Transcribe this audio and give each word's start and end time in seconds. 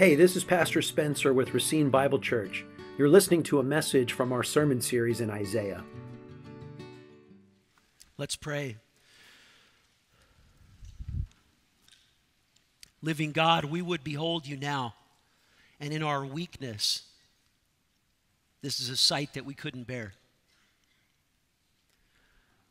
Hey, 0.00 0.14
this 0.14 0.34
is 0.34 0.44
Pastor 0.44 0.80
Spencer 0.80 1.34
with 1.34 1.52
Racine 1.52 1.90
Bible 1.90 2.18
Church. 2.18 2.64
You're 2.96 3.10
listening 3.10 3.42
to 3.42 3.58
a 3.58 3.62
message 3.62 4.14
from 4.14 4.32
our 4.32 4.42
sermon 4.42 4.80
series 4.80 5.20
in 5.20 5.28
Isaiah. 5.28 5.84
Let's 8.16 8.34
pray. 8.34 8.78
Living 13.02 13.32
God, 13.32 13.66
we 13.66 13.82
would 13.82 14.02
behold 14.02 14.46
you 14.46 14.56
now, 14.56 14.94
and 15.78 15.92
in 15.92 16.02
our 16.02 16.24
weakness, 16.24 17.02
this 18.62 18.80
is 18.80 18.88
a 18.88 18.96
sight 18.96 19.34
that 19.34 19.44
we 19.44 19.52
couldn't 19.52 19.86
bear. 19.86 20.14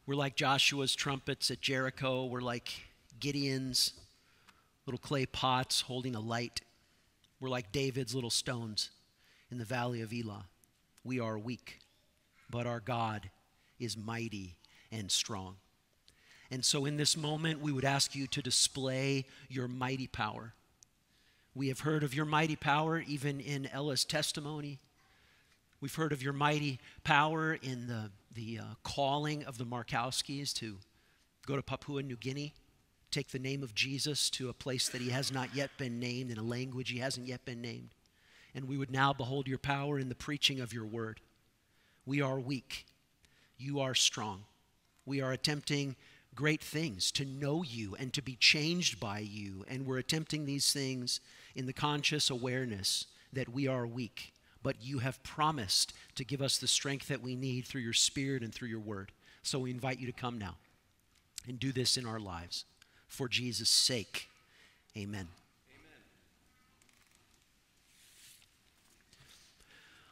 We're 0.08 0.16
like 0.16 0.36
Joshua's 0.36 0.96
trumpets 0.96 1.52
at 1.52 1.62
Jericho. 1.62 2.26
We're 2.26 2.42
like 2.42 2.72
Gideon's 3.20 3.94
little 4.88 4.98
clay 4.98 5.28
pots 5.28 5.82
holding 5.82 6.16
a 6.16 6.20
light. 6.20 6.62
We're 7.40 7.50
like 7.50 7.72
David's 7.72 8.14
little 8.14 8.30
stones 8.30 8.90
in 9.52 9.58
the 9.58 9.66
valley 9.66 10.02
of 10.02 10.14
Elah. 10.14 10.46
We 11.04 11.20
are 11.20 11.38
weak, 11.38 11.80
but 12.50 12.68
our 12.68 12.80
God 12.80 13.30
is 13.80 13.96
mighty 13.96 14.58
and 14.92 15.10
strong. 15.10 15.56
And 16.52 16.66
so, 16.66 16.86
in 16.86 16.98
this 16.98 17.16
moment, 17.16 17.62
we 17.62 17.72
would 17.72 17.86
ask 17.86 18.16
you 18.16 18.28
to 18.28 18.42
display 18.42 19.26
your 19.50 19.68
mighty 19.68 20.08
power. 20.08 20.54
We 21.56 21.68
have 21.68 21.82
heard 21.82 22.04
of 22.04 22.14
your 22.14 22.26
mighty 22.26 22.56
power 22.56 23.04
even 23.08 23.40
in 23.40 23.68
Ella's 23.68 24.04
testimony. 24.04 24.80
We've 25.82 25.96
heard 25.96 26.12
of 26.12 26.22
your 26.22 26.34
mighty 26.34 26.80
power 27.04 27.54
in 27.54 27.88
the, 27.88 28.12
the 28.34 28.60
uh, 28.60 28.64
calling 28.84 29.46
of 29.46 29.58
the 29.58 29.66
Markowskis 29.66 30.54
to 30.56 30.78
go 31.46 31.56
to 31.56 31.62
Papua 31.62 32.04
New 32.04 32.18
Guinea, 32.18 32.54
take 33.12 33.30
the 33.30 33.40
name 33.40 33.64
of 33.64 33.76
Jesus 33.76 34.30
to 34.32 34.50
a 34.50 34.54
place 34.54 34.90
that 34.90 35.02
he 35.02 35.10
has 35.10 35.32
not 35.32 35.56
yet 35.56 35.72
been 35.78 36.00
named, 36.00 36.32
in 36.32 36.38
a 36.38 36.44
language 36.44 36.90
he 36.90 37.00
hasn't 37.00 37.28
yet 37.28 37.46
been 37.46 37.62
named. 37.62 37.90
And 38.56 38.68
we 38.68 38.78
would 38.78 38.92
now 38.92 39.14
behold 39.14 39.48
your 39.48 39.58
power 39.58 40.00
in 40.00 40.10
the 40.10 40.16
preaching 40.16 40.60
of 40.60 40.74
your 40.74 40.86
word. 40.86 41.20
We 42.06 42.22
are 42.22 42.40
weak, 42.40 42.86
you 43.58 43.80
are 43.80 43.96
strong. 43.96 44.44
We 45.06 45.22
are 45.22 45.32
attempting 45.32 45.96
great 46.36 46.62
things 46.62 47.12
to 47.14 47.26
know 47.26 47.64
you 47.64 47.96
and 47.96 48.14
to 48.14 48.22
be 48.22 48.36
changed 48.36 49.00
by 49.00 49.20
you. 49.20 49.66
And 49.68 49.86
we're 49.86 49.98
attempting 49.98 50.46
these 50.46 50.72
things 50.72 51.20
in 51.56 51.66
the 51.66 51.74
conscious 51.74 52.30
awareness 52.30 53.08
that 53.34 53.50
we 53.50 53.68
are 53.68 53.88
weak 53.88 54.34
but 54.62 54.76
you 54.82 55.00
have 55.00 55.22
promised 55.24 55.94
to 56.16 56.26
give 56.26 56.42
us 56.42 56.58
the 56.58 56.68
strength 56.68 57.08
that 57.08 57.22
we 57.22 57.36
need 57.36 57.66
through 57.66 57.82
your 57.82 57.94
Spirit 57.94 58.44
and 58.44 58.54
through 58.54 58.68
your 58.68 58.80
word. 58.80 59.12
So 59.42 59.60
we 59.60 59.72
invite 59.72 60.00
you 60.00 60.08
to 60.08 60.14
come 60.14 60.38
now 60.38 60.56
and 61.48 61.60
do 61.60 61.72
this 61.72 61.98
in 61.98 62.06
our 62.06 62.20
lives 62.20 62.66
for 63.10 63.28
Jesus' 63.28 63.70
sake. 63.70 64.30
Amen. 64.98 65.28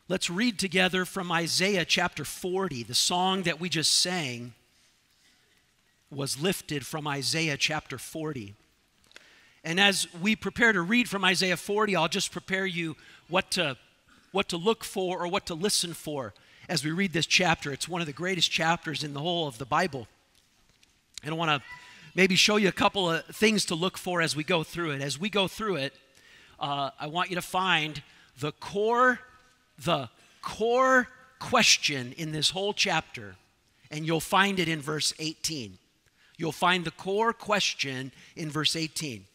Let's 0.09 0.30
read 0.30 0.58
together 0.58 1.06
from 1.06 1.31
Isaiah 1.31 1.86
chapter 1.86 2.25
40. 2.25 2.84
The 2.84 2.94
song 2.94 3.44
that 3.44 3.59
we 3.59 3.70
just 3.70 3.94
sang 3.94 4.53
was 6.09 6.42
lifted 6.42 6.86
from 6.86 7.08
Isaiah 7.08 7.58
chapter 7.58 7.98
40. 7.98 8.56
And 9.64 9.80
as 9.80 10.08
we 10.22 10.36
prepare 10.36 10.72
to 10.72 10.81
read 10.81 11.09
from 11.09 11.25
Isaiah 11.25 11.58
40, 11.58 11.95
I'll 11.95 12.08
just 12.08 12.31
prepare 12.31 12.66
you 12.66 12.95
what 13.28 13.52
to 13.52 13.78
what 14.31 14.50
to 14.50 14.58
look 14.58 14.84
for 14.84 15.23
or 15.23 15.28
what 15.28 15.45
to 15.48 15.53
listen 15.53 15.94
for 15.94 16.34
as 16.70 16.84
we 16.84 16.92
read 16.92 17.14
this 17.14 17.25
chapter. 17.25 17.72
It's 17.72 17.88
one 17.88 18.02
of 18.02 18.08
the 18.08 18.14
greatest 18.14 18.52
chapters 18.52 19.03
in 19.03 19.14
the 19.14 19.20
whole 19.20 19.48
of 19.48 19.58
the 19.58 19.66
Bible. 19.66 20.08
And 21.23 21.34
I 21.34 21.38
want 21.38 21.50
to 21.50 21.68
maybe 22.17 22.35
show 22.35 22.55
you 22.55 22.67
a 22.67 22.73
couple 22.73 23.09
of 23.09 23.23
things 23.27 23.63
to 23.65 23.75
look 23.75 23.95
for 23.95 24.21
as 24.21 24.35
we 24.35 24.43
go 24.43 24.63
through 24.63 24.89
it. 24.89 25.01
As 25.01 25.19
we 25.19 25.29
go 25.29 25.47
through 25.47 25.75
it, 25.75 25.93
uh, 26.59 26.89
I 26.99 27.05
want 27.07 27.29
you 27.29 27.35
to 27.35 27.43
find 27.43 28.01
the 28.39 28.51
core, 28.53 29.19
the 29.77 30.09
core 30.41 31.07
question 31.39 32.13
in 32.17 32.31
this 32.31 32.49
whole 32.49 32.73
chapter, 32.73 33.35
and 33.91 34.05
you'll 34.05 34.19
find 34.19 34.59
it 34.59 34.67
in 34.67 34.81
verse 34.81 35.13
18. 35.19 35.77
You'll 36.38 36.51
find 36.51 36.83
the 36.83 36.91
core 36.91 37.33
question 37.33 38.11
in 38.35 38.50
verse 38.50 38.75
18. 38.75 39.25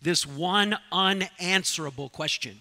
This 0.00 0.26
one 0.26 0.78
unanswerable 0.90 2.08
question. 2.08 2.60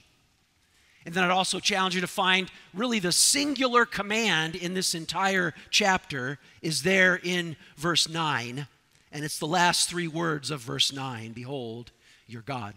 And 1.05 1.13
then 1.15 1.23
I'd 1.23 1.31
also 1.31 1.59
challenge 1.59 1.95
you 1.95 2.01
to 2.01 2.07
find 2.07 2.49
really 2.73 2.99
the 2.99 3.11
singular 3.11 3.85
command 3.85 4.55
in 4.55 4.73
this 4.73 4.93
entire 4.93 5.53
chapter 5.69 6.39
is 6.61 6.83
there 6.83 7.19
in 7.21 7.55
verse 7.77 8.09
9. 8.09 8.67
And 9.13 9.23
it's 9.23 9.37
the 9.37 9.47
last 9.47 9.89
three 9.89 10.07
words 10.07 10.51
of 10.51 10.59
verse 10.59 10.91
9 10.91 11.31
Behold, 11.31 11.91
your 12.27 12.41
God. 12.41 12.73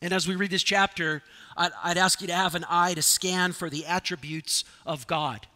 And 0.00 0.12
as 0.12 0.26
we 0.26 0.36
read 0.36 0.50
this 0.50 0.62
chapter, 0.62 1.22
I'd, 1.56 1.72
I'd, 1.82 1.98
ask 1.98 2.20
you 2.20 2.26
to 2.28 2.34
have 2.34 2.54
an 2.54 2.64
eye 2.68 2.94
to 2.94 3.02
scan 3.02 3.52
for 3.52 3.68
the 3.68 3.84
attributes 3.84 4.64
of 4.86 5.06
God 5.06 5.46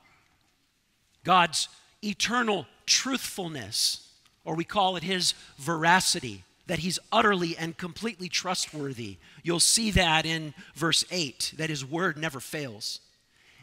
God's 1.24 1.68
eternal 2.04 2.66
truthfulness, 2.84 4.12
or 4.44 4.54
we 4.54 4.64
call 4.64 4.96
it 4.96 5.02
his 5.02 5.34
veracity 5.56 6.44
that 6.66 6.80
he's 6.80 6.98
utterly 7.12 7.56
and 7.56 7.76
completely 7.76 8.28
trustworthy. 8.28 9.18
You'll 9.42 9.60
see 9.60 9.92
that 9.92 10.26
in 10.26 10.52
verse 10.74 11.04
8, 11.10 11.54
that 11.58 11.70
his 11.70 11.84
word 11.84 12.16
never 12.16 12.40
fails. 12.40 13.00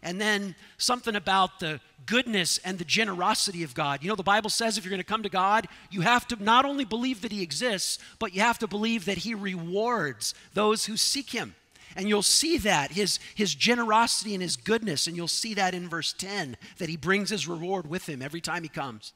And 0.04 0.22
then 0.22 0.56
something 0.78 1.16
about 1.16 1.60
the 1.60 1.80
goodness 2.06 2.60
and 2.60 2.78
the 2.78 2.86
generosity 2.86 3.64
of 3.64 3.74
God. 3.74 4.04
You 4.04 4.10
know, 4.10 4.16
the 4.16 4.22
Bible 4.24 4.50
says 4.50 4.78
if 4.78 4.84
you're 4.84 4.92
going 4.92 5.00
to 5.00 5.06
come 5.06 5.24
to 5.24 5.30
God, 5.30 5.68
you 5.90 6.02
have 6.02 6.28
to 6.28 6.44
not 6.44 6.66
only 6.66 6.84
believe 6.84 7.22
that 7.22 7.32
he 7.32 7.42
exists, 7.42 8.00
but 8.20 8.36
you 8.36 8.42
have 8.42 8.60
to 8.60 8.68
believe 8.68 9.06
that 9.06 9.20
he 9.20 9.34
rewards 9.34 10.36
those 10.54 10.86
who 10.86 10.98
seek 10.98 11.32
him. 11.32 11.56
And 11.96 12.10
you'll 12.10 12.24
see 12.24 12.58
that, 12.60 12.92
his, 12.92 13.20
his 13.36 13.56
generosity 13.56 14.34
and 14.34 14.42
his 14.42 14.58
goodness, 14.58 15.08
and 15.08 15.16
you'll 15.16 15.28
see 15.28 15.54
that 15.54 15.74
in 15.74 15.88
verse 15.88 16.12
10, 16.12 16.58
that 16.80 16.90
he 16.90 16.98
brings 16.98 17.30
his 17.30 17.48
reward 17.48 17.88
with 17.88 18.10
him 18.10 18.22
every 18.22 18.42
time 18.42 18.64
he 18.64 18.70
comes. 18.70 19.14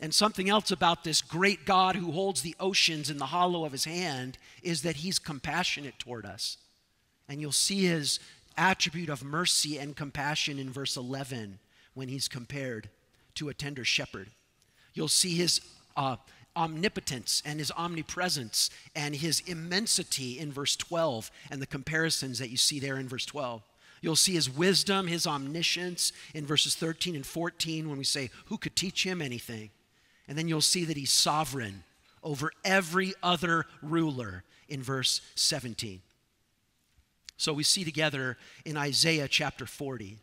And 0.00 0.12
something 0.12 0.50
else 0.50 0.70
about 0.70 1.04
this 1.04 1.22
great 1.22 1.64
God 1.64 1.96
who 1.96 2.12
holds 2.12 2.42
the 2.42 2.56
oceans 2.60 3.10
in 3.10 3.18
the 3.18 3.26
hollow 3.26 3.64
of 3.64 3.72
his 3.72 3.86
hand 3.86 4.38
is 4.62 4.82
that 4.82 4.96
he's 4.96 5.18
compassionate 5.18 5.98
toward 5.98 6.26
us. 6.26 6.58
And 7.28 7.40
you'll 7.40 7.52
see 7.52 7.86
his 7.86 8.20
attribute 8.56 9.08
of 9.08 9.24
mercy 9.24 9.78
and 9.78 9.96
compassion 9.96 10.58
in 10.58 10.70
verse 10.70 10.96
11 10.96 11.58
when 11.94 12.08
he's 12.08 12.28
compared 12.28 12.90
to 13.34 13.48
a 13.48 13.54
tender 13.54 13.84
shepherd. 13.84 14.28
You'll 14.92 15.08
see 15.08 15.34
his 15.34 15.60
uh, 15.96 16.16
omnipotence 16.56 17.42
and 17.44 17.58
his 17.58 17.72
omnipresence 17.76 18.70
and 18.94 19.14
his 19.14 19.40
immensity 19.46 20.38
in 20.38 20.52
verse 20.52 20.76
12 20.76 21.30
and 21.50 21.60
the 21.60 21.66
comparisons 21.66 22.38
that 22.38 22.50
you 22.50 22.56
see 22.56 22.78
there 22.78 22.96
in 22.96 23.08
verse 23.08 23.26
12. 23.26 23.62
You'll 24.00 24.16
see 24.16 24.34
his 24.34 24.50
wisdom, 24.50 25.06
his 25.06 25.26
omniscience 25.26 26.12
in 26.34 26.44
verses 26.46 26.74
13 26.74 27.16
and 27.16 27.26
14 27.26 27.88
when 27.88 27.98
we 27.98 28.04
say, 28.04 28.30
Who 28.46 28.58
could 28.58 28.76
teach 28.76 29.04
him 29.04 29.22
anything? 29.22 29.70
And 30.28 30.36
then 30.36 30.46
you'll 30.46 30.60
see 30.60 30.84
that 30.84 30.96
he's 30.96 31.10
sovereign 31.10 31.84
over 32.22 32.52
every 32.64 33.14
other 33.22 33.66
ruler 33.82 34.44
in 34.68 34.82
verse 34.82 35.20
17. 35.34 36.02
So 37.36 37.52
we 37.52 37.62
see 37.62 37.84
together 37.84 38.36
in 38.64 38.76
Isaiah 38.76 39.28
chapter 39.28 39.66
40. 39.66 40.18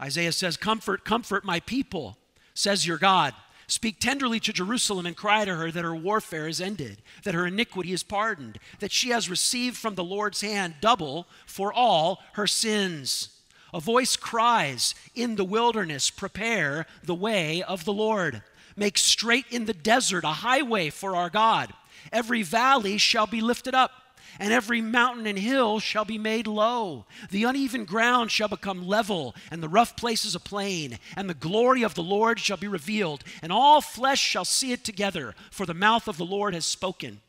Isaiah 0.00 0.32
says, 0.32 0.56
Comfort, 0.56 1.04
comfort 1.04 1.44
my 1.44 1.60
people, 1.60 2.18
says 2.54 2.86
your 2.86 2.98
God. 2.98 3.34
Speak 3.66 4.00
tenderly 4.00 4.40
to 4.40 4.52
Jerusalem 4.52 5.04
and 5.04 5.16
cry 5.16 5.44
to 5.44 5.56
her 5.56 5.70
that 5.70 5.84
her 5.84 5.94
warfare 5.94 6.48
is 6.48 6.60
ended, 6.60 7.02
that 7.24 7.34
her 7.34 7.46
iniquity 7.46 7.92
is 7.92 8.02
pardoned, 8.02 8.58
that 8.78 8.92
she 8.92 9.10
has 9.10 9.28
received 9.28 9.76
from 9.76 9.94
the 9.94 10.04
Lord's 10.04 10.40
hand 10.40 10.76
double 10.80 11.26
for 11.46 11.72
all 11.72 12.22
her 12.32 12.46
sins. 12.46 13.28
A 13.74 13.80
voice 13.80 14.16
cries, 14.16 14.94
In 15.14 15.36
the 15.36 15.44
wilderness, 15.44 16.08
prepare 16.08 16.86
the 17.04 17.14
way 17.14 17.62
of 17.62 17.84
the 17.84 17.92
Lord 17.92 18.42
Make 18.78 18.96
straight 18.96 19.46
in 19.50 19.64
the 19.64 19.74
desert 19.74 20.22
a 20.22 20.28
highway 20.28 20.90
for 20.90 21.16
our 21.16 21.30
God. 21.30 21.72
Every 22.12 22.42
valley 22.42 22.96
shall 22.96 23.26
be 23.26 23.40
lifted 23.40 23.74
up, 23.74 23.90
and 24.38 24.52
every 24.52 24.80
mountain 24.80 25.26
and 25.26 25.38
hill 25.38 25.80
shall 25.80 26.04
be 26.04 26.18
made 26.18 26.46
low. 26.46 27.06
The 27.30 27.44
uneven 27.44 27.84
ground 27.84 28.30
shall 28.30 28.48
become 28.48 28.86
level, 28.86 29.34
and 29.50 29.62
the 29.62 29.68
rough 29.68 29.96
places 29.96 30.34
a 30.34 30.40
plain, 30.40 30.98
and 31.16 31.28
the 31.28 31.34
glory 31.34 31.82
of 31.82 31.94
the 31.94 32.02
Lord 32.02 32.38
shall 32.40 32.56
be 32.56 32.68
revealed, 32.68 33.24
and 33.42 33.52
all 33.52 33.80
flesh 33.80 34.20
shall 34.20 34.44
see 34.44 34.72
it 34.72 34.84
together, 34.84 35.34
for 35.50 35.66
the 35.66 35.74
mouth 35.74 36.08
of 36.08 36.16
the 36.16 36.24
Lord 36.24 36.54
has 36.54 36.66
spoken. 36.66 37.20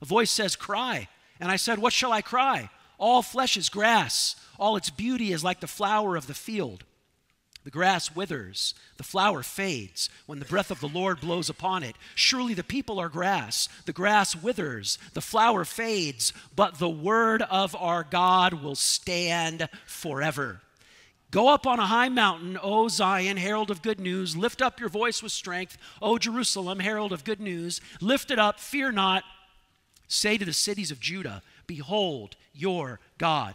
A 0.00 0.04
voice 0.04 0.30
says, 0.30 0.56
Cry. 0.56 1.08
And 1.40 1.50
I 1.50 1.56
said, 1.56 1.78
What 1.78 1.92
shall 1.92 2.12
I 2.12 2.22
cry? 2.22 2.70
All 2.98 3.22
flesh 3.22 3.56
is 3.56 3.68
grass, 3.68 4.36
all 4.58 4.76
its 4.76 4.90
beauty 4.90 5.32
is 5.32 5.42
like 5.42 5.60
the 5.60 5.66
flower 5.66 6.16
of 6.16 6.28
the 6.28 6.34
field. 6.34 6.84
The 7.64 7.70
grass 7.70 8.14
withers, 8.14 8.74
the 8.96 9.04
flower 9.04 9.42
fades 9.42 10.10
when 10.26 10.40
the 10.40 10.44
breath 10.44 10.72
of 10.72 10.80
the 10.80 10.88
Lord 10.88 11.20
blows 11.20 11.48
upon 11.48 11.84
it. 11.84 11.94
Surely 12.16 12.54
the 12.54 12.64
people 12.64 12.98
are 12.98 13.08
grass. 13.08 13.68
The 13.86 13.92
grass 13.92 14.34
withers, 14.34 14.98
the 15.14 15.20
flower 15.20 15.64
fades, 15.64 16.32
but 16.56 16.78
the 16.78 16.90
word 16.90 17.42
of 17.42 17.76
our 17.76 18.02
God 18.02 18.54
will 18.54 18.74
stand 18.74 19.68
forever. 19.86 20.60
Go 21.30 21.48
up 21.48 21.66
on 21.66 21.78
a 21.78 21.86
high 21.86 22.10
mountain, 22.10 22.58
O 22.62 22.88
Zion, 22.88 23.38
herald 23.38 23.70
of 23.70 23.80
good 23.80 24.00
news. 24.00 24.36
Lift 24.36 24.60
up 24.60 24.80
your 24.80 24.90
voice 24.90 25.22
with 25.22 25.32
strength, 25.32 25.78
O 26.02 26.18
Jerusalem, 26.18 26.80
herald 26.80 27.12
of 27.12 27.24
good 27.24 27.40
news. 27.40 27.80
Lift 28.00 28.30
it 28.30 28.38
up, 28.38 28.60
fear 28.60 28.92
not. 28.92 29.24
Say 30.08 30.36
to 30.36 30.44
the 30.44 30.52
cities 30.52 30.90
of 30.90 31.00
Judah, 31.00 31.42
Behold 31.66 32.36
your 32.52 33.00
God. 33.16 33.54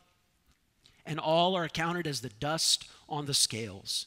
and 1.05 1.19
all 1.19 1.55
are 1.55 1.63
accounted 1.63 2.07
as 2.07 2.21
the 2.21 2.29
dust 2.29 2.87
on 3.09 3.25
the 3.25 3.33
scales. 3.33 4.05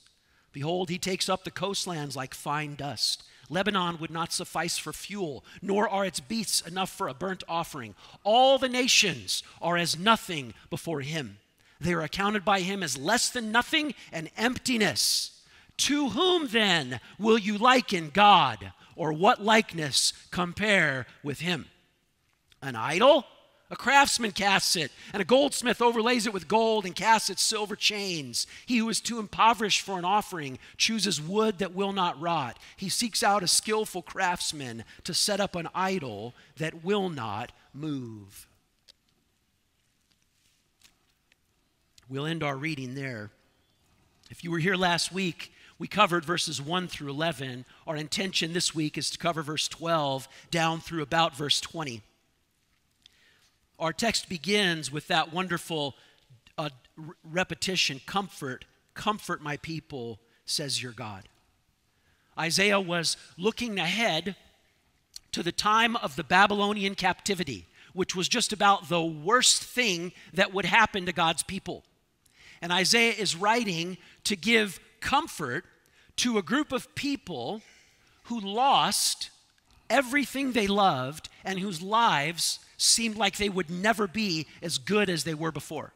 Behold, 0.53 0.89
he 0.89 0.99
takes 0.99 1.29
up 1.29 1.45
the 1.45 1.51
coastlands 1.51 2.17
like 2.17 2.33
fine 2.33 2.77
dust. 2.77 3.25
Lebanon 3.51 3.99
would 3.99 4.11
not 4.11 4.33
suffice 4.33 4.79
for 4.79 4.93
fuel, 4.93 5.45
nor 5.61 5.89
are 5.89 6.05
its 6.05 6.21
beasts 6.21 6.61
enough 6.63 6.91
for 6.91 7.09
a 7.09 7.15
burnt 7.15 7.43
offering. 7.49 7.95
All 8.23 8.59
the 8.59 8.69
nations 8.69 9.43
are 9.61 9.77
as 9.77 9.99
nothing 9.99 10.55
before 10.71 11.01
him. 11.01 11.39
They 11.81 11.93
are 11.93 12.03
accounted 12.03 12.45
by 12.45 12.61
him 12.61 12.83
as 12.83 12.97
less 12.97 13.29
than 13.29 13.53
nothing 13.53 13.95
and 14.13 14.31
emptiness. 14.37 15.43
To 15.79 16.11
whom 16.11 16.49
then 16.49 17.01
will 17.19 17.37
you 17.37 17.59
liken 17.59 18.11
God, 18.11 18.73
or 18.97 19.13
what 19.13 19.43
likeness 19.43 20.13
compare 20.31 21.07
with 21.23 21.41
him? 21.41 21.67
An 22.63 22.77
idol? 22.77 23.27
A 23.75 23.77
craftsman 23.77 24.31
casts 24.31 24.77
it, 24.77 24.93
and 25.13 25.21
a 25.21 25.25
goldsmith 25.25 25.83
overlays 25.83 26.29
it 26.29 26.33
with 26.33 26.47
gold 26.47 26.87
and 26.87 26.95
casts 26.95 27.29
its 27.29 27.43
silver 27.43 27.75
chains. 27.75 28.47
He 28.67 28.77
who 28.77 28.89
is 28.89 29.01
too 29.01 29.19
impoverished 29.19 29.81
for 29.81 29.99
an 29.99 30.05
offering 30.05 30.61
chooses 30.77 31.21
wood 31.21 31.59
that 31.59 31.75
will 31.75 31.93
not 31.93 32.21
rot. 32.21 32.57
He 32.77 32.89
seeks 32.89 33.25
out 33.25 33.43
a 33.43 33.49
skillful 33.49 34.03
craftsman 34.03 34.85
to 35.03 35.13
set 35.13 35.41
up 35.41 35.57
an 35.57 35.67
idol 35.75 36.35
that 36.59 36.85
will 36.85 37.09
not 37.09 37.51
move. 37.75 38.47
We'll 42.09 42.27
end 42.27 42.45
our 42.45 42.57
reading 42.57 42.95
there. 42.95 43.33
If 44.31 44.45
you 44.45 44.53
were 44.53 44.61
here 44.61 44.77
last 44.77 45.11
week, 45.11 45.53
we 45.81 45.89
covered 45.89 46.25
verses 46.25 46.63
1 46.63 46.87
through 46.87 47.11
11. 47.11 47.65
Our 47.89 47.97
intention 47.97 48.53
this 48.53 48.73
week 48.73 48.97
is 48.97 49.11
to 49.11 49.19
cover 49.19 49.43
verse 49.43 49.67
12 49.67 50.29
down 50.53 50.79
through 50.79 51.03
about 51.03 51.35
verse 51.35 51.61
20. 51.61 52.03
Our 53.79 53.93
text 53.93 54.29
begins 54.29 54.93
with 54.93 55.09
that 55.09 55.33
wonderful 55.33 55.95
uh, 56.57 56.71
repetition 57.25 58.01
comfort, 58.07 58.65
comfort 58.95 59.43
my 59.43 59.57
people, 59.57 60.21
says 60.47 60.83
your 60.83 60.93
God. 60.93 61.29
Isaiah 62.39 62.81
was 62.81 63.17
looking 63.37 63.79
ahead 63.79 64.37
to 65.33 65.43
the 65.43 65.53
time 65.53 65.97
of 65.97 66.15
the 66.17 66.25
Babylonian 66.25 66.95
captivity, 66.95 67.67
which 67.93 68.15
was 68.15 68.29
just 68.29 68.53
about 68.53 68.89
the 68.89 69.03
worst 69.03 69.63
thing 69.63 70.13
that 70.33 70.55
would 70.55 70.65
happen 70.65 71.07
to 71.07 71.13
God's 71.13 71.43
people. 71.43 71.83
And 72.63 72.73
Isaiah 72.73 73.13
is 73.13 73.37
writing 73.37 73.99
to 74.25 74.37
give 74.37 74.79
comfort 75.01 75.65
to 76.17 76.39
a 76.39 76.43
group 76.43 76.73
of 76.73 76.95
people 76.95 77.63
who 78.25 78.41
lost 78.41 79.31
everything 79.91 80.53
they 80.53 80.67
loved 80.67 81.29
and 81.45 81.59
whose 81.59 81.83
lives 81.83 82.61
seemed 82.85 83.17
like 83.17 83.37
they 83.37 83.49
would 83.49 83.71
never 83.71 84.07
be 84.07 84.47
as 84.63 84.79
good 84.79 85.09
as 85.09 85.25
they 85.25 85.35
were 85.35 85.53
before. 85.53 85.93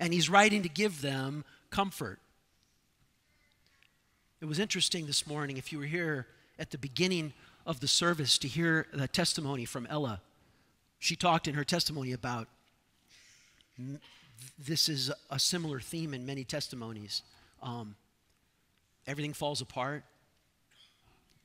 And 0.00 0.12
he's 0.12 0.28
writing 0.28 0.62
to 0.62 0.68
give 0.68 1.02
them 1.02 1.44
comfort. 1.70 2.18
It 4.40 4.46
was 4.46 4.58
interesting 4.58 5.06
this 5.06 5.26
morning, 5.26 5.56
if 5.56 5.72
you 5.72 5.78
were 5.78 5.86
here 5.86 6.26
at 6.58 6.70
the 6.70 6.78
beginning 6.78 7.32
of 7.66 7.80
the 7.80 7.88
service, 7.88 8.38
to 8.38 8.48
hear 8.48 8.86
the 8.92 9.08
testimony 9.08 9.64
from 9.64 9.86
Ella. 9.86 10.20
She 10.98 11.16
talked 11.16 11.48
in 11.48 11.54
her 11.54 11.64
testimony 11.64 12.12
about 12.12 12.48
this 14.58 14.88
is 14.88 15.10
a 15.30 15.38
similar 15.38 15.80
theme 15.80 16.14
in 16.14 16.24
many 16.24 16.44
testimonies. 16.44 17.22
Um, 17.62 17.94
everything 19.06 19.32
falls 19.32 19.60
apart. 19.60 20.04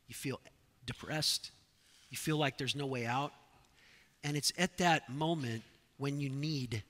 You 0.07 0.15
feel 0.15 0.39
depressed. 0.85 1.51
You 2.09 2.17
feel 2.17 2.37
like 2.37 2.57
there's 2.57 2.75
no 2.75 2.85
way 2.85 3.05
out. 3.05 3.33
And 4.23 4.37
it's 4.37 4.53
at 4.57 4.77
that 4.77 5.09
moment 5.09 5.63
when 5.97 6.19
you 6.19 6.29
need 6.29 6.83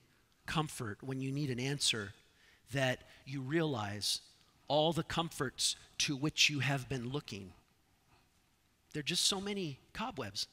comfort, 0.46 0.98
when 1.02 1.20
you 1.20 1.30
need 1.30 1.50
an 1.50 1.60
answer, 1.60 2.12
that 2.72 3.00
you 3.26 3.40
realize 3.40 4.20
all 4.68 4.92
the 4.92 5.02
comforts 5.02 5.76
to 5.98 6.16
which 6.16 6.48
you 6.50 6.60
have 6.60 6.88
been 6.88 7.10
looking. 7.10 7.52
There 8.92 9.00
are 9.00 9.04
just 9.04 9.26
so 9.26 9.40
many 9.40 9.78
cobwebs. 9.92 10.46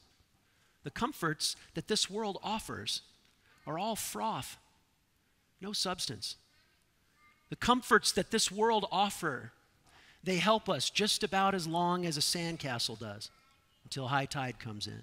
The 0.84 0.90
comforts 0.90 1.56
that 1.74 1.88
this 1.88 2.08
world 2.08 2.38
offers 2.42 3.02
are 3.66 3.78
all 3.78 3.96
froth, 3.96 4.56
no 5.60 5.72
substance. 5.72 6.36
The 7.50 7.56
comforts 7.56 8.12
that 8.12 8.30
this 8.30 8.50
world 8.50 8.86
offer, 8.90 9.52
they 10.22 10.36
help 10.36 10.68
us 10.68 10.88
just 10.88 11.22
about 11.22 11.54
as 11.54 11.66
long 11.66 12.06
as 12.06 12.16
a 12.16 12.20
sandcastle 12.20 12.98
does 12.98 13.30
until 13.84 14.08
high 14.08 14.26
tide 14.26 14.58
comes 14.58 14.86
in. 14.86 15.02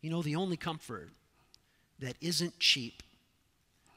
You 0.00 0.10
know, 0.10 0.22
the 0.22 0.36
only 0.36 0.56
comfort 0.56 1.10
that 1.98 2.16
isn't 2.20 2.58
cheap, 2.58 3.02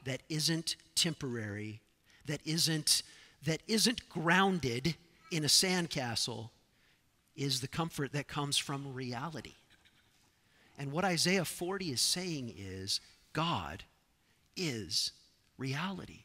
that 0.04 0.22
isn't 0.28 0.76
temporary, 0.94 1.80
that 2.26 2.40
isn't, 2.44 3.02
that 3.44 3.60
isn't 3.68 4.08
grounded 4.08 4.96
in 5.30 5.44
a 5.44 5.48
sandcastle 5.48 6.50
is 7.36 7.60
the 7.60 7.68
comfort 7.68 8.12
that 8.12 8.28
comes 8.28 8.58
from 8.58 8.92
reality. 8.92 9.54
And 10.78 10.92
what 10.92 11.04
Isaiah 11.04 11.44
40 11.44 11.92
is 11.92 12.00
saying 12.00 12.54
is 12.56 13.00
God 13.32 13.84
is 14.56 15.12
reality. 15.56 16.24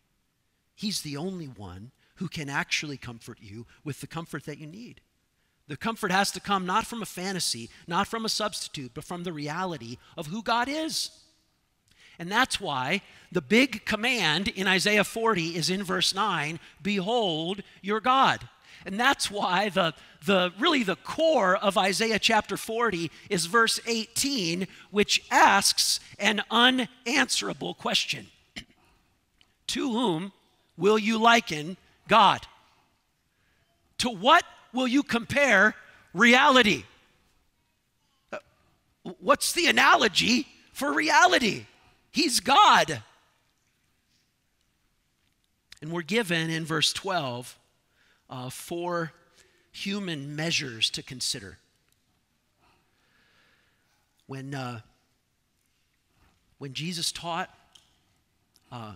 He's 0.75 1.01
the 1.01 1.17
only 1.17 1.45
one 1.45 1.91
who 2.15 2.27
can 2.27 2.49
actually 2.49 2.97
comfort 2.97 3.37
you 3.41 3.65
with 3.83 4.01
the 4.01 4.07
comfort 4.07 4.45
that 4.45 4.57
you 4.57 4.67
need. 4.67 5.01
The 5.67 5.77
comfort 5.77 6.11
has 6.11 6.31
to 6.31 6.39
come 6.39 6.65
not 6.65 6.85
from 6.85 7.01
a 7.01 7.05
fantasy, 7.05 7.69
not 7.87 8.07
from 8.07 8.25
a 8.25 8.29
substitute, 8.29 8.91
but 8.93 9.03
from 9.03 9.23
the 9.23 9.33
reality 9.33 9.97
of 10.15 10.27
who 10.27 10.41
God 10.41 10.69
is. 10.69 11.11
And 12.19 12.31
that's 12.31 12.59
why 12.59 13.01
the 13.31 13.41
big 13.41 13.85
command 13.85 14.47
in 14.47 14.67
Isaiah 14.67 15.03
40 15.03 15.55
is 15.55 15.69
in 15.69 15.83
verse 15.83 16.15
9 16.15 16.59
Behold 16.81 17.61
your 17.81 17.99
God. 17.99 18.47
And 18.85 18.99
that's 18.99 19.29
why 19.29 19.69
the, 19.69 19.93
the 20.25 20.53
really 20.59 20.83
the 20.83 20.95
core 20.95 21.57
of 21.57 21.77
Isaiah 21.77 22.19
chapter 22.19 22.55
40 22.55 23.11
is 23.29 23.45
verse 23.45 23.79
18, 23.85 24.67
which 24.91 25.25
asks 25.29 25.99
an 26.17 26.41
unanswerable 26.49 27.73
question 27.73 28.27
To 29.67 29.91
whom 29.91 30.31
will 30.77 30.97
you 30.97 31.17
liken 31.17 31.75
God? 32.07 32.47
To 33.99 34.09
what 34.09 34.45
will 34.77 34.87
you 34.87 35.01
compare 35.01 35.73
reality? 36.13 36.83
Uh, 38.31 38.37
what's 39.19 39.51
the 39.53 39.65
analogy 39.65 40.47
for 40.71 40.93
reality? 40.93 41.65
He's 42.11 42.39
God. 42.39 43.01
And 45.81 45.91
we're 45.91 46.03
given 46.03 46.51
in 46.51 46.63
verse 46.63 46.93
12 46.93 47.57
uh, 48.29 48.49
four 48.51 49.13
human 49.71 50.35
measures 50.35 50.91
to 50.91 51.01
consider. 51.01 51.57
When, 54.27 54.53
uh, 54.53 54.81
when 56.59 56.73
Jesus 56.73 57.11
taught, 57.11 57.49
uh, 58.71 58.93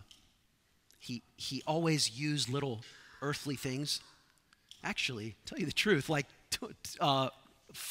he, 1.00 1.24
he 1.38 1.64
always 1.66 2.12
used 2.12 2.50
little 2.50 2.82
earthly 3.24 3.56
things 3.56 4.00
Actually, 4.84 5.36
tell 5.46 5.60
you 5.60 5.66
the 5.66 5.72
truth, 5.72 6.10
like 6.10 6.26
uh, 7.00 7.30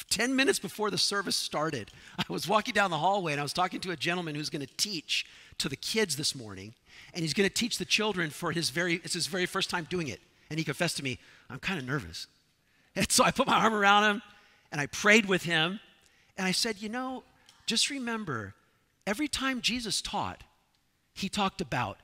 10 0.09 0.35
minutes 0.35 0.59
before 0.59 0.91
the 0.91 0.97
service 0.97 1.35
started, 1.35 1.91
I 2.17 2.23
was 2.29 2.47
walking 2.47 2.73
down 2.73 2.91
the 2.91 2.97
hallway 2.97 3.31
and 3.31 3.39
I 3.39 3.43
was 3.43 3.53
talking 3.53 3.79
to 3.81 3.91
a 3.91 3.95
gentleman 3.95 4.35
who's 4.35 4.49
going 4.49 4.65
to 4.65 4.77
teach 4.77 5.25
to 5.57 5.69
the 5.69 5.75
kids 5.75 6.15
this 6.15 6.35
morning. 6.35 6.73
And 7.13 7.23
he's 7.23 7.33
going 7.33 7.47
to 7.47 7.53
teach 7.53 7.77
the 7.77 7.85
children 7.85 8.29
for 8.29 8.51
his 8.51 8.69
very, 8.69 8.95
it's 9.03 9.13
his 9.13 9.27
very 9.27 9.45
first 9.45 9.69
time 9.69 9.87
doing 9.89 10.07
it. 10.07 10.19
And 10.49 10.59
he 10.59 10.63
confessed 10.63 10.97
to 10.97 11.03
me, 11.03 11.19
I'm 11.49 11.59
kind 11.59 11.79
of 11.79 11.85
nervous. 11.85 12.27
And 12.95 13.09
so 13.11 13.23
I 13.23 13.31
put 13.31 13.47
my 13.47 13.55
arm 13.55 13.73
around 13.73 14.03
him 14.03 14.21
and 14.71 14.79
I 14.81 14.87
prayed 14.87 15.25
with 15.25 15.43
him. 15.43 15.79
And 16.37 16.47
I 16.47 16.51
said, 16.51 16.81
You 16.81 16.89
know, 16.89 17.23
just 17.65 17.89
remember, 17.89 18.53
every 19.05 19.27
time 19.27 19.61
Jesus 19.61 20.01
taught, 20.01 20.43
he 21.13 21.29
talked 21.29 21.61
about 21.61 21.97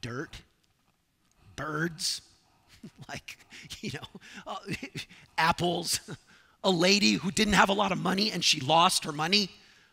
dirt, 0.00 0.42
birds, 1.56 2.20
like, 3.08 3.38
you 3.80 3.90
know, 3.94 4.20
uh, 4.46 4.56
apples, 5.38 6.00
a 6.64 6.70
lady 6.70 7.14
who 7.14 7.30
didn't 7.30 7.54
have 7.54 7.68
a 7.68 7.74
lot 7.74 7.92
of 7.92 7.98
money 7.98 8.30
and 8.30 8.44
she 8.44 8.60
lost 8.60 9.04
her 9.04 9.12
money. 9.12 9.50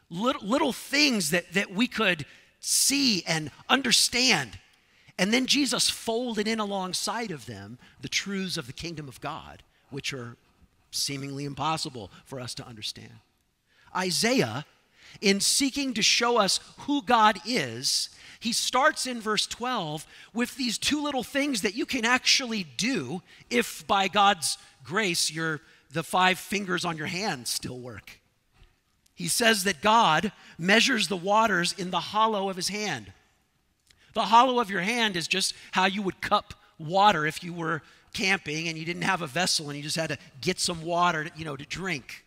Little, 0.10 0.46
little 0.46 0.74
things 0.74 1.32
that, 1.32 1.54
that 1.54 1.72
we 1.72 1.88
could 1.88 2.26
see 2.60 3.24
and 3.26 3.52
understand. 3.70 4.60
And 5.18 5.34
then 5.34 5.46
Jesus 5.46 5.90
folded 5.90 6.48
in 6.48 6.60
alongside 6.60 7.32
of 7.32 7.46
them 7.46 7.78
the 8.02 8.10
truths 8.10 8.58
of 8.58 8.68
the 8.68 8.74
kingdom 8.74 9.08
of 9.08 9.22
God, 9.22 9.64
which 9.90 10.14
are 10.14 10.36
seemingly 10.92 11.46
impossible 11.46 12.12
for 12.26 12.40
us 12.40 12.54
to 12.56 12.68
understand. 12.68 13.14
Isaiah, 13.96 14.66
in 15.20 15.40
seeking 15.40 15.94
to 15.94 16.02
show 16.02 16.38
us 16.38 16.60
who 16.80 17.02
God 17.02 17.40
is, 17.46 18.10
he 18.42 18.54
starts 18.54 19.06
in 19.06 19.22
verse 19.22 19.46
12 19.46 20.06
with 20.34 20.56
these 20.56 20.80
two 20.80 21.02
little 21.02 21.24
things 21.24 21.62
that 21.62 21.76
you 21.76 21.86
can 21.86 22.04
actually 22.06 22.66
do 22.76 23.22
if 23.52 23.86
by 23.86 24.08
God's 24.08 24.58
grace 24.84 25.32
your 25.32 25.62
the 25.94 26.04
five 26.04 26.40
fingers 26.40 26.84
on 26.84 26.98
your 26.98 27.08
hand 27.08 27.48
still 27.48 27.78
work. 27.78 28.20
He 29.14 29.28
says 29.28 29.66
that 29.66 29.82
God 29.82 30.32
measures 30.58 31.08
the 31.08 31.18
waters 31.18 31.74
in 31.78 31.92
the 31.92 32.00
hollow 32.00 32.50
of 32.50 32.56
his 32.56 32.70
hand. 32.70 33.14
The 34.14 34.24
hollow 34.24 34.60
of 34.60 34.72
your 34.72 34.82
hand 34.82 35.16
is 35.16 35.28
just 35.28 35.54
how 35.72 35.86
you 35.86 36.02
would 36.02 36.22
cup 36.22 36.56
water 36.80 37.28
if 37.28 37.44
you 37.44 37.54
were 37.54 37.84
camping 38.14 38.68
and 38.68 38.78
you 38.78 38.86
didn't 38.86 39.04
have 39.04 39.22
a 39.22 39.28
vessel 39.28 39.70
and 39.70 39.78
you 39.78 39.84
just 39.84 39.98
had 39.98 40.10
to 40.10 40.18
get 40.42 40.60
some 40.60 40.82
water, 40.82 41.28
you 41.36 41.46
know, 41.46 41.56
to 41.56 41.66
drink. 41.66 42.26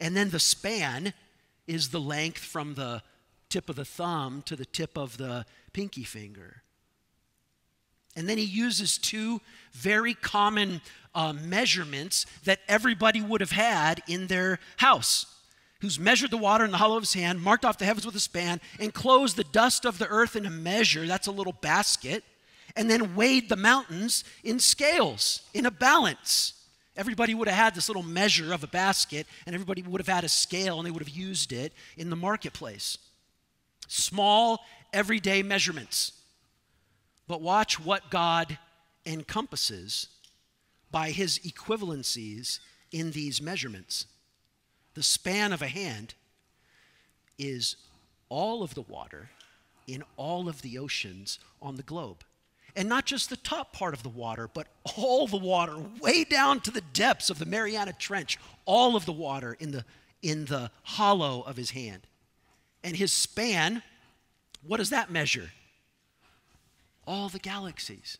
And 0.00 0.16
then 0.16 0.30
the 0.30 0.40
span 0.40 1.12
is 1.66 1.90
the 1.90 2.00
length 2.00 2.42
from 2.42 2.74
the 2.74 3.02
tip 3.54 3.68
of 3.68 3.76
the 3.76 3.84
thumb 3.84 4.42
to 4.44 4.56
the 4.56 4.64
tip 4.64 4.98
of 4.98 5.16
the 5.16 5.46
pinky 5.72 6.02
finger. 6.02 6.62
And 8.16 8.28
then 8.28 8.36
he 8.36 8.42
uses 8.42 8.98
two 8.98 9.40
very 9.72 10.14
common 10.14 10.80
uh, 11.14 11.32
measurements 11.32 12.26
that 12.42 12.58
everybody 12.66 13.22
would 13.22 13.40
have 13.40 13.52
had 13.52 14.02
in 14.08 14.26
their 14.26 14.58
house. 14.78 15.26
Who's 15.82 16.00
measured 16.00 16.32
the 16.32 16.36
water 16.36 16.64
in 16.64 16.72
the 16.72 16.78
hollow 16.78 16.96
of 16.96 17.04
his 17.04 17.14
hand, 17.14 17.40
marked 17.40 17.64
off 17.64 17.78
the 17.78 17.84
heavens 17.84 18.04
with 18.04 18.16
a 18.16 18.20
span, 18.20 18.60
enclosed 18.80 19.36
the 19.36 19.44
dust 19.44 19.84
of 19.84 19.98
the 19.98 20.08
earth 20.08 20.34
in 20.34 20.46
a 20.46 20.50
measure, 20.50 21.06
that's 21.06 21.28
a 21.28 21.32
little 21.32 21.52
basket, 21.52 22.24
and 22.74 22.90
then 22.90 23.14
weighed 23.14 23.48
the 23.48 23.56
mountains 23.56 24.24
in 24.42 24.58
scales, 24.58 25.42
in 25.52 25.64
a 25.64 25.70
balance. 25.70 26.54
Everybody 26.96 27.34
would 27.34 27.46
have 27.46 27.56
had 27.56 27.74
this 27.76 27.88
little 27.88 28.02
measure 28.02 28.52
of 28.52 28.64
a 28.64 28.68
basket, 28.68 29.28
and 29.46 29.54
everybody 29.54 29.82
would 29.82 30.00
have 30.00 30.12
had 30.12 30.24
a 30.24 30.28
scale, 30.28 30.78
and 30.78 30.86
they 30.86 30.90
would 30.90 31.06
have 31.06 31.16
used 31.16 31.52
it 31.52 31.72
in 31.96 32.10
the 32.10 32.16
marketplace. 32.16 32.98
Small, 33.88 34.60
everyday 34.92 35.42
measurements. 35.42 36.12
But 37.26 37.40
watch 37.40 37.80
what 37.80 38.10
God 38.10 38.58
encompasses 39.06 40.08
by 40.90 41.10
his 41.10 41.38
equivalencies 41.40 42.60
in 42.92 43.10
these 43.10 43.42
measurements. 43.42 44.06
The 44.94 45.02
span 45.02 45.52
of 45.52 45.62
a 45.62 45.68
hand 45.68 46.14
is 47.38 47.76
all 48.28 48.62
of 48.62 48.74
the 48.74 48.82
water 48.82 49.30
in 49.86 50.04
all 50.16 50.48
of 50.48 50.62
the 50.62 50.78
oceans 50.78 51.38
on 51.60 51.76
the 51.76 51.82
globe. 51.82 52.24
And 52.76 52.88
not 52.88 53.04
just 53.04 53.30
the 53.30 53.36
top 53.36 53.72
part 53.72 53.94
of 53.94 54.02
the 54.02 54.08
water, 54.08 54.48
but 54.52 54.66
all 54.96 55.26
the 55.26 55.36
water, 55.36 55.76
way 56.00 56.24
down 56.24 56.60
to 56.60 56.70
the 56.70 56.80
depths 56.80 57.30
of 57.30 57.38
the 57.38 57.46
Mariana 57.46 57.92
Trench, 57.92 58.38
all 58.64 58.96
of 58.96 59.06
the 59.06 59.12
water 59.12 59.56
in 59.60 59.70
the, 59.70 59.84
in 60.22 60.46
the 60.46 60.70
hollow 60.82 61.42
of 61.42 61.56
his 61.56 61.70
hand. 61.70 62.06
And 62.84 62.94
his 62.94 63.12
span, 63.12 63.82
what 64.62 64.76
does 64.76 64.90
that 64.90 65.10
measure? 65.10 65.50
All 67.06 67.30
the 67.30 67.38
galaxies. 67.38 68.18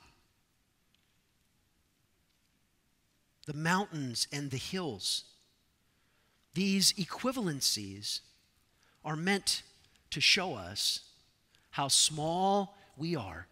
The 3.47 3.52
mountains 3.52 4.26
and 4.33 4.50
the 4.50 4.56
hills. 4.56 5.25
These 6.54 6.94
equivalencies 6.94 8.21
are 9.04 9.16
meant 9.16 9.62
to 10.11 10.21
show 10.21 10.54
us 10.54 11.00
how 11.73 11.88
small 11.88 12.75
we 12.97 13.14
are 13.14 13.47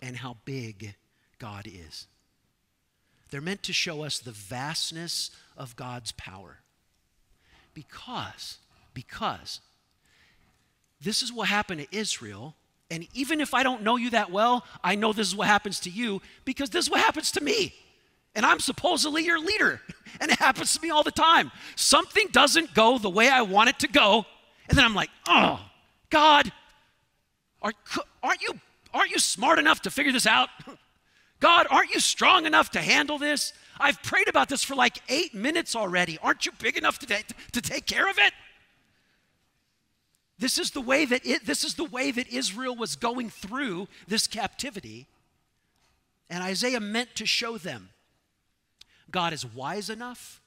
and 0.00 0.16
how 0.16 0.36
big 0.44 0.94
God 1.40 1.66
is. 1.66 2.06
They're 3.30 3.40
meant 3.40 3.64
to 3.64 3.72
show 3.72 4.04
us 4.04 4.20
the 4.20 4.30
vastness 4.30 5.30
of 5.56 5.74
God's 5.74 6.12
power. 6.12 6.58
Because, 7.74 8.58
because 8.94 9.60
this 11.02 11.22
is 11.22 11.32
what 11.32 11.48
happened 11.48 11.80
to 11.80 11.96
Israel. 11.96 12.54
And 12.90 13.06
even 13.14 13.40
if 13.40 13.54
I 13.54 13.62
don't 13.62 13.82
know 13.82 13.96
you 13.96 14.10
that 14.10 14.30
well, 14.30 14.64
I 14.84 14.94
know 14.94 15.12
this 15.12 15.28
is 15.28 15.36
what 15.36 15.48
happens 15.48 15.80
to 15.80 15.90
you 15.90 16.20
because 16.44 16.70
this 16.70 16.86
is 16.86 16.90
what 16.90 17.00
happens 17.00 17.32
to 17.32 17.42
me. 17.42 17.74
And 18.34 18.46
I'm 18.46 18.60
supposedly 18.60 19.24
your 19.24 19.38
leader. 19.38 19.80
And 20.20 20.30
it 20.30 20.38
happens 20.38 20.74
to 20.74 20.82
me 20.82 20.90
all 20.90 21.02
the 21.02 21.10
time. 21.10 21.50
Something 21.74 22.26
doesn't 22.32 22.74
go 22.74 22.98
the 22.98 23.08
way 23.08 23.30
I 23.30 23.40
want 23.40 23.70
it 23.70 23.78
to 23.78 23.88
go. 23.88 24.26
And 24.68 24.76
then 24.76 24.84
I'm 24.84 24.94
like, 24.94 25.08
oh, 25.26 25.58
God, 26.10 26.52
are, 27.62 27.72
aren't 28.22 28.42
you 28.42 28.60
Aren't 28.94 29.10
you 29.10 29.18
smart 29.18 29.58
enough 29.58 29.80
to 29.82 29.90
figure 29.90 30.12
this 30.12 30.26
out? 30.26 30.48
God, 31.40 31.66
aren't 31.70 31.92
you 31.92 32.00
strong 32.00 32.46
enough 32.46 32.70
to 32.70 32.80
handle 32.80 33.18
this? 33.18 33.52
I've 33.80 34.02
prayed 34.02 34.28
about 34.28 34.48
this 34.48 34.62
for 34.62 34.74
like 34.74 34.98
eight 35.08 35.34
minutes 35.34 35.74
already. 35.74 36.18
Aren't 36.22 36.46
you 36.46 36.52
big 36.58 36.76
enough 36.76 36.98
to, 37.00 37.24
to 37.52 37.60
take 37.60 37.86
care 37.86 38.08
of 38.08 38.18
it? 38.18 38.32
This 40.42 40.58
is 40.58 40.72
the 40.72 40.80
way 40.80 41.04
that 41.04 41.24
it, 41.24 41.46
this 41.46 41.62
is 41.62 41.76
the 41.76 41.84
way 41.84 42.10
that 42.10 42.26
Israel 42.26 42.74
was 42.74 42.96
going 42.96 43.30
through 43.30 43.86
this 44.08 44.26
captivity. 44.26 45.06
And 46.28 46.42
Isaiah 46.42 46.80
meant 46.80 47.14
to 47.14 47.26
show 47.26 47.58
them 47.58 47.90
God 49.08 49.32
is 49.32 49.46
wise 49.46 49.88
enough 49.88 50.40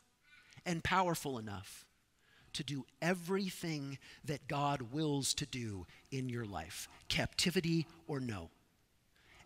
and 0.66 0.84
powerful 0.84 1.38
enough 1.38 1.86
to 2.52 2.62
do 2.62 2.86
everything 3.02 3.98
that 4.26 4.50
God 4.50 4.92
wills 4.92 5.34
to 5.36 5.46
do 5.46 5.86
in 6.12 6.28
your 6.28 6.44
life, 6.44 6.90
captivity 7.08 7.88
or 8.06 8.20
no. 8.20 8.50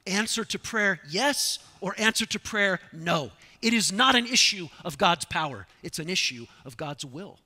Answer 0.07 0.43
to 0.45 0.57
prayer, 0.57 0.99
yes, 1.07 1.59
or 1.79 1.93
answer 1.99 2.25
to 2.25 2.39
prayer, 2.39 2.79
no. 2.91 3.29
It 3.61 3.75
is 3.75 3.91
not 3.91 4.15
an 4.15 4.25
issue 4.25 4.69
of 4.83 4.97
God's 4.97 5.25
power, 5.25 5.67
it's 5.83 5.99
an 5.99 6.09
issue 6.09 6.47
of 6.65 6.75
God's 6.75 7.05
will. 7.05 7.37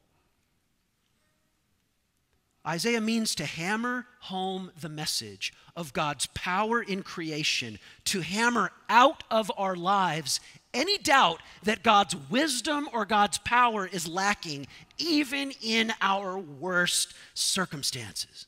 Isaiah 2.66 3.02
means 3.02 3.36
to 3.36 3.46
hammer 3.46 4.08
home 4.22 4.72
the 4.80 4.90
message 4.90 5.54
of 5.76 5.92
God's 5.92 6.28
power 6.28 6.82
in 6.82 7.04
creation, 7.04 7.78
to 8.06 8.22
hammer 8.22 8.72
out 8.90 9.24
of 9.30 9.52
our 9.58 9.76
lives 9.76 10.40
any 10.74 10.98
doubt 10.98 11.42
that 11.64 11.84
God's 11.84 12.16
wisdom 12.30 12.88
or 12.94 13.06
God's 13.06 13.38
power 13.40 13.86
is 13.86 14.08
lacking, 14.08 14.68
even 14.98 15.52
in 15.62 15.94
our 16.02 16.38
worst 16.38 17.14
circumstances. 17.34 18.48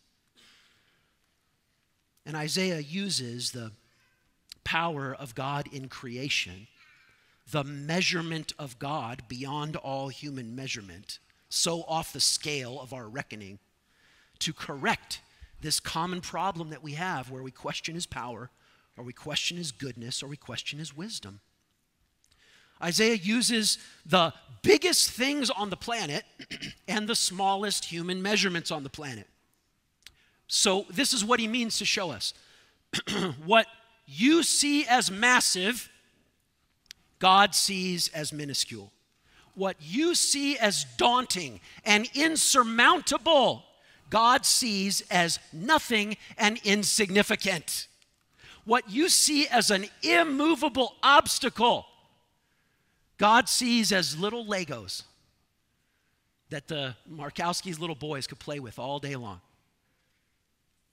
And 2.25 2.35
Isaiah 2.35 2.79
uses 2.79 3.51
the 3.51 3.71
power 4.63 5.13
of 5.13 5.35
God 5.35 5.67
in 5.71 5.89
creation, 5.89 6.67
the 7.51 7.63
measurement 7.63 8.53
of 8.57 8.79
God 8.79 9.23
beyond 9.27 9.75
all 9.75 10.07
human 10.07 10.55
measurement, 10.55 11.19
so 11.49 11.83
off 11.83 12.13
the 12.13 12.19
scale 12.19 12.81
of 12.81 12.91
our 12.91 13.07
reckoning, 13.07 13.59
to 14.39 14.53
correct 14.53 15.21
this 15.61 15.79
common 15.79 16.21
problem 16.21 16.69
that 16.69 16.83
we 16.83 16.93
have 16.93 17.31
where 17.31 17.43
we 17.43 17.51
question 17.51 17.95
his 17.95 18.05
power, 18.05 18.49
or 18.97 19.03
we 19.03 19.13
question 19.13 19.57
his 19.57 19.71
goodness, 19.71 20.21
or 20.21 20.27
we 20.27 20.37
question 20.37 20.79
his 20.79 20.95
wisdom. 20.95 21.39
Isaiah 22.81 23.15
uses 23.15 23.77
the 24.05 24.33
biggest 24.61 25.09
things 25.11 25.49
on 25.49 25.69
the 25.69 25.77
planet 25.77 26.23
and 26.87 27.07
the 27.07 27.15
smallest 27.15 27.85
human 27.85 28.21
measurements 28.21 28.71
on 28.71 28.83
the 28.83 28.89
planet. 28.89 29.27
So, 30.47 30.85
this 30.89 31.13
is 31.13 31.25
what 31.25 31.39
he 31.39 31.47
means 31.47 31.79
to 31.79 31.85
show 31.85 32.11
us. 32.11 32.33
what 33.45 33.65
you 34.05 34.43
see 34.43 34.85
as 34.85 35.09
massive, 35.09 35.89
God 37.19 37.55
sees 37.55 38.09
as 38.09 38.31
minuscule. 38.31 38.91
What 39.55 39.77
you 39.79 40.15
see 40.15 40.57
as 40.57 40.85
daunting 40.97 41.61
and 41.85 42.09
insurmountable, 42.13 43.63
God 44.09 44.45
sees 44.45 45.01
as 45.09 45.39
nothing 45.51 46.17
and 46.37 46.59
insignificant. 46.63 47.87
What 48.65 48.89
you 48.89 49.09
see 49.09 49.47
as 49.47 49.71
an 49.71 49.85
immovable 50.01 50.95
obstacle, 51.03 51.85
God 53.17 53.47
sees 53.47 53.91
as 53.91 54.17
little 54.17 54.45
Legos 54.45 55.03
that 56.49 56.67
the 56.67 56.95
Markowski's 57.11 57.79
little 57.79 57.95
boys 57.95 58.27
could 58.27 58.39
play 58.39 58.59
with 58.59 58.79
all 58.79 58.99
day 58.99 59.15
long. 59.15 59.41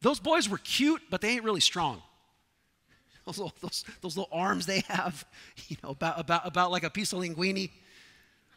Those 0.00 0.18
boys 0.18 0.48
were 0.48 0.58
cute, 0.58 1.02
but 1.10 1.20
they 1.20 1.30
ain't 1.30 1.44
really 1.44 1.60
strong. 1.60 2.02
Those 3.24 3.38
little, 3.38 3.54
those, 3.62 3.84
those 4.00 4.16
little 4.16 4.36
arms 4.36 4.66
they 4.66 4.80
have, 4.88 5.24
you 5.68 5.76
know, 5.80 5.90
about, 5.90 6.18
about, 6.18 6.44
about 6.44 6.72
like 6.72 6.82
a 6.82 6.90
piece 6.90 7.12
of 7.12 7.20
linguine. 7.20 7.70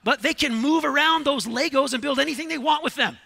But 0.04 0.24
they 0.24 0.34
can 0.34 0.56
move 0.56 0.84
around 0.84 1.24
those 1.24 1.46
Legos 1.46 1.94
and 1.94 2.02
build 2.02 2.20
anything 2.20 2.48
they 2.48 2.58
want 2.58 2.84
with 2.84 2.96
them. 2.96 3.18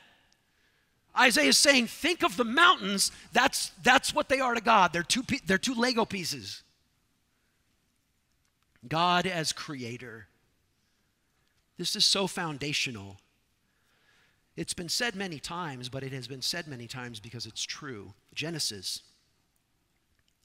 Isaiah 1.19 1.49
is 1.49 1.57
saying, 1.57 1.87
think 1.87 2.23
of 2.23 2.37
the 2.37 2.45
mountains. 2.45 3.11
That's, 3.33 3.71
that's 3.83 4.13
what 4.13 4.29
they 4.29 4.39
are 4.39 4.53
to 4.53 4.61
God. 4.61 4.93
They're 4.93 5.03
two, 5.03 5.23
they're 5.45 5.57
two 5.57 5.73
Lego 5.73 6.05
pieces. 6.05 6.63
God 8.87 9.27
as 9.27 9.51
creator. 9.51 10.27
This 11.77 11.95
is 11.95 12.05
so 12.05 12.27
foundational. 12.27 13.17
It's 14.55 14.73
been 14.73 14.89
said 14.89 15.15
many 15.15 15.39
times, 15.39 15.89
but 15.89 16.03
it 16.03 16.11
has 16.11 16.27
been 16.27 16.41
said 16.41 16.67
many 16.67 16.87
times 16.87 17.19
because 17.19 17.45
it's 17.45 17.63
true. 17.63 18.13
Genesis 18.33 19.01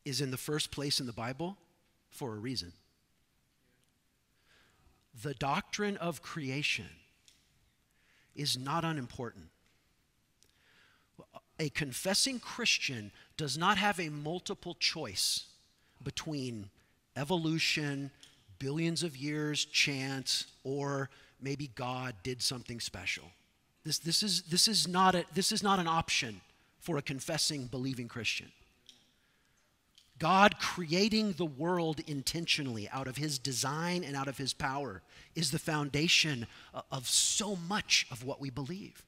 is 0.05 0.21
in 0.21 0.31
the 0.31 0.37
first 0.37 0.71
place 0.71 1.01
in 1.01 1.07
the 1.07 1.13
Bible 1.13 1.57
for 2.11 2.35
a 2.35 2.39
reason. 2.39 2.73
The 5.23 5.35
doctrine 5.35 5.97
of 5.97 6.23
creation 6.23 6.89
is 8.35 8.59
not 8.59 8.85
unimportant. 8.85 9.47
A 11.59 11.69
confessing 11.71 12.41
Christian 12.41 13.13
does 13.37 13.57
not 13.57 13.79
have 13.79 14.01
a 14.01 14.09
multiple 14.09 14.77
choice 14.79 15.45
between 16.03 16.71
evolution, 17.17 18.11
billions 18.59 19.03
of 19.03 19.17
years, 19.17 19.65
chance, 19.65 20.47
or 20.65 21.11
maybe 21.41 21.71
God 21.75 22.15
did 22.23 22.43
something 22.43 22.81
special. 22.81 23.25
This, 23.85 23.99
this, 23.99 24.23
is, 24.23 24.43
this, 24.43 24.67
is 24.67 24.89
not 24.89 25.15
a, 25.15 25.25
this 25.35 25.53
is 25.53 25.63
not 25.63 25.79
an 25.79 25.87
option 25.87 26.41
for 26.81 26.97
a 26.97 27.03
confessing, 27.03 27.67
believing 27.67 28.09
Christian. 28.09 28.51
God 30.19 30.59
creating 30.59 31.33
the 31.33 31.45
world 31.45 32.01
intentionally 32.07 32.89
out 32.91 33.09
of 33.09 33.17
his 33.17 33.39
design 33.39 34.05
and 34.05 34.15
out 34.15 34.29
of 34.29 34.39
his 34.39 34.53
power 34.53 35.03
is 35.35 35.51
the 35.51 35.59
foundation 35.59 36.47
of 36.91 37.09
so 37.09 37.57
much 37.57 38.07
of 38.11 38.25
what 38.25 38.41
we 38.41 38.49
believe. 38.49 39.03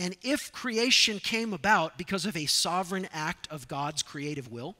And 0.00 0.16
if 0.22 0.50
creation 0.50 1.18
came 1.18 1.52
about 1.52 1.98
because 1.98 2.24
of 2.24 2.34
a 2.34 2.46
sovereign 2.46 3.06
act 3.12 3.46
of 3.50 3.68
God's 3.68 4.02
creative 4.02 4.50
will, 4.50 4.74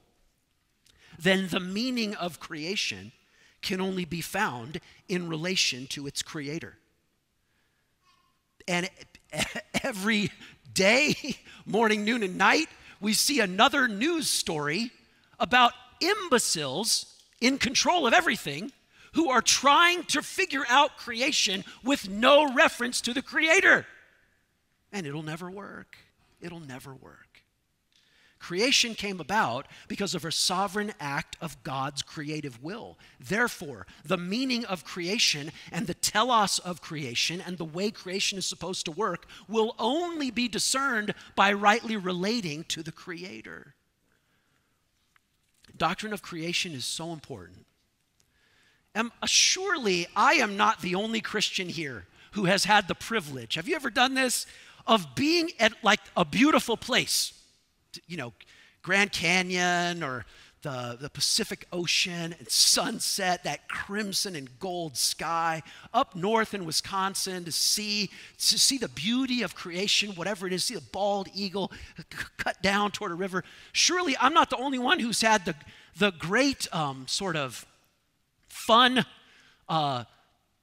then 1.19 1.49
the 1.49 1.61
meaning 1.61 2.15
of 2.15 2.41
creation 2.41 3.12
can 3.61 3.83
only 3.83 4.07
be 4.07 4.23
found 4.23 4.81
in 5.11 5.29
relation 5.29 5.87
to 5.89 6.07
its 6.07 6.23
creator. 6.23 6.79
And 8.67 8.89
every 9.83 10.31
day, 10.73 11.37
morning, 11.67 12.03
noon, 12.07 12.23
and 12.23 12.39
night, 12.39 12.69
we 12.99 13.12
see 13.12 13.41
another 13.41 13.89
news 13.89 14.27
story 14.27 14.91
about 15.39 15.75
imbeciles 16.00 17.15
in 17.43 17.59
control 17.59 18.07
of 18.07 18.15
everything 18.15 18.73
who 19.12 19.29
are 19.29 19.43
trying 19.43 20.05
to 20.05 20.23
figure 20.23 20.65
out 20.71 20.97
creation 20.97 21.62
with 21.85 22.09
no 22.09 22.55
reference 22.55 23.03
to 23.03 23.12
the 23.12 23.21
Creator. 23.21 23.85
And 24.92 25.06
it'll 25.06 25.23
never 25.23 25.50
work. 25.50 25.97
It'll 26.40 26.61
never 26.61 26.94
work. 26.94 27.30
Creation 28.40 28.94
came 28.94 29.20
about 29.20 29.66
because 29.87 30.14
of 30.14 30.25
a 30.25 30.32
sovereign 30.32 30.94
act 30.99 31.37
of 31.42 31.62
God's 31.62 32.00
creative 32.00 32.62
will. 32.62 32.99
Therefore, 33.20 33.87
the 34.02 34.16
meaning 34.16 34.64
of 34.64 34.82
creation 34.82 35.52
and 35.70 35.87
the 35.87 35.94
telos 35.94 36.59
of 36.59 36.80
creation 36.80 37.42
and 37.42 37.59
the 37.59 37.66
way 37.66 37.90
creation 37.90 38.38
is 38.38 38.47
supposed 38.47 38.87
to 38.87 38.92
work 38.92 39.26
will 39.47 39.75
only 39.78 40.30
be 40.30 40.49
discerned 40.49 41.14
by 41.37 41.52
rightly 41.52 41.99
relating 41.99 42.64
to 42.64 42.82
the 42.82 42.92
Creator. 42.92 43.75
Doctrine 45.76 46.14
of 46.14 46.23
creation 46.23 46.73
is 46.73 46.87
so 46.87 47.12
important. 47.12 47.66
And 48.94 49.11
uh, 49.23 49.26
surely 49.26 50.06
I 50.16 50.35
am 50.35 50.56
not 50.56 50.80
the 50.80 50.94
only 50.94 51.20
Christian 51.20 51.68
here 51.68 52.06
who 52.32 52.47
has 52.47 52.64
had 52.64 52.88
the 52.88 52.94
privilege. 52.94 53.56
Have 53.56 53.68
you 53.68 53.76
ever 53.76 53.90
done 53.90 54.14
this? 54.14 54.47
Of 54.87 55.14
being 55.14 55.50
at 55.58 55.72
like 55.82 56.00
a 56.16 56.25
beautiful 56.25 56.76
place 56.76 57.34
you 58.06 58.16
know, 58.16 58.32
Grand 58.82 59.12
Canyon 59.12 60.02
or 60.02 60.25
the, 60.62 60.99
the 61.00 61.08
Pacific 61.08 61.66
Ocean 61.73 62.34
and 62.38 62.49
sunset, 62.49 63.45
that 63.45 63.66
crimson 63.69 64.36
and 64.36 64.58
gold 64.58 64.97
sky, 64.97 65.62
up 65.95 66.14
north 66.14 66.52
in 66.52 66.66
Wisconsin 66.66 67.45
to 67.45 67.52
see, 67.52 68.10
to 68.38 68.58
see 68.58 68.76
the 68.76 68.88
beauty 68.88 69.43
of 69.43 69.54
creation, 69.54 70.10
whatever 70.12 70.47
it 70.47 70.52
is, 70.52 70.64
see 70.64 70.75
the 70.75 70.82
bald 70.93 71.28
eagle 71.34 71.73
cut 72.36 72.60
down 72.62 72.90
toward 72.90 73.10
a 73.10 73.14
river. 73.14 73.43
Surely 73.73 74.16
I'm 74.21 74.34
not 74.34 74.50
the 74.50 74.58
only 74.58 74.78
one 74.78 74.99
who's 74.99 75.23
had 75.23 75.47
the, 75.47 75.54
the 75.97 76.12
great 76.12 76.73
um, 76.75 77.06
sort 77.08 77.36
of 77.36 77.64
fun, 78.49 79.06
uh, 79.69 80.04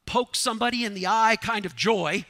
poke 0.06 0.36
somebody 0.36 0.86
in 0.86 0.94
the 0.94 1.08
eye 1.08 1.38
kind 1.42 1.66
of 1.66 1.76
joy 1.76 2.24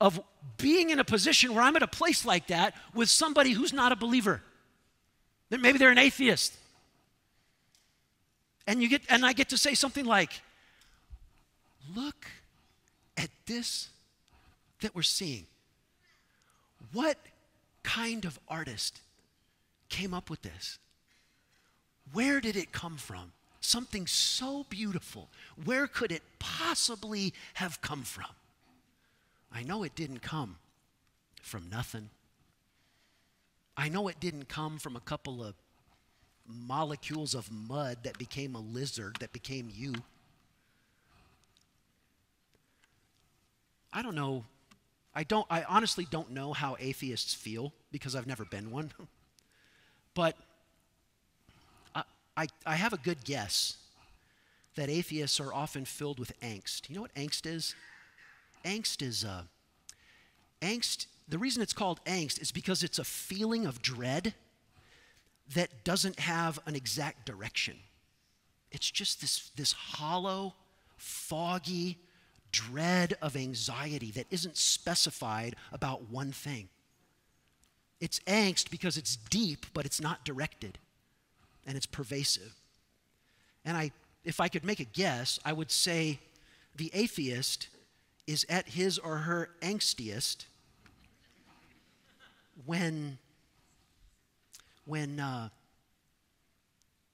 of 0.00 0.20
being 0.56 0.90
in 0.90 0.98
a 0.98 1.04
position 1.04 1.54
where 1.54 1.62
I'm 1.62 1.76
at 1.76 1.82
a 1.82 1.88
place 1.88 2.24
like 2.24 2.48
that 2.48 2.74
with 2.94 3.08
somebody 3.08 3.52
who's 3.52 3.72
not 3.72 3.92
a 3.92 3.96
believer. 3.96 4.42
Maybe 5.50 5.78
they're 5.78 5.90
an 5.90 5.98
atheist. 5.98 6.56
And 8.66 8.82
you 8.82 8.88
get 8.88 9.02
and 9.08 9.24
I 9.24 9.32
get 9.32 9.50
to 9.50 9.58
say 9.58 9.74
something 9.74 10.04
like, 10.04 10.40
look 11.94 12.26
at 13.16 13.30
this 13.46 13.88
that 14.80 14.94
we're 14.94 15.02
seeing. 15.02 15.46
What 16.92 17.18
kind 17.82 18.24
of 18.24 18.38
artist 18.48 19.00
came 19.88 20.14
up 20.14 20.30
with 20.30 20.42
this? 20.42 20.78
Where 22.12 22.40
did 22.40 22.56
it 22.56 22.72
come 22.72 22.96
from? 22.96 23.32
Something 23.60 24.06
so 24.06 24.66
beautiful. 24.68 25.28
Where 25.64 25.86
could 25.86 26.12
it 26.12 26.22
possibly 26.38 27.32
have 27.54 27.80
come 27.80 28.02
from? 28.02 28.26
I 29.54 29.62
know 29.62 29.84
it 29.84 29.94
didn't 29.94 30.20
come 30.20 30.56
from 31.40 31.68
nothing. 31.70 32.10
I 33.76 33.88
know 33.88 34.08
it 34.08 34.18
didn't 34.18 34.48
come 34.48 34.78
from 34.78 34.96
a 34.96 35.00
couple 35.00 35.44
of 35.44 35.54
molecules 36.46 37.34
of 37.34 37.50
mud 37.50 37.98
that 38.02 38.18
became 38.18 38.54
a 38.54 38.60
lizard 38.60 39.16
that 39.20 39.32
became 39.32 39.70
you. 39.72 39.94
I 43.92 44.02
don't 44.02 44.16
know. 44.16 44.44
I 45.14 45.22
don't 45.22 45.46
I 45.48 45.62
honestly 45.62 46.06
don't 46.10 46.32
know 46.32 46.52
how 46.52 46.76
atheists 46.80 47.32
feel 47.32 47.72
because 47.92 48.16
I've 48.16 48.26
never 48.26 48.44
been 48.44 48.72
one. 48.72 48.92
but 50.14 50.36
I, 51.94 52.02
I, 52.36 52.46
I 52.66 52.74
have 52.74 52.92
a 52.92 52.98
good 52.98 53.24
guess 53.24 53.76
that 54.74 54.90
atheists 54.90 55.38
are 55.38 55.54
often 55.54 55.84
filled 55.84 56.18
with 56.18 56.38
angst. 56.40 56.88
You 56.88 56.96
know 56.96 57.02
what 57.02 57.14
angst 57.14 57.46
is? 57.46 57.76
Angst 58.64 59.02
is 59.02 59.24
uh, 59.24 59.42
angst. 60.60 61.06
The 61.28 61.38
reason 61.38 61.62
it's 61.62 61.72
called 61.72 62.00
angst 62.04 62.40
is 62.40 62.52
because 62.52 62.82
it's 62.82 62.98
a 62.98 63.04
feeling 63.04 63.66
of 63.66 63.82
dread 63.82 64.34
that 65.54 65.84
doesn't 65.84 66.20
have 66.20 66.58
an 66.66 66.74
exact 66.74 67.26
direction. 67.26 67.76
It's 68.72 68.90
just 68.90 69.20
this, 69.20 69.50
this 69.56 69.72
hollow, 69.72 70.54
foggy 70.96 71.98
dread 72.50 73.16
of 73.20 73.36
anxiety 73.36 74.10
that 74.12 74.26
isn't 74.30 74.56
specified 74.56 75.56
about 75.72 76.08
one 76.10 76.32
thing. 76.32 76.68
It's 78.00 78.20
angst 78.20 78.70
because 78.70 78.96
it's 78.96 79.16
deep, 79.16 79.66
but 79.74 79.86
it's 79.86 80.00
not 80.00 80.24
directed, 80.24 80.78
and 81.66 81.76
it's 81.76 81.86
pervasive. 81.86 82.54
And 83.64 83.76
I, 83.76 83.92
if 84.24 84.40
I 84.40 84.48
could 84.48 84.64
make 84.64 84.80
a 84.80 84.84
guess, 84.84 85.40
I 85.44 85.52
would 85.52 85.70
say 85.70 86.20
the 86.76 86.90
atheist 86.94 87.68
is 88.26 88.46
at 88.48 88.68
his 88.70 88.98
or 88.98 89.18
her 89.18 89.50
angstiest 89.60 90.46
when 92.64 93.18
when 94.86 95.18
uh, 95.18 95.48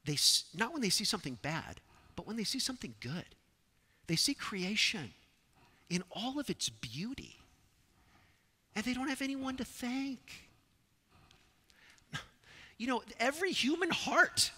they 0.05 0.16
not 0.57 0.73
when 0.73 0.83
they 0.83 0.90
see 0.90 1.05
something 1.05 1.38
bad 1.42 1.81
but 2.16 2.27
when 2.27 2.37
they 2.37 2.44
see 2.44 2.59
something 2.59 2.94
good. 3.01 3.25
They 4.07 4.16
see 4.16 4.35
creation 4.35 5.12
in 5.88 6.03
all 6.11 6.38
of 6.38 6.51
its 6.51 6.68
beauty 6.68 7.37
and 8.77 8.85
they 8.85 8.92
don't 8.92 9.09
have 9.09 9.23
anyone 9.23 9.57
to 9.57 9.64
thank. 9.64 10.49
You 12.77 12.87
know 12.87 13.03
every 13.18 13.53
human 13.53 13.90
heart 13.90 14.53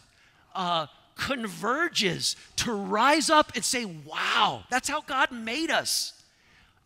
uh, 0.55 0.87
converges 1.17 2.37
to 2.57 2.73
rise 2.73 3.31
up 3.31 3.53
and 3.55 3.65
say 3.65 3.85
wow 3.85 4.65
that's 4.71 4.89
how 4.89 5.03
god 5.03 5.31
made 5.31 5.71
us 5.71 6.22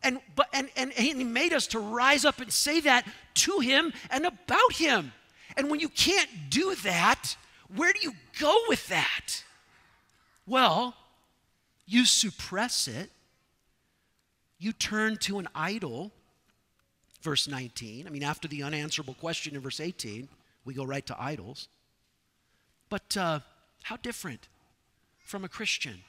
and, 0.07 0.21
but, 0.37 0.47
and, 0.53 0.69
and, 0.77 0.93
and 0.97 1.05
he 1.05 1.25
made 1.25 1.53
us 1.53 1.67
to 1.69 1.81
rise 1.81 2.25
up 2.25 2.41
and 2.41 2.53
say 2.53 2.79
that 2.81 3.05
to 3.35 3.59
him 3.59 3.93
and 4.09 4.25
about 4.25 4.73
him. 4.73 5.13
And 5.57 5.69
when 5.69 5.81
you 5.81 5.89
can't 5.89 6.31
do 6.49 6.77
that, 6.77 7.37
where 7.75 7.93
do 7.93 7.99
you 8.01 8.13
go 8.39 8.57
with 8.69 8.87
that? 8.87 9.43
Well, 10.47 10.95
you 11.87 12.05
suppress 12.05 12.87
it. 12.87 13.11
You 14.61 14.73
turn 14.73 15.17
to 15.19 15.41
an 15.41 15.49
idol, 15.57 16.13
verse 17.21 17.49
19. 17.49 18.07
I 18.07 18.11
mean, 18.11 18.23
after 18.23 18.47
the 18.47 18.63
unanswerable 18.63 19.15
question 19.15 19.57
in 19.57 19.61
verse 19.61 19.81
18, 19.81 20.29
we 20.65 20.73
go 20.73 20.85
right 20.85 21.05
to 21.07 21.21
idols. 21.21 21.67
But 22.89 23.17
uh, 23.17 23.41
how 23.83 23.97
different 23.97 24.47
from 25.25 25.45
a 25.45 25.49
Christian 25.49 26.03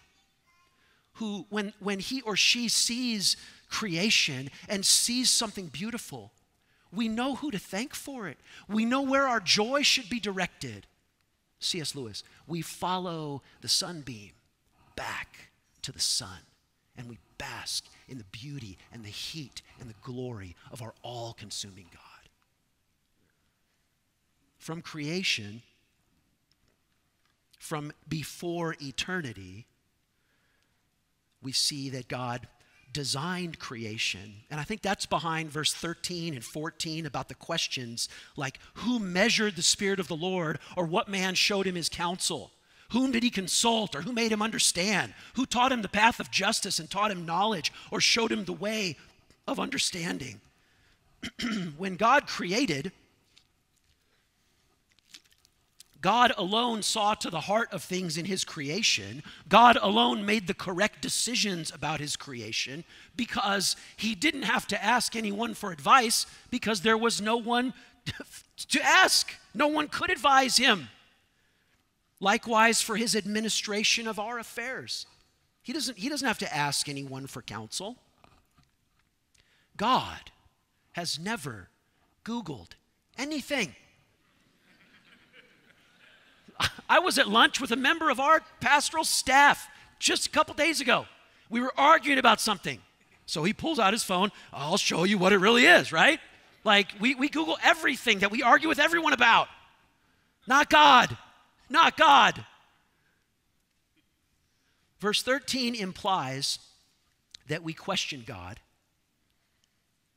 who, 1.14 1.48
when, 1.50 1.74
when 1.80 2.00
he 2.00 2.22
or 2.22 2.36
she 2.36 2.70
sees 2.70 3.38
creation 3.70 4.50
and 4.68 4.86
sees 4.86 5.30
something 5.30 5.68
beautiful, 5.68 6.32
We 6.90 7.10
know 7.10 7.36
who 7.36 7.52
to 7.52 7.60
thank 7.60 7.94
for 7.94 8.30
it. 8.30 8.38
We 8.70 8.86
know 8.86 9.02
where 9.02 9.28
our 9.28 9.42
joy 9.42 9.82
should 9.82 10.10
be 10.10 10.22
directed. 10.22 10.88
C.S. 11.60 11.96
Lewis, 11.96 12.24
we 12.48 12.62
follow 12.62 13.42
the 13.60 13.68
sunbeam 13.68 14.32
back 14.96 15.50
to 15.82 15.92
the 15.92 16.00
sun 16.00 16.40
and 16.96 17.10
we 17.10 17.20
bask 17.38 17.86
in 18.08 18.18
the 18.18 18.24
beauty 18.26 18.78
and 18.92 19.04
the 19.04 19.10
heat 19.10 19.62
and 19.80 19.90
the 19.90 19.96
glory 20.02 20.56
of 20.72 20.82
our 20.82 20.94
all 21.04 21.34
consuming 21.34 21.88
God. 21.92 22.30
From 24.58 24.82
creation, 24.82 25.62
from 27.60 27.92
before 28.08 28.76
eternity, 28.82 29.68
we 31.42 31.52
see 31.52 31.90
that 31.90 32.08
God 32.08 32.48
designed 32.98 33.60
creation. 33.60 34.34
And 34.50 34.60
I 34.60 34.64
think 34.64 34.82
that's 34.82 35.06
behind 35.06 35.52
verse 35.52 35.72
13 35.72 36.34
and 36.34 36.44
14 36.44 37.06
about 37.06 37.28
the 37.28 37.36
questions 37.36 38.10
like 38.36 38.58
who 38.74 38.98
measured 38.98 39.56
the 39.56 39.62
Spirit 39.62 40.00
of 40.00 40.08
the 40.08 40.16
Lord 40.16 40.58
or 40.76 40.84
what 40.84 41.08
man 41.08 41.36
showed 41.36 41.68
him 41.68 41.76
his 41.76 41.90
counsel? 41.90 42.50
Whom 42.90 43.12
did 43.12 43.22
he 43.22 43.30
consult 43.30 43.96
or 43.96 44.02
who 44.02 44.12
made 44.12 44.32
him 44.32 44.42
understand? 44.42 45.14
Who 45.36 45.46
taught 45.46 45.72
him 45.72 45.84
the 45.84 45.88
path 45.88 46.20
of 46.20 46.32
justice 46.32 46.80
and 46.80 46.90
taught 46.90 47.12
him 47.12 47.24
knowledge 47.24 47.72
or 47.92 48.02
showed 48.02 48.32
him 48.32 48.46
the 48.46 48.52
way 48.52 48.98
of 49.48 49.60
understanding? 49.60 50.42
when 51.78 51.98
God 51.98 52.26
created, 52.26 52.92
God 56.02 56.32
alone 56.38 56.84
saw 56.84 57.16
to 57.16 57.30
the 57.30 57.42
heart 57.42 57.72
of 57.72 57.84
things 57.84 58.18
in 58.18 58.26
his 58.26 58.44
creation. 58.44 59.24
God 59.50 59.78
alone 59.82 60.26
made 60.26 60.48
the 60.48 60.54
correct 60.54 61.02
decisions 61.02 61.72
about 61.74 62.00
his 62.00 62.16
creation 62.16 62.84
because 63.16 63.76
he 63.96 64.14
didn't 64.14 64.44
have 64.44 64.68
to 64.68 64.84
ask 64.84 65.16
anyone 65.16 65.54
for 65.54 65.72
advice 65.72 66.26
because 66.52 66.82
there 66.82 66.98
was 66.98 67.22
no 67.22 67.38
one 67.38 67.74
to 68.70 68.82
ask. 68.82 69.34
No 69.54 69.68
one 69.68 69.88
could 69.88 70.12
advise 70.12 70.58
him. 70.58 70.90
Likewise, 72.20 72.82
for 72.82 72.96
his 72.96 73.16
administration 73.16 74.08
of 74.08 74.20
our 74.20 74.40
affairs, 74.40 75.06
he 75.62 75.74
doesn't, 75.74 75.98
he 75.98 76.10
doesn't 76.10 76.28
have 76.28 76.40
to 76.40 76.56
ask 76.56 76.90
anyone 76.90 77.28
for 77.28 77.42
counsel. 77.42 77.98
God 79.76 80.32
has 80.94 81.20
never 81.20 81.70
Googled 82.26 82.70
anything. 83.18 83.76
I 86.90 87.00
was 87.00 87.18
at 87.18 87.28
lunch 87.28 87.60
with 87.60 87.72
a 87.72 87.76
member 87.76 88.10
of 88.10 88.20
our 88.20 88.42
pastoral 88.60 89.04
staff 89.04 89.68
just 90.00 90.28
a 90.28 90.30
couple 90.30 90.54
days 90.54 90.82
ago. 90.82 91.06
We 91.50 91.62
were 91.62 91.74
arguing 91.78 92.20
about 92.20 92.42
something. 92.42 92.80
So 93.26 93.44
he 93.44 93.54
pulls 93.54 93.80
out 93.80 93.94
his 93.94 94.04
phone. 94.04 94.32
I'll 94.54 94.78
show 94.78 95.04
you 95.04 95.18
what 95.18 95.34
it 95.34 95.38
really 95.38 95.66
is, 95.66 95.92
right? 95.92 96.20
Like 96.64 96.90
we, 97.00 97.16
we 97.16 97.30
Google 97.30 97.58
everything 97.64 98.20
that 98.20 98.32
we 98.32 98.42
argue 98.44 98.68
with 98.68 98.80
everyone 98.80 99.14
about. 99.14 99.48
Not 100.48 100.70
God 100.70 101.18
not 101.70 101.98
God. 101.98 102.46
Verse 105.00 105.22
13 105.22 105.76
implies 105.76 106.60
that 107.48 107.64
we 107.64 107.74
question 107.74 108.24
God, 108.26 108.60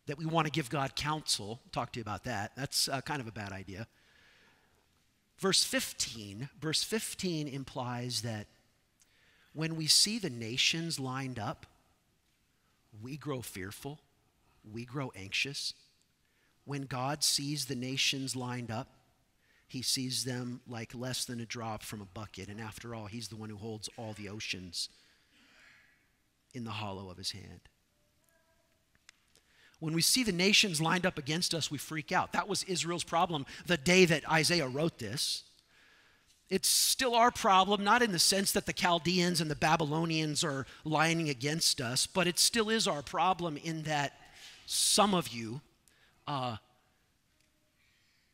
that 0.06 0.18
we 0.18 0.26
want 0.26 0.46
to 0.46 0.50
give 0.50 0.70
God 0.70 0.96
counsel. 0.96 1.60
Talk 1.70 1.92
to 1.92 1.98
you 1.98 2.02
about 2.02 2.24
that. 2.24 2.52
That's 2.56 2.88
uh, 2.88 3.00
kind 3.02 3.20
of 3.20 3.26
a 3.26 3.32
bad 3.32 3.52
idea. 3.52 3.86
Verse 5.40 5.64
15, 5.64 6.50
verse 6.60 6.84
15 6.84 7.48
implies 7.48 8.20
that 8.22 8.46
when 9.54 9.74
we 9.74 9.86
see 9.86 10.18
the 10.18 10.28
nations 10.28 11.00
lined 11.00 11.38
up, 11.38 11.64
we 13.02 13.16
grow 13.16 13.40
fearful, 13.40 13.98
we 14.70 14.84
grow 14.84 15.10
anxious. 15.16 15.72
When 16.66 16.82
God 16.82 17.24
sees 17.24 17.64
the 17.64 17.74
nations 17.74 18.36
lined 18.36 18.70
up, 18.70 18.88
he 19.66 19.80
sees 19.80 20.24
them 20.24 20.60
like 20.68 20.94
less 20.94 21.24
than 21.24 21.40
a 21.40 21.46
drop 21.46 21.82
from 21.82 22.02
a 22.02 22.04
bucket. 22.04 22.48
And 22.48 22.60
after 22.60 22.94
all, 22.94 23.06
he's 23.06 23.28
the 23.28 23.36
one 23.36 23.48
who 23.48 23.56
holds 23.56 23.88
all 23.96 24.12
the 24.12 24.28
oceans 24.28 24.90
in 26.52 26.64
the 26.64 26.70
hollow 26.70 27.08
of 27.08 27.16
his 27.16 27.30
hand. 27.30 27.60
When 29.80 29.94
we 29.94 30.02
see 30.02 30.22
the 30.22 30.32
nations 30.32 30.80
lined 30.80 31.06
up 31.06 31.18
against 31.18 31.54
us, 31.54 31.70
we 31.70 31.78
freak 31.78 32.12
out. 32.12 32.32
That 32.32 32.48
was 32.48 32.62
Israel's 32.64 33.04
problem 33.04 33.46
the 33.66 33.76
day 33.76 34.04
that 34.04 34.30
Isaiah 34.30 34.68
wrote 34.68 34.98
this. 34.98 35.42
It's 36.48 36.68
still 36.68 37.14
our 37.14 37.30
problem, 37.30 37.84
not 37.84 38.02
in 38.02 38.12
the 38.12 38.18
sense 38.18 38.52
that 38.52 38.66
the 38.66 38.72
Chaldeans 38.72 39.40
and 39.40 39.50
the 39.50 39.56
Babylonians 39.56 40.44
are 40.44 40.66
lining 40.84 41.28
against 41.28 41.80
us, 41.80 42.06
but 42.06 42.26
it 42.26 42.38
still 42.38 42.68
is 42.70 42.86
our 42.86 43.02
problem 43.02 43.56
in 43.56 43.84
that 43.84 44.12
some 44.66 45.14
of 45.14 45.28
you 45.28 45.60
uh, 46.26 46.56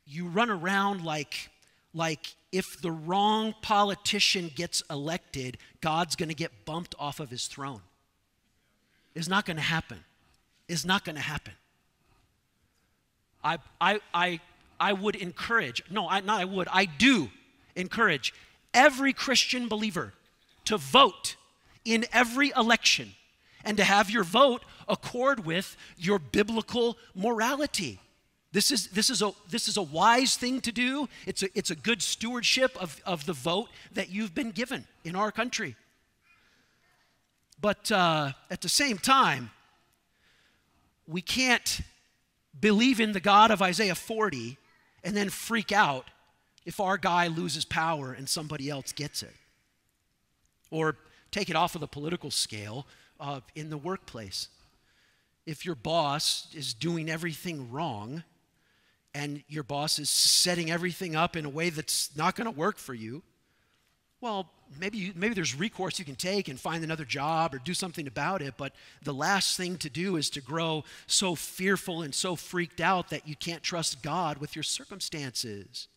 you 0.07 0.29
run 0.29 0.51
around 0.51 1.05
like, 1.05 1.51
like 1.93 2.35
if 2.53 2.81
the 2.81 2.93
wrong 2.93 3.55
politician 3.61 4.51
gets 4.55 4.83
elected, 4.89 5.59
God's 5.81 6.15
going 6.17 6.29
to 6.29 6.35
get 6.35 6.65
bumped 6.65 6.95
off 6.99 7.21
of 7.21 7.31
his 7.31 7.47
throne. 7.47 7.81
It's 9.15 9.29
not 9.29 9.47
going 9.47 9.57
to 9.57 9.63
happen. 9.63 10.05
It's 10.69 10.85
not 10.85 11.05
going 11.05 11.17
to 11.17 11.23
happen. 11.23 11.55
I, 13.43 13.59
I, 13.81 14.01
I, 14.13 14.41
I 14.81 14.93
would 14.93 15.15
encourage, 15.17 15.83
no, 15.91 16.09
I, 16.09 16.21
not 16.21 16.41
I 16.41 16.45
would, 16.45 16.69
I 16.71 16.87
do 16.87 17.31
encourage 17.77 18.35
every 18.75 19.13
Christian 19.13 19.69
believer 19.69 20.13
to 20.65 20.77
vote 20.77 21.37
in 21.85 22.05
every 22.13 22.53
election 22.57 23.13
and 23.65 23.77
to 23.77 23.85
have 23.85 24.11
your 24.11 24.25
vote 24.25 24.65
accord 24.89 25.47
with 25.47 25.77
your 25.97 26.19
biblical 26.19 26.99
morality. 27.15 28.01
This 28.53 28.71
is, 28.71 28.89
this 28.89 29.11
is, 29.11 29.23
a, 29.23 29.33
this 29.51 29.69
is 29.69 29.77
a 29.77 29.83
wise 29.83 30.37
thing 30.37 30.61
to 30.63 30.73
do. 30.73 31.09
It's 31.27 31.43
a, 31.43 31.49
it's 31.55 31.71
a 31.71 31.77
good 31.77 32.03
stewardship 32.03 32.77
of, 32.81 33.01
of 33.05 33.27
the 33.27 33.33
vote 33.33 33.69
that 33.93 34.09
you've 34.11 34.35
been 34.35 34.51
given 34.51 34.87
in 35.05 35.15
our 35.15 35.31
country. 35.31 35.77
But 37.61 37.91
uh, 37.93 38.33
at 38.51 38.61
the 38.61 38.69
same 38.69 38.99
time, 38.99 39.51
we 41.07 41.21
can't 41.21 41.81
believe 42.59 43.01
in 43.01 43.13
the 43.13 43.21
God 43.21 43.51
of 43.51 43.63
Isaiah 43.63 43.95
40 43.95 44.59
and 45.05 45.17
then 45.17 45.29
freak 45.29 45.73
out 45.73 46.11
if 46.65 46.81
our 46.81 46.99
guy 46.99 47.29
loses 47.29 47.65
power 47.65 48.13
and 48.13 48.29
somebody 48.29 48.69
else 48.69 48.93
gets 48.93 49.23
it. 49.23 49.35
Or 50.71 50.97
take 51.31 51.49
it 51.49 51.57
off 51.57 51.75
of 51.75 51.81
the 51.81 51.87
political 51.87 52.31
scale 52.31 52.87
uh, 53.21 53.41
in 53.55 53.71
the 53.71 53.79
workplace. 53.79 54.49
If 55.47 55.65
your 55.65 55.77
boss 55.77 56.49
is 56.55 56.75
doing 56.75 57.09
everything 57.09 57.71
wrong, 57.71 58.25
and 59.15 59.43
your 59.49 59.63
boss 59.63 59.99
is 59.99 60.11
setting 60.11 60.71
everything 60.71 61.17
up 61.17 61.37
in 61.37 61.47
a 61.47 61.49
way 61.49 61.71
that's 61.71 62.15
not 62.17 62.37
going 62.37 62.45
to 62.45 62.51
work 62.51 62.77
for 62.77 62.93
you, 62.93 63.23
well, 64.21 64.51
maybe, 64.79 64.99
you, 64.99 65.13
maybe 65.15 65.35
there's 65.35 65.55
recourse 65.55 65.99
you 65.99 66.05
can 66.05 66.17
take 66.17 66.49
and 66.49 66.59
find 66.59 66.83
another 66.83 67.05
job 67.05 67.55
or 67.55 67.59
do 67.59 67.75
something 67.75 68.07
about 68.07 68.43
it. 68.43 68.55
But 68.57 68.73
the 69.03 69.15
last 69.15 69.57
thing 69.57 69.77
to 69.79 69.91
do 69.91 70.17
is 70.17 70.31
to 70.31 70.41
grow 70.41 70.85
so 71.07 71.35
fearful 71.35 72.03
and 72.03 72.15
so 72.15 72.37
freaked 72.37 72.81
out 72.81 73.11
that 73.11 73.27
you 73.27 73.37
can't 73.37 73.63
trust 73.63 74.03
God 74.03 74.39
with 74.39 74.57
your 74.57 74.63
circumstances. 74.63 75.89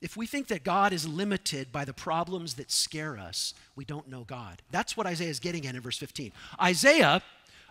If 0.00 0.16
we 0.16 0.26
think 0.26 0.46
that 0.48 0.62
God 0.62 0.92
is 0.92 1.08
limited 1.08 1.72
by 1.72 1.84
the 1.84 1.92
problems 1.92 2.54
that 2.54 2.70
scare 2.70 3.18
us, 3.18 3.52
we 3.74 3.84
don't 3.84 4.08
know 4.08 4.24
God. 4.24 4.62
That's 4.70 4.96
what 4.96 5.06
Isaiah 5.06 5.28
is 5.28 5.40
getting 5.40 5.66
at 5.66 5.74
in 5.74 5.80
verse 5.80 5.98
15. 5.98 6.32
Isaiah, 6.62 7.20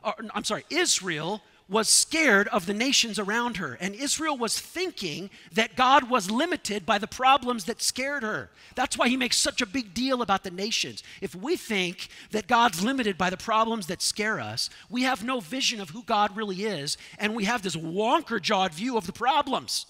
or, 0.03 0.13
I'm 0.33 0.43
sorry, 0.43 0.65
Israel 0.69 1.41
was 1.69 1.89
scared 1.89 2.47
of 2.47 2.65
the 2.65 2.73
nations 2.73 3.19
around 3.19 3.57
her. 3.57 3.77
And 3.81 3.93
Israel 3.93 4.37
was 4.37 4.59
thinking 4.59 5.29
that 5.51 5.75
God 5.75 6.09
was 6.09 6.31
limited 6.31 6.85
by 6.85 6.97
the 6.97 7.07
problems 7.07 7.65
that 7.65 7.81
scared 7.81 8.23
her. 8.23 8.49
That's 8.75 8.97
why 8.97 9.09
he 9.09 9.17
makes 9.17 9.37
such 9.37 9.61
a 9.61 9.65
big 9.65 9.93
deal 9.93 10.21
about 10.21 10.43
the 10.43 10.51
nations. 10.51 11.03
If 11.21 11.35
we 11.35 11.57
think 11.57 12.07
that 12.31 12.47
God's 12.47 12.83
limited 12.83 13.17
by 13.17 13.29
the 13.29 13.37
problems 13.37 13.87
that 13.87 14.01
scare 14.01 14.39
us, 14.39 14.69
we 14.89 15.03
have 15.03 15.25
no 15.25 15.41
vision 15.41 15.81
of 15.81 15.89
who 15.89 16.03
God 16.03 16.37
really 16.37 16.63
is, 16.63 16.97
and 17.19 17.35
we 17.35 17.43
have 17.43 17.63
this 17.63 17.75
wonker 17.75 18.41
jawed 18.41 18.73
view 18.73 18.97
of 18.97 19.05
the 19.05 19.13
problems, 19.13 19.85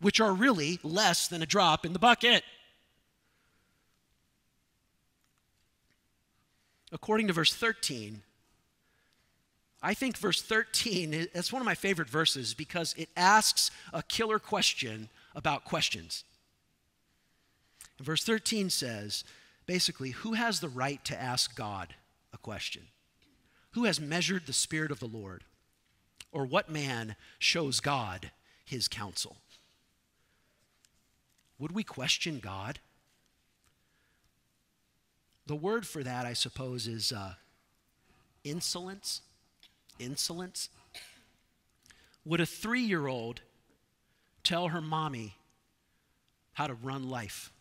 which 0.00 0.20
are 0.20 0.32
really 0.32 0.80
less 0.82 1.28
than 1.28 1.42
a 1.42 1.46
drop 1.46 1.86
in 1.86 1.92
the 1.92 1.98
bucket. 2.00 2.42
According 6.90 7.28
to 7.28 7.32
verse 7.32 7.54
13, 7.54 8.22
I 9.82 9.94
think 9.94 10.16
verse 10.16 10.40
13, 10.40 11.28
that's 11.34 11.52
one 11.52 11.60
of 11.60 11.66
my 11.66 11.74
favorite 11.74 12.08
verses 12.08 12.54
because 12.54 12.94
it 12.96 13.08
asks 13.16 13.70
a 13.92 14.02
killer 14.02 14.38
question 14.38 15.08
about 15.34 15.64
questions. 15.64 16.22
Verse 18.00 18.22
13 18.22 18.70
says, 18.70 19.24
basically, 19.66 20.10
who 20.10 20.34
has 20.34 20.60
the 20.60 20.68
right 20.68 21.04
to 21.04 21.20
ask 21.20 21.56
God 21.56 21.94
a 22.32 22.38
question? 22.38 22.82
Who 23.72 23.84
has 23.84 24.00
measured 24.00 24.46
the 24.46 24.52
Spirit 24.52 24.92
of 24.92 25.00
the 25.00 25.06
Lord? 25.06 25.44
Or 26.30 26.46
what 26.46 26.70
man 26.70 27.16
shows 27.38 27.80
God 27.80 28.30
his 28.64 28.86
counsel? 28.86 29.36
Would 31.58 31.72
we 31.72 31.82
question 31.82 32.38
God? 32.38 32.78
The 35.46 35.56
word 35.56 35.86
for 35.86 36.02
that, 36.02 36.24
I 36.24 36.34
suppose, 36.34 36.86
is 36.86 37.12
uh, 37.12 37.34
insolence 38.44 39.22
insolence. 39.98 40.68
would 42.24 42.40
a 42.40 42.46
three 42.46 42.82
year 42.82 43.06
old 43.06 43.40
tell 44.42 44.68
her 44.68 44.80
mommy 44.80 45.36
how 46.54 46.66
to 46.66 46.74
run 46.74 47.08
life? 47.08 47.52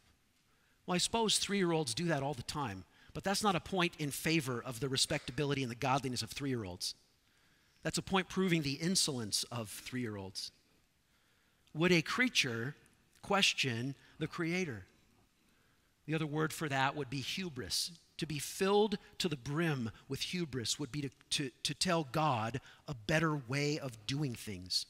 Well, 0.86 0.96
I 0.96 1.00
suppose 1.00 1.38
three 1.38 1.58
year 1.58 1.72
olds 1.72 1.94
do 1.94 2.06
that 2.06 2.24
all 2.24 2.34
the 2.34 2.44
time, 2.44 2.84
but 3.14 3.24
that's 3.24 3.44
not 3.44 3.56
a 3.56 3.60
point 3.60 3.94
in 4.00 4.12
favor 4.12 4.62
of 4.66 4.80
the 4.80 4.90
respectability 4.90 5.62
and 5.64 5.72
the 5.72 5.76
godliness 5.76 6.22
of 6.22 6.32
three 6.32 6.50
year 6.50 6.64
olds. 6.64 6.96
That's 7.84 7.98
a 7.98 8.04
point 8.04 8.30
proving 8.30 8.62
the 8.62 8.74
insolence 8.74 9.44
of 9.52 9.70
three 9.70 10.02
year 10.02 10.18
olds. 10.18 10.52
Would 11.74 11.92
a 11.92 12.02
creature 12.02 12.76
question 13.22 13.96
the 14.20 14.28
Creator? 14.28 14.86
The 16.06 16.16
other 16.16 16.26
word 16.26 16.52
for 16.52 16.68
that 16.68 16.96
would 16.96 17.10
be 17.10 17.22
hubris. 17.22 17.92
To 18.22 18.28
be 18.28 18.38
filled 18.38 19.00
to 19.18 19.28
the 19.28 19.36
brim 19.36 19.90
with 20.08 20.22
hubris 20.22 20.78
would 20.78 20.92
be 20.92 21.02
to, 21.02 21.10
to, 21.32 21.52
to 21.64 21.74
tell 21.74 22.08
God 22.12 22.62
a 22.88 22.94
better 22.94 23.36
way 23.36 23.80
of 23.80 24.06
doing 24.06 24.36
things. 24.36 24.86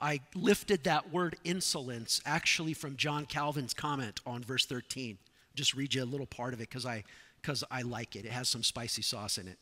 I 0.00 0.20
lifted 0.36 0.84
that 0.84 1.12
word 1.12 1.34
insolence 1.42 2.20
actually 2.24 2.72
from 2.72 2.94
John 2.94 3.26
Calvin's 3.26 3.74
comment 3.74 4.20
on 4.24 4.44
verse 4.44 4.64
13. 4.64 5.18
Just 5.56 5.74
read 5.74 5.92
you 5.94 6.04
a 6.04 6.06
little 6.06 6.24
part 6.24 6.54
of 6.54 6.60
it 6.60 6.70
because 6.70 6.86
I, 6.86 7.02
cause 7.42 7.64
I 7.68 7.82
like 7.82 8.14
it. 8.14 8.24
It 8.24 8.30
has 8.30 8.48
some 8.48 8.62
spicy 8.62 9.02
sauce 9.02 9.36
in 9.36 9.48
it. 9.48 9.58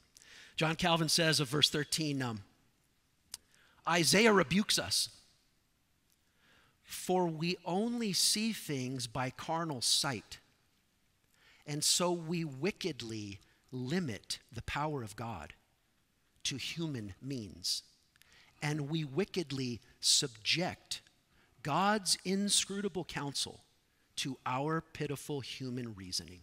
John 0.56 0.74
Calvin 0.74 1.08
says 1.08 1.40
of 1.40 1.48
verse 1.48 1.70
13 1.70 2.20
um, 2.20 2.42
Isaiah 3.88 4.34
rebukes 4.34 4.78
us. 4.78 5.08
For 6.84 7.26
we 7.26 7.56
only 7.64 8.12
see 8.12 8.52
things 8.52 9.06
by 9.06 9.30
carnal 9.30 9.80
sight 9.80 10.36
and 11.72 11.82
so 11.82 12.12
we 12.12 12.44
wickedly 12.44 13.40
limit 13.70 14.40
the 14.52 14.60
power 14.60 15.02
of 15.02 15.16
God 15.16 15.54
to 16.44 16.58
human 16.58 17.14
means. 17.22 17.82
And 18.62 18.90
we 18.90 19.04
wickedly 19.04 19.80
subject 19.98 21.00
God's 21.62 22.18
inscrutable 22.26 23.04
counsel 23.04 23.60
to 24.16 24.36
our 24.44 24.82
pitiful 24.82 25.40
human 25.40 25.94
reasoning. 25.94 26.40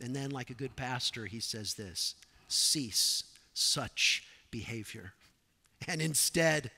And 0.00 0.16
then, 0.16 0.30
like 0.30 0.48
a 0.48 0.54
good 0.54 0.74
pastor, 0.74 1.26
he 1.26 1.38
says 1.38 1.74
this 1.74 2.14
cease 2.48 3.24
such 3.52 4.24
behavior. 4.50 5.12
And 5.86 6.00
instead, 6.00 6.70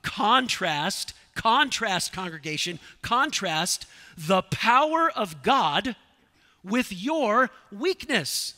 contrast, 0.00 1.12
contrast, 1.34 2.14
congregation, 2.14 2.78
contrast 3.02 3.84
the 4.16 4.40
power 4.40 5.10
of 5.14 5.42
God 5.42 5.94
with 6.64 6.92
your 6.92 7.50
weakness, 7.70 8.54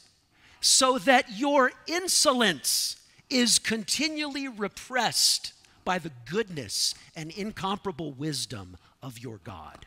so 0.60 0.98
that 0.98 1.38
your 1.38 1.72
insolence 1.86 2.96
is 3.28 3.58
continually 3.58 4.48
repressed 4.48 5.52
by 5.84 5.98
the 5.98 6.10
goodness 6.28 6.94
and 7.16 7.30
incomparable 7.30 8.12
wisdom 8.12 8.76
of 9.02 9.18
your 9.18 9.38
God. 9.44 9.86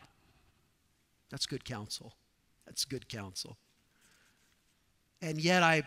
That's 1.30 1.46
good 1.46 1.64
counsel. 1.64 2.14
That's 2.66 2.84
good 2.84 3.08
counsel. 3.08 3.56
And 5.20 5.40
yet, 5.40 5.62
I, 5.62 5.84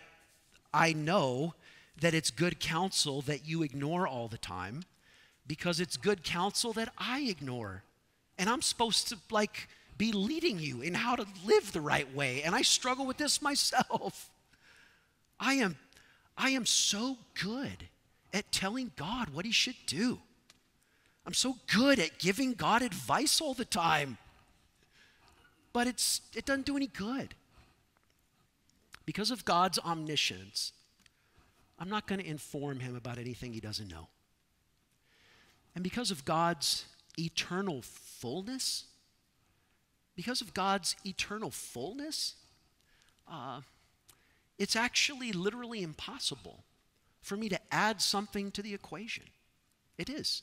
I 0.74 0.94
know 0.94 1.54
that 2.00 2.14
it's 2.14 2.30
good 2.30 2.60
counsel 2.60 3.22
that 3.24 3.48
you 3.48 3.64
ignore 3.64 4.08
all 4.08 4.28
the 4.28 4.38
time 4.38 4.84
because 5.46 5.80
it's 5.80 5.98
good 5.98 6.24
counsel 6.24 6.74
that 6.74 6.94
I 6.98 7.22
ignore. 7.22 7.84
And 8.38 8.50
I'm 8.50 8.62
supposed 8.62 9.08
to, 9.10 9.18
like, 9.32 9.68
be 9.98 10.12
leading 10.12 10.60
you 10.60 10.82
in 10.82 10.94
how 10.94 11.16
to 11.16 11.26
live 11.46 11.72
the 11.72 11.82
right 11.82 12.14
way. 12.16 12.44
And 12.44 12.54
I 12.54 12.62
struggle 12.62 13.06
with 13.06 13.18
this 13.18 13.42
myself. 13.42 14.30
I 15.40 15.56
am, 15.56 15.78
I 16.38 16.52
am 16.52 16.66
so 16.66 17.18
good 17.42 17.88
at 18.34 18.52
telling 18.52 18.92
God 18.96 19.30
what 19.30 19.46
he 19.46 19.52
should 19.52 19.76
do. 19.86 20.20
I'm 21.26 21.34
so 21.34 21.58
good 21.74 22.00
at 22.00 22.20
giving 22.20 22.54
God 22.54 22.82
advice 22.82 23.42
all 23.42 23.54
the 23.54 23.66
time. 23.66 24.18
But 25.74 25.88
it's, 25.88 26.22
it 26.36 26.46
doesn't 26.46 26.66
do 26.66 26.78
any 26.78 26.88
good. 26.88 27.36
Because 29.06 29.32
of 29.32 29.46
God's 29.46 29.80
omniscience, 29.80 30.74
I'm 31.80 31.90
not 31.90 32.08
going 32.08 32.20
to 32.20 32.28
inform 32.28 32.80
him 32.80 32.96
about 32.96 33.18
anything 33.18 33.54
he 33.54 33.60
doesn't 33.60 33.88
know. 33.88 34.08
And 35.76 35.84
because 35.84 36.10
of 36.10 36.26
God's 36.26 36.86
eternal 37.20 37.82
fullness, 37.84 38.86
because 40.18 40.42
of 40.42 40.56
God's 40.56 40.96
eternal 41.06 41.52
fullness, 41.52 42.34
uh, 43.32 43.62
it's 44.58 44.76
actually 44.76 45.32
literally 45.32 45.84
impossible 45.84 46.64
for 47.22 47.38
me 47.38 47.48
to 47.50 47.60
add 47.72 48.02
something 48.02 48.50
to 48.52 48.64
the 48.64 48.74
equation. 48.74 49.26
It 49.98 50.10
is. 50.10 50.42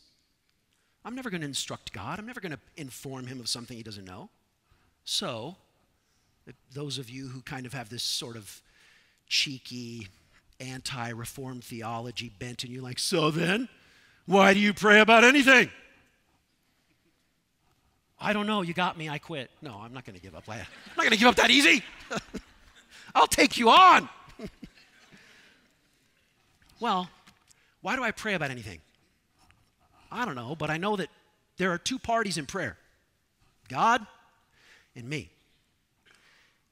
I'm 1.04 1.16
never 1.16 1.28
going 1.28 1.40
to 1.40 1.46
instruct 1.46 1.92
God, 1.92 2.18
I'm 2.18 2.26
never 2.26 2.40
going 2.40 2.52
to 2.52 2.58
inform 2.76 3.26
him 3.26 3.40
of 3.40 3.48
something 3.48 3.76
he 3.76 3.82
doesn't 3.82 4.04
know. 4.04 4.30
So, 5.04 5.56
those 6.72 6.96
of 6.98 7.10
you 7.10 7.28
who 7.28 7.42
kind 7.42 7.66
of 7.66 7.74
have 7.74 7.88
this 7.88 8.04
sort 8.04 8.36
of 8.36 8.62
cheeky, 9.26 10.06
anti 10.60 11.08
reform 11.10 11.60
theology 11.60 12.30
bent, 12.38 12.62
and 12.62 12.72
you're 12.72 12.82
like, 12.82 13.00
so 13.00 13.32
then, 13.32 13.68
why 14.24 14.54
do 14.54 14.60
you 14.60 14.72
pray 14.72 15.00
about 15.00 15.24
anything? 15.24 15.68
I 18.20 18.32
don't 18.32 18.46
know, 18.46 18.62
you 18.62 18.74
got 18.74 18.96
me, 18.96 19.08
I 19.08 19.18
quit. 19.18 19.50
No, 19.60 19.80
I'm 19.82 19.92
not 19.92 20.04
going 20.04 20.16
to 20.16 20.22
give 20.22 20.34
up. 20.34 20.44
I'm 20.48 20.58
not 20.58 20.98
going 20.98 21.10
to 21.10 21.18
give 21.18 21.28
up 21.28 21.36
that 21.36 21.50
easy. 21.50 21.82
I'll 23.14 23.26
take 23.26 23.58
you 23.58 23.70
on. 23.70 24.08
well, 26.80 27.08
why 27.82 27.96
do 27.96 28.02
I 28.02 28.10
pray 28.10 28.34
about 28.34 28.50
anything? 28.50 28.80
I 30.10 30.24
don't 30.24 30.36
know, 30.36 30.54
but 30.54 30.70
I 30.70 30.76
know 30.76 30.96
that 30.96 31.08
there 31.56 31.70
are 31.72 31.78
two 31.78 31.98
parties 31.98 32.38
in 32.38 32.46
prayer 32.46 32.76
God 33.68 34.06
and 34.94 35.08
me. 35.08 35.30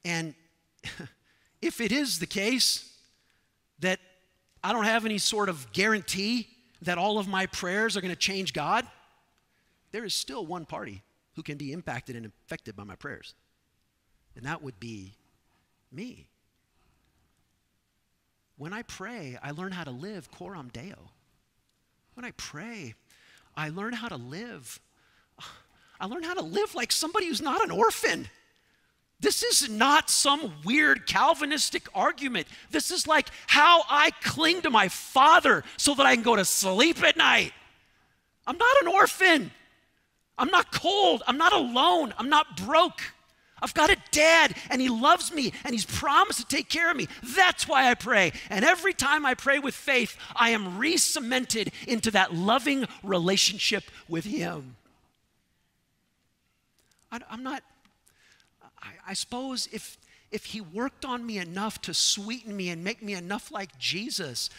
And 0.05 0.33
if 1.61 1.81
it 1.81 1.91
is 1.91 2.19
the 2.19 2.25
case 2.25 2.93
that 3.79 3.99
I 4.63 4.73
don't 4.73 4.85
have 4.85 5.05
any 5.05 5.17
sort 5.17 5.49
of 5.49 5.71
guarantee 5.73 6.47
that 6.81 6.97
all 6.97 7.17
of 7.17 7.27
my 7.27 7.45
prayers 7.47 7.95
are 7.97 8.01
going 8.01 8.13
to 8.13 8.19
change 8.19 8.53
God, 8.53 8.85
there 9.91 10.05
is 10.05 10.13
still 10.13 10.45
one 10.45 10.65
party 10.65 11.01
who 11.35 11.43
can 11.43 11.57
be 11.57 11.71
impacted 11.71 12.15
and 12.15 12.25
affected 12.25 12.75
by 12.75 12.83
my 12.83 12.95
prayers. 12.95 13.33
And 14.35 14.45
that 14.45 14.61
would 14.61 14.79
be 14.79 15.13
me. 15.91 16.27
When 18.57 18.73
I 18.73 18.83
pray, 18.83 19.37
I 19.41 19.51
learn 19.51 19.71
how 19.71 19.83
to 19.83 19.91
live 19.91 20.31
coram 20.31 20.69
deo. 20.71 21.09
When 22.13 22.25
I 22.25 22.31
pray, 22.31 22.93
I 23.55 23.69
learn 23.69 23.93
how 23.93 24.07
to 24.07 24.15
live. 24.15 24.79
I 25.99 26.05
learn 26.05 26.23
how 26.23 26.33
to 26.33 26.43
live 26.43 26.75
like 26.75 26.91
somebody 26.91 27.27
who's 27.27 27.41
not 27.41 27.63
an 27.63 27.71
orphan. 27.71 28.27
This 29.19 29.41
is 29.41 29.69
not 29.69 30.09
some 30.09 30.51
weird 30.65 31.07
Calvinistic 31.07 31.87
argument. 31.95 32.45
This 32.71 32.91
is 32.91 33.07
like 33.07 33.29
how 33.47 33.83
I 33.89 34.11
cling 34.21 34.61
to 34.63 34.69
my 34.69 34.89
father 34.89 35.63
so 35.77 35.95
that 35.95 36.05
I 36.05 36.13
can 36.13 36.23
go 36.23 36.35
to 36.35 36.43
sleep 36.43 37.01
at 37.03 37.15
night. 37.15 37.53
I'm 38.45 38.57
not 38.57 38.81
an 38.81 38.89
orphan. 38.89 39.51
I'm 40.37 40.49
not 40.49 40.71
cold. 40.71 41.23
I'm 41.27 41.37
not 41.37 41.53
alone. 41.53 42.13
I'm 42.17 42.29
not 42.29 42.57
broke. 42.57 43.01
I've 43.63 43.73
got 43.73 43.89
a 43.89 43.97
dad 44.11 44.55
and 44.69 44.81
he 44.81 44.89
loves 44.89 45.33
me 45.33 45.53
and 45.63 45.73
he's 45.73 45.85
promised 45.85 46.39
to 46.39 46.45
take 46.45 46.67
care 46.67 46.91
of 46.91 46.97
me. 46.97 47.07
That's 47.23 47.65
why 47.65 47.89
I 47.89 47.93
pray. 47.93 48.33
And 48.49 48.65
every 48.65 48.93
time 48.93 49.25
I 49.25 49.35
pray 49.35 49.57
with 49.57 49.73
faith, 49.73 50.17
I 50.35 50.49
am 50.49 50.77
re 50.77 50.97
cemented 50.97 51.71
into 51.87 52.11
that 52.11 52.33
loving 52.33 52.85
relationship 53.03 53.85
with 54.09 54.25
him. 54.25 54.75
I, 57.09 57.19
am 57.31 57.43
not, 57.43 57.63
I, 58.81 58.89
I 59.09 59.13
suppose 59.13 59.69
if, 59.71 59.97
if 60.29 60.45
he 60.45 60.59
worked 60.59 61.05
on 61.05 61.25
me 61.25 61.37
enough 61.37 61.81
to 61.83 61.93
sweeten 61.93 62.57
me 62.57 62.69
and 62.69 62.83
make 62.83 63.01
me 63.01 63.13
enough 63.13 63.49
like 63.49 63.77
Jesus, 63.77 64.49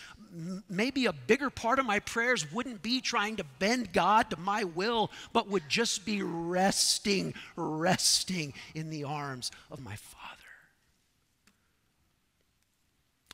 maybe 0.69 1.07
a 1.07 1.13
bigger 1.13 1.51
part 1.51 1.79
of 1.79 1.87
my 1.87 2.01
prayers 2.01 2.51
wouldn't 2.53 2.83
be 2.83 3.01
trying 3.01 3.37
to 3.37 3.45
bend 3.59 3.93
God 3.93 4.31
to 4.31 4.37
my 4.39 4.65
will, 4.65 5.11
but 5.33 5.49
would 5.49 5.69
just 5.69 6.05
be 6.05 6.23
resting, 6.23 7.35
resting 7.57 8.53
in 8.75 8.91
the 8.91 9.05
arms 9.05 9.51
of 9.71 9.81
my 9.81 9.97
Father. 9.97 10.21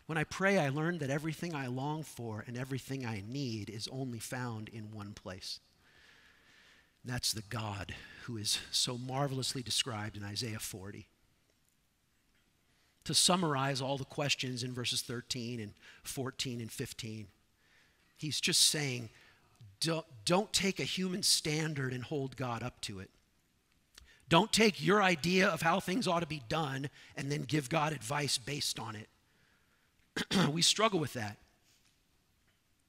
When 0.07 0.19
I 0.19 0.25
pray, 0.25 0.59
I 0.59 0.71
learn 0.71 0.99
that 0.99 1.11
everything 1.11 1.55
I 1.55 1.69
long 1.69 2.03
for 2.03 2.45
and 2.47 2.57
everything 2.57 3.07
I 3.07 3.23
need 3.27 3.71
is 3.71 3.89
only 3.93 4.19
found 4.19 4.69
in 4.69 4.91
one 4.91 5.13
place. 5.13 5.61
That's 7.05 7.33
the 7.33 7.43
God 7.43 7.95
who 8.25 8.37
is 8.37 8.59
so 8.71 8.99
marvelously 8.99 9.63
described 9.63 10.17
in 10.17 10.25
Isaiah 10.25 10.59
40 10.59 11.07
to 13.05 13.15
summarize 13.15 13.81
all 13.81 13.97
the 13.97 14.05
questions 14.05 14.63
in 14.63 14.73
verses 14.73 15.03
13 15.03 15.61
and 15.61 15.73
14 16.03 16.61
and 16.61 16.71
15. 16.71 17.27
He's 18.17 18.41
just 18.41 18.61
saying, 18.61 19.09
don't, 19.81 20.07
don't 20.25 20.53
take 20.53 20.79
a 20.79 20.85
human 20.85 21.23
standard 21.23 21.93
and 21.93 22.05
hold 22.05 22.37
God 22.37 22.63
up 22.63 22.81
to 22.83 23.01
it. 23.01 23.11
Don't 24.29 24.53
take 24.53 24.85
your 24.85 25.03
idea 25.03 25.49
of 25.49 25.63
how 25.63 25.81
things 25.81 26.07
ought 26.07 26.21
to 26.21 26.27
be 26.27 26.43
done 26.49 26.89
and 27.17 27.33
then 27.33 27.43
give 27.43 27.69
God 27.69 27.93
advice 27.93 28.39
based 28.39 28.79
on 28.79 28.95
it. 28.95 29.09
we 30.53 30.63
struggle 30.63 31.01
with 31.01 31.15
that. 31.15 31.37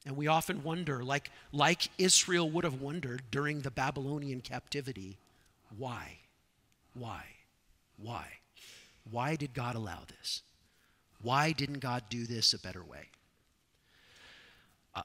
And 0.05 0.17
we 0.17 0.27
often 0.27 0.63
wonder, 0.63 1.03
like, 1.03 1.29
like 1.51 1.89
Israel 1.97 2.49
would 2.49 2.63
have 2.63 2.81
wondered 2.81 3.23
during 3.31 3.61
the 3.61 3.71
Babylonian 3.71 4.41
captivity, 4.41 5.17
why? 5.77 6.17
Why? 6.93 7.23
Why? 7.97 8.25
Why 9.09 9.35
did 9.35 9.53
God 9.53 9.75
allow 9.75 9.99
this? 10.07 10.41
Why 11.21 11.51
didn't 11.51 11.79
God 11.79 12.03
do 12.09 12.25
this 12.25 12.53
a 12.53 12.59
better 12.59 12.83
way? 12.83 13.09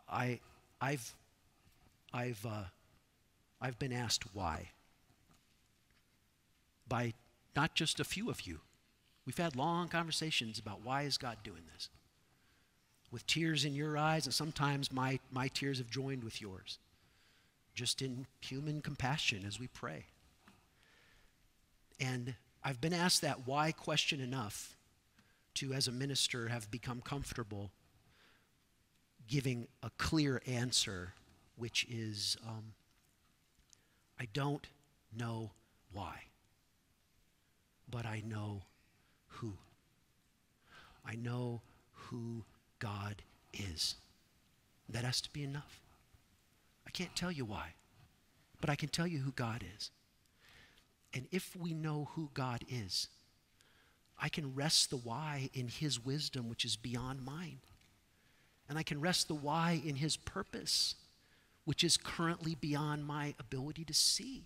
I, 0.09 0.41
I've, 0.81 1.15
I've, 2.13 2.45
uh, 2.45 2.65
I've 3.61 3.79
been 3.79 3.93
asked 3.93 4.25
why 4.35 4.71
by 6.89 7.15
not 7.55 7.75
just 7.75 8.01
a 8.01 8.05
few 8.05 8.31
of 8.31 8.43
you. 8.43 8.61
We've 9.25 9.37
had 9.37 9.57
long 9.57 9.89
conversations 9.89 10.59
about 10.59 10.85
why 10.85 11.03
is 11.03 11.19
God 11.19 11.39
doing 11.43 11.63
this? 11.73 11.89
With 13.11 13.27
tears 13.27 13.65
in 13.65 13.75
your 13.75 13.97
eyes, 13.97 14.27
and 14.27 14.35
sometimes 14.35 14.93
my, 14.93 15.19
my 15.31 15.49
tears 15.49 15.79
have 15.79 15.91
joined 15.91 16.23
with 16.23 16.41
yours, 16.41 16.79
just 17.75 18.03
in 18.03 18.27
human 18.41 18.83
compassion 18.83 19.45
as 19.47 19.59
we 19.59 19.69
pray. 19.69 20.05
And 21.99 22.35
I've 22.67 22.81
been 22.81 22.93
asked 22.93 23.21
that 23.21 23.47
why 23.47 23.71
question 23.71 24.21
enough 24.21 24.75
to, 25.55 25.73
as 25.73 25.87
a 25.87 25.93
minister, 25.93 26.49
have 26.49 26.69
become 26.69 27.01
comfortable 27.01 27.71
giving 29.29 29.69
a 29.85 29.91
clear 29.99 30.43
answer, 30.49 31.15
which 31.55 31.87
is 31.89 32.37
um, 32.45 32.73
I 34.19 34.27
don't 34.33 34.67
know 35.17 35.53
why, 35.93 36.23
but 37.89 38.05
I 38.05 38.25
know 38.27 38.63
who. 39.29 39.53
I 41.05 41.15
know 41.15 41.61
who 41.93 42.43
God 42.81 43.23
is. 43.55 43.95
That 44.89 45.05
has 45.05 45.21
to 45.21 45.33
be 45.33 45.45
enough. 45.45 45.83
I 46.85 46.91
can't 46.91 47.15
tell 47.15 47.31
you 47.31 47.45
why, 47.45 47.75
but 48.61 48.71
I 48.71 48.75
can 48.75 48.89
tell 48.89 49.07
you 49.07 49.21
who 49.21 49.31
God 49.31 49.65
is. 49.77 49.93
And 51.17 51.27
if 51.33 51.57
we 51.57 51.73
know 51.73 52.11
who 52.13 52.29
God 52.35 52.63
is, 52.69 53.09
I 54.21 54.29
can 54.29 54.55
rest 54.55 54.91
the 54.91 54.99
why 54.99 55.49
in 55.55 55.69
His 55.69 55.99
wisdom, 55.99 56.51
which 56.51 56.67
is 56.67 56.77
beyond 56.77 57.25
mine. 57.25 57.61
And 58.69 58.77
I 58.77 58.83
can 58.83 59.01
rest 59.01 59.27
the 59.27 59.35
why 59.35 59.81
in 59.83 59.97
His 59.97 60.19
purpose, 60.19 60.95
which 61.65 61.83
is 61.83 61.97
currently 61.97 62.55
beyond 62.55 63.07
my 63.07 63.35
ability 63.41 63.83
to 63.87 63.95
see. 63.95 64.45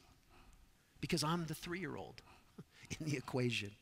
Because 1.00 1.24
I'm 1.24 1.46
the 1.46 1.56
three 1.56 1.80
year 1.80 1.96
old 1.96 2.22
in 3.00 3.06
the 3.10 3.16
equation. 3.16 3.72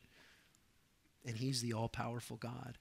And 1.23 1.37
He's 1.37 1.61
the 1.61 1.73
all 1.73 1.89
powerful 1.89 2.37
God. 2.37 2.79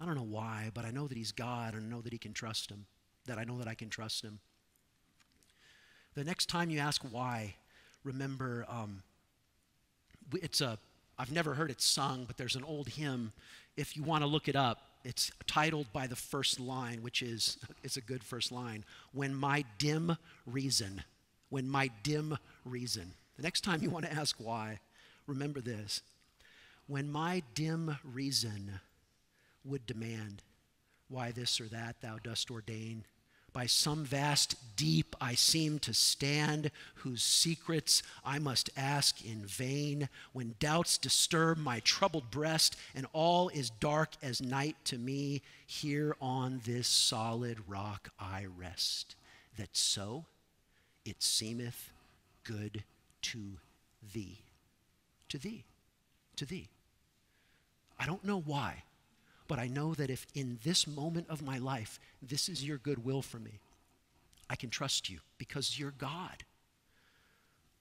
I 0.00 0.04
don't 0.04 0.16
know 0.16 0.22
why, 0.24 0.72
but 0.74 0.84
I 0.84 0.90
know 0.90 1.06
that 1.06 1.16
He's 1.16 1.30
God 1.30 1.74
and 1.74 1.86
I 1.86 1.88
know 1.94 2.00
that 2.00 2.12
He 2.12 2.18
can 2.18 2.32
trust 2.32 2.68
Him, 2.68 2.86
that 3.26 3.38
I 3.38 3.44
know 3.44 3.58
that 3.58 3.68
I 3.68 3.74
can 3.74 3.88
trust 3.88 4.24
Him. 4.24 4.40
The 6.14 6.24
next 6.24 6.48
time 6.48 6.70
you 6.70 6.80
ask 6.80 7.02
why, 7.02 7.54
remember 8.04 8.66
um, 8.68 9.02
it's 10.34 10.60
a, 10.60 10.78
I've 11.18 11.32
never 11.32 11.54
heard 11.54 11.70
it 11.70 11.80
sung, 11.80 12.24
but 12.26 12.36
there's 12.36 12.56
an 12.56 12.64
old 12.64 12.88
hymn. 12.88 13.32
If 13.76 13.96
you 13.96 14.02
want 14.02 14.22
to 14.22 14.26
look 14.26 14.48
it 14.48 14.56
up, 14.56 14.78
it's 15.04 15.30
titled 15.46 15.92
by 15.92 16.06
the 16.06 16.16
first 16.16 16.60
line, 16.60 17.02
which 17.02 17.22
is, 17.22 17.58
it's 17.82 17.96
a 17.96 18.00
good 18.00 18.22
first 18.22 18.52
line. 18.52 18.84
When 19.12 19.34
my 19.34 19.64
dim 19.78 20.16
reason, 20.46 21.02
when 21.48 21.68
my 21.68 21.90
dim 22.02 22.38
reason. 22.64 23.12
The 23.36 23.42
next 23.42 23.62
time 23.62 23.82
you 23.82 23.90
want 23.90 24.04
to 24.04 24.12
ask 24.12 24.36
why, 24.38 24.80
remember 25.26 25.60
this. 25.60 26.02
When 26.86 27.10
my 27.10 27.42
dim 27.54 27.96
reason 28.04 28.80
would 29.64 29.86
demand 29.86 30.42
why 31.08 31.32
this 31.32 31.60
or 31.60 31.66
that 31.66 31.96
thou 32.00 32.18
dost 32.22 32.50
ordain, 32.50 33.04
by 33.52 33.66
some 33.66 34.04
vast 34.04 34.56
deep 34.76 35.14
I 35.20 35.34
seem 35.34 35.78
to 35.80 35.94
stand, 35.94 36.70
whose 36.96 37.22
secrets 37.22 38.02
I 38.24 38.38
must 38.38 38.70
ask 38.76 39.24
in 39.24 39.44
vain. 39.44 40.08
When 40.32 40.54
doubts 40.58 40.98
disturb 40.98 41.58
my 41.58 41.80
troubled 41.80 42.30
breast, 42.30 42.76
and 42.94 43.06
all 43.12 43.48
is 43.50 43.70
dark 43.70 44.10
as 44.22 44.40
night 44.40 44.76
to 44.84 44.98
me, 44.98 45.42
here 45.66 46.16
on 46.20 46.60
this 46.64 46.88
solid 46.88 47.58
rock 47.68 48.10
I 48.18 48.46
rest, 48.56 49.16
that 49.56 49.76
so 49.76 50.24
it 51.04 51.22
seemeth 51.22 51.90
good 52.44 52.84
to 53.22 53.58
thee. 54.12 54.38
To 55.28 55.38
thee. 55.38 55.64
To 56.36 56.46
thee. 56.46 56.68
I 57.98 58.06
don't 58.06 58.24
know 58.24 58.40
why. 58.40 58.84
But 59.50 59.58
I 59.58 59.66
know 59.66 59.94
that 59.94 60.10
if 60.10 60.28
in 60.32 60.60
this 60.62 60.86
moment 60.86 61.26
of 61.28 61.42
my 61.42 61.58
life, 61.58 61.98
this 62.22 62.48
is 62.48 62.64
your 62.64 62.78
goodwill 62.78 63.20
for 63.20 63.40
me, 63.40 63.58
I 64.48 64.54
can 64.54 64.70
trust 64.70 65.10
you 65.10 65.18
because 65.38 65.76
you're 65.76 65.90
God. 65.90 66.44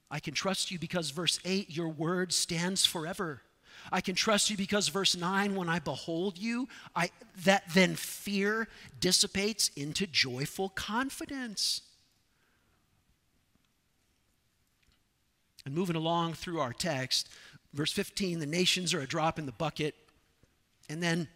I 0.10 0.20
can 0.20 0.34
trust 0.34 0.72
you 0.72 0.80
because 0.80 1.12
verse 1.12 1.40
8, 1.46 1.70
your 1.70 1.90
word 1.90 2.34
stands 2.34 2.88
forever. 2.88 3.44
I 3.92 4.02
can 4.02 4.16
trust 4.16 4.50
you 4.50 4.58
because 4.58 4.88
verse 4.88 5.16
9, 5.16 5.54
when 5.54 5.70
I 5.70 5.78
behold 5.78 6.40
you, 6.40 6.68
I, 6.96 7.12
that 7.44 7.66
then 7.72 7.94
fear 7.94 8.68
dissipates 9.00 9.70
into 9.76 10.08
joyful 10.08 10.70
confidence. 10.70 11.84
And 15.68 15.76
moving 15.76 15.96
along 15.96 16.34
through 16.34 16.62
our 16.62 16.74
text, 16.74 17.30
verse 17.76 17.92
15, 17.92 18.40
the 18.40 18.48
nations 18.48 18.92
are 18.96 19.02
a 19.02 19.08
drop 19.08 19.38
in 19.38 19.46
the 19.46 19.52
bucket. 19.52 19.94
And 20.90 21.04
then 21.04 21.28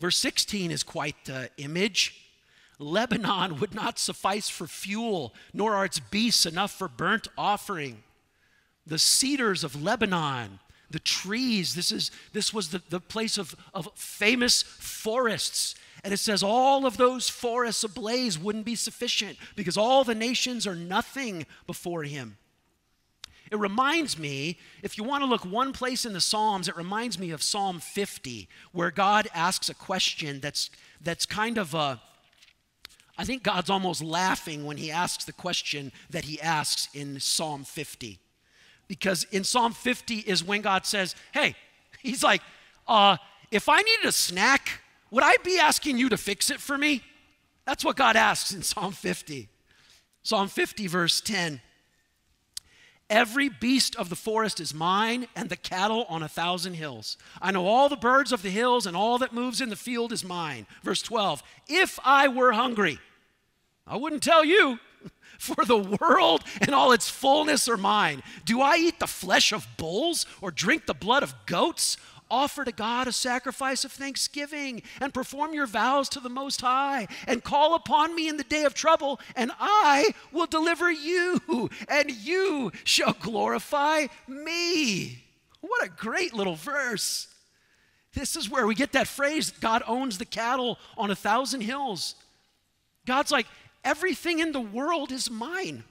Verse 0.00 0.16
16 0.16 0.70
is 0.70 0.82
quite 0.82 1.16
the 1.24 1.50
image. 1.58 2.22
Lebanon 2.78 3.58
would 3.58 3.74
not 3.74 3.98
suffice 3.98 4.48
for 4.48 4.66
fuel, 4.66 5.34
nor 5.54 5.74
are 5.74 5.86
its 5.86 5.98
beasts 5.98 6.44
enough 6.44 6.72
for 6.72 6.88
burnt 6.88 7.28
offering. 7.38 8.02
The 8.86 8.98
cedars 8.98 9.64
of 9.64 9.82
Lebanon, 9.82 10.60
the 10.90 10.98
trees, 10.98 11.74
this, 11.74 11.90
is, 11.90 12.10
this 12.32 12.52
was 12.52 12.68
the, 12.68 12.82
the 12.90 13.00
place 13.00 13.38
of, 13.38 13.56
of 13.72 13.88
famous 13.94 14.62
forests. 14.62 15.74
And 16.04 16.12
it 16.12 16.18
says 16.18 16.42
all 16.42 16.86
of 16.86 16.98
those 16.98 17.28
forests 17.28 17.82
ablaze 17.82 18.38
wouldn't 18.38 18.66
be 18.66 18.76
sufficient 18.76 19.38
because 19.56 19.76
all 19.76 20.04
the 20.04 20.14
nations 20.14 20.66
are 20.66 20.76
nothing 20.76 21.46
before 21.66 22.04
him. 22.04 22.36
It 23.50 23.58
reminds 23.58 24.18
me, 24.18 24.58
if 24.82 24.98
you 24.98 25.04
want 25.04 25.22
to 25.22 25.28
look 25.28 25.44
one 25.44 25.72
place 25.72 26.04
in 26.04 26.12
the 26.12 26.20
Psalms, 26.20 26.68
it 26.68 26.76
reminds 26.76 27.18
me 27.18 27.30
of 27.30 27.42
Psalm 27.42 27.78
50, 27.78 28.48
where 28.72 28.90
God 28.90 29.28
asks 29.34 29.68
a 29.68 29.74
question 29.74 30.40
that's, 30.40 30.70
that's 31.00 31.26
kind 31.26 31.56
of 31.56 31.72
a, 31.74 32.00
I 33.18 33.24
think 33.24 33.42
God's 33.42 33.70
almost 33.70 34.02
laughing 34.02 34.64
when 34.64 34.76
he 34.76 34.90
asks 34.90 35.24
the 35.24 35.32
question 35.32 35.92
that 36.10 36.24
he 36.24 36.40
asks 36.40 36.88
in 36.94 37.20
Psalm 37.20 37.64
50. 37.64 38.18
Because 38.88 39.24
in 39.30 39.44
Psalm 39.44 39.72
50 39.72 40.18
is 40.18 40.44
when 40.44 40.60
God 40.60 40.86
says, 40.86 41.14
Hey, 41.32 41.54
he's 42.02 42.22
like, 42.22 42.42
uh, 42.86 43.16
if 43.50 43.68
I 43.68 43.80
needed 43.82 44.06
a 44.06 44.12
snack, 44.12 44.80
would 45.10 45.24
I 45.24 45.36
be 45.44 45.58
asking 45.58 45.98
you 45.98 46.08
to 46.08 46.16
fix 46.16 46.50
it 46.50 46.60
for 46.60 46.76
me? 46.76 47.02
That's 47.64 47.84
what 47.84 47.96
God 47.96 48.16
asks 48.16 48.52
in 48.52 48.62
Psalm 48.62 48.92
50. 48.92 49.48
Psalm 50.22 50.48
50, 50.48 50.86
verse 50.86 51.20
10. 51.20 51.60
Every 53.08 53.48
beast 53.48 53.94
of 53.96 54.08
the 54.08 54.16
forest 54.16 54.58
is 54.58 54.74
mine, 54.74 55.28
and 55.36 55.48
the 55.48 55.56
cattle 55.56 56.06
on 56.08 56.24
a 56.24 56.28
thousand 56.28 56.74
hills. 56.74 57.16
I 57.40 57.52
know 57.52 57.66
all 57.66 57.88
the 57.88 57.96
birds 57.96 58.32
of 58.32 58.42
the 58.42 58.50
hills, 58.50 58.84
and 58.84 58.96
all 58.96 59.18
that 59.18 59.32
moves 59.32 59.60
in 59.60 59.68
the 59.68 59.76
field 59.76 60.12
is 60.12 60.24
mine. 60.24 60.66
Verse 60.82 61.02
12 61.02 61.42
If 61.68 62.00
I 62.04 62.26
were 62.26 62.52
hungry, 62.52 62.98
I 63.86 63.96
wouldn't 63.96 64.24
tell 64.24 64.44
you, 64.44 64.80
for 65.38 65.64
the 65.64 65.78
world 66.00 66.42
and 66.60 66.74
all 66.74 66.92
its 66.92 67.08
fullness 67.08 67.68
are 67.68 67.76
mine. 67.76 68.22
Do 68.44 68.60
I 68.60 68.76
eat 68.76 68.98
the 68.98 69.06
flesh 69.06 69.52
of 69.52 69.68
bulls 69.76 70.26
or 70.40 70.50
drink 70.50 70.86
the 70.86 70.94
blood 70.94 71.22
of 71.22 71.34
goats? 71.46 71.96
Offer 72.28 72.64
to 72.64 72.72
God 72.72 73.06
a 73.06 73.12
sacrifice 73.12 73.84
of 73.84 73.92
thanksgiving 73.92 74.82
and 75.00 75.14
perform 75.14 75.54
your 75.54 75.66
vows 75.66 76.08
to 76.10 76.20
the 76.20 76.28
Most 76.28 76.60
High 76.60 77.06
and 77.28 77.44
call 77.44 77.74
upon 77.74 78.16
me 78.16 78.28
in 78.28 78.36
the 78.36 78.42
day 78.44 78.64
of 78.64 78.74
trouble, 78.74 79.20
and 79.36 79.52
I 79.60 80.08
will 80.32 80.46
deliver 80.46 80.90
you, 80.90 81.70
and 81.88 82.10
you 82.10 82.72
shall 82.82 83.12
glorify 83.12 84.06
me. 84.26 85.22
What 85.60 85.84
a 85.84 85.88
great 85.88 86.34
little 86.34 86.56
verse. 86.56 87.28
This 88.12 88.34
is 88.34 88.50
where 88.50 88.66
we 88.66 88.74
get 88.74 88.92
that 88.92 89.06
phrase 89.06 89.50
God 89.50 89.82
owns 89.86 90.18
the 90.18 90.24
cattle 90.24 90.78
on 90.96 91.10
a 91.10 91.16
thousand 91.16 91.60
hills. 91.60 92.16
God's 93.06 93.30
like, 93.30 93.46
everything 93.84 94.40
in 94.40 94.50
the 94.50 94.60
world 94.60 95.12
is 95.12 95.30
mine. 95.30 95.84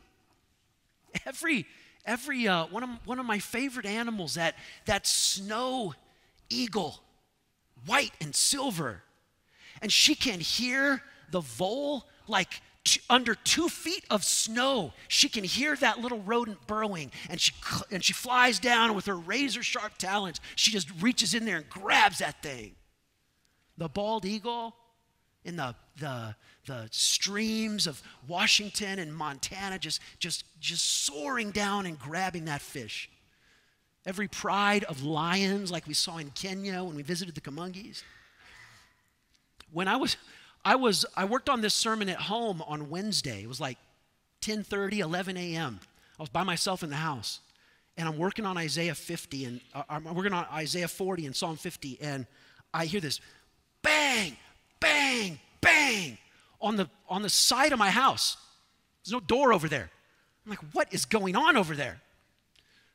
Every, 1.25 1.65
every 2.05 2.45
uh, 2.47 2.65
one, 2.65 2.83
of, 2.83 2.89
one 3.05 3.19
of 3.19 3.25
my 3.25 3.39
favorite 3.39 3.85
animals, 3.85 4.33
that, 4.33 4.55
that 4.85 5.07
snow 5.07 5.93
eagle, 6.49 7.01
white 7.85 8.13
and 8.21 8.35
silver. 8.35 9.03
And 9.81 9.91
she 9.91 10.15
can 10.15 10.39
hear 10.39 11.01
the 11.31 11.41
vole 11.41 12.07
like 12.27 12.61
t- 12.83 13.01
under 13.09 13.35
two 13.35 13.67
feet 13.67 14.05
of 14.09 14.23
snow. 14.23 14.93
She 15.07 15.29
can 15.29 15.43
hear 15.43 15.75
that 15.75 15.99
little 15.99 16.19
rodent 16.19 16.65
burrowing, 16.67 17.11
and 17.29 17.39
she, 17.39 17.53
and 17.91 18.03
she 18.03 18.13
flies 18.13 18.59
down 18.59 18.95
with 18.95 19.05
her 19.05 19.17
razor 19.17 19.63
sharp 19.63 19.97
talons. 19.97 20.39
She 20.55 20.71
just 20.71 20.89
reaches 21.01 21.33
in 21.33 21.45
there 21.45 21.57
and 21.57 21.69
grabs 21.69 22.19
that 22.19 22.41
thing. 22.41 22.75
The 23.77 23.89
bald 23.89 24.25
eagle 24.25 24.75
in 25.43 25.57
the 25.57 25.75
the, 25.97 26.35
the 26.65 26.87
streams 26.91 27.87
of 27.87 28.01
Washington 28.27 28.99
and 28.99 29.15
Montana 29.15 29.79
just, 29.79 30.01
just, 30.19 30.43
just 30.59 31.05
soaring 31.05 31.51
down 31.51 31.85
and 31.85 31.97
grabbing 31.97 32.45
that 32.45 32.61
fish. 32.61 33.09
Every 34.05 34.27
pride 34.27 34.83
of 34.83 35.03
lions, 35.03 35.71
like 35.71 35.87
we 35.87 35.93
saw 35.93 36.17
in 36.17 36.29
Kenya 36.31 36.83
when 36.83 36.95
we 36.95 37.01
visited 37.01 37.33
the 37.33 37.41
Kamungis. 37.41 38.03
When 39.71 39.87
I 39.87 39.95
was, 39.95 40.15
I 40.63 40.75
was, 40.75 41.05
I 41.15 41.25
worked 41.25 41.49
on 41.49 41.61
this 41.61 41.73
sermon 41.73 42.07
at 42.09 42.17
home 42.17 42.61
on 42.67 42.89
Wednesday. 42.89 43.41
It 43.41 43.47
was 43.47 43.59
like 43.59 43.77
10:30, 44.41 44.99
11 44.99 45.37
a.m. 45.37 45.79
I 46.19 46.23
was 46.23 46.29
by 46.29 46.43
myself 46.43 46.83
in 46.83 46.89
the 46.91 46.95
house, 46.95 47.39
and 47.97 48.07
I'm 48.07 48.17
working 48.17 48.45
on 48.45 48.57
Isaiah 48.57 48.95
50, 48.95 49.45
and 49.45 49.61
uh, 49.73 49.83
I'm 49.89 50.03
working 50.13 50.33
on 50.33 50.45
Isaiah 50.53 50.87
40 50.87 51.25
and 51.25 51.35
Psalm 51.35 51.57
50, 51.57 51.97
and 51.99 52.27
I 52.73 52.85
hear 52.85 53.01
this 53.01 53.19
bang, 53.81 54.37
bang, 54.79 55.39
bang 55.61 56.17
on 56.61 56.75
the, 56.75 56.89
on 57.09 57.21
the 57.21 57.29
side 57.29 57.71
of 57.71 57.79
my 57.79 57.89
house. 57.89 58.37
There's 59.03 59.13
no 59.13 59.19
door 59.19 59.53
over 59.53 59.67
there. 59.67 59.89
I'm 60.45 60.49
like, 60.49 60.59
what 60.73 60.93
is 60.93 61.05
going 61.05 61.35
on 61.35 61.57
over 61.57 61.75
there? 61.75 62.01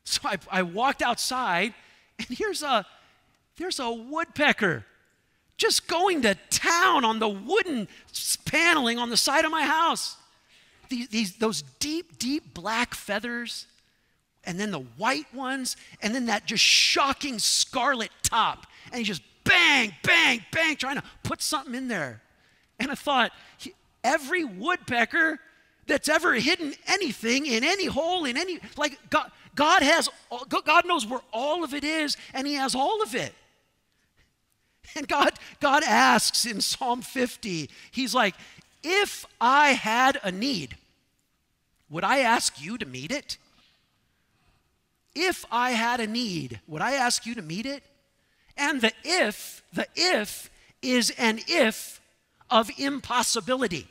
So 0.03 0.21
I, 0.25 0.37
I 0.51 0.63
walked 0.63 1.01
outside, 1.01 1.73
and 2.17 2.27
here's 2.29 2.63
a, 2.63 2.85
there's 3.57 3.79
a 3.79 3.91
woodpecker 3.91 4.85
just 5.57 5.87
going 5.87 6.23
to 6.23 6.35
town 6.49 7.05
on 7.05 7.19
the 7.19 7.29
wooden 7.29 7.87
paneling 8.45 8.97
on 8.97 9.11
the 9.11 9.17
side 9.17 9.45
of 9.45 9.51
my 9.51 9.63
house. 9.63 10.17
These, 10.89 11.07
these, 11.09 11.35
those 11.37 11.61
deep, 11.79 12.17
deep 12.17 12.53
black 12.53 12.95
feathers, 12.95 13.67
and 14.43 14.59
then 14.59 14.71
the 14.71 14.79
white 14.79 15.31
ones, 15.33 15.77
and 16.01 16.15
then 16.15 16.25
that 16.25 16.47
just 16.47 16.63
shocking 16.63 17.37
scarlet 17.37 18.09
top. 18.23 18.65
And 18.91 18.97
he 18.97 19.03
just 19.03 19.21
bang, 19.43 19.93
bang, 20.03 20.43
bang, 20.51 20.75
trying 20.77 20.95
to 20.95 21.03
put 21.23 21.41
something 21.43 21.75
in 21.75 21.87
there. 21.87 22.21
And 22.79 22.89
I 22.89 22.95
thought, 22.95 23.31
every 24.03 24.43
woodpecker 24.43 25.39
that's 25.85 26.09
ever 26.09 26.33
hidden 26.33 26.73
anything 26.87 27.45
in 27.45 27.63
any 27.63 27.85
hole, 27.85 28.25
in 28.25 28.35
any, 28.35 28.59
like 28.77 28.97
God, 29.09 29.31
God 29.55 29.81
has, 29.81 30.09
God 30.65 30.87
knows 30.87 31.05
where 31.05 31.21
all 31.33 31.63
of 31.63 31.73
it 31.73 31.83
is, 31.83 32.17
and 32.33 32.47
He 32.47 32.53
has 32.55 32.75
all 32.75 33.01
of 33.01 33.15
it. 33.15 33.33
And 34.95 35.07
God, 35.07 35.33
God 35.59 35.83
asks 35.83 36.45
in 36.45 36.61
Psalm 36.61 37.01
50, 37.01 37.69
He's 37.91 38.13
like, 38.13 38.35
if 38.83 39.25
I 39.39 39.69
had 39.69 40.19
a 40.23 40.31
need, 40.31 40.75
would 41.89 42.03
I 42.03 42.19
ask 42.19 42.61
you 42.61 42.77
to 42.77 42.85
meet 42.85 43.11
it? 43.11 43.37
If 45.13 45.45
I 45.51 45.71
had 45.71 45.99
a 45.99 46.07
need, 46.07 46.61
would 46.67 46.81
I 46.81 46.93
ask 46.93 47.25
you 47.25 47.35
to 47.35 47.41
meet 47.41 47.65
it? 47.65 47.83
And 48.57 48.81
the 48.81 48.93
if, 49.03 49.61
the 49.73 49.87
if 49.95 50.49
is 50.81 51.11
an 51.17 51.39
if 51.47 51.99
of 52.49 52.69
impossibility. 52.77 53.87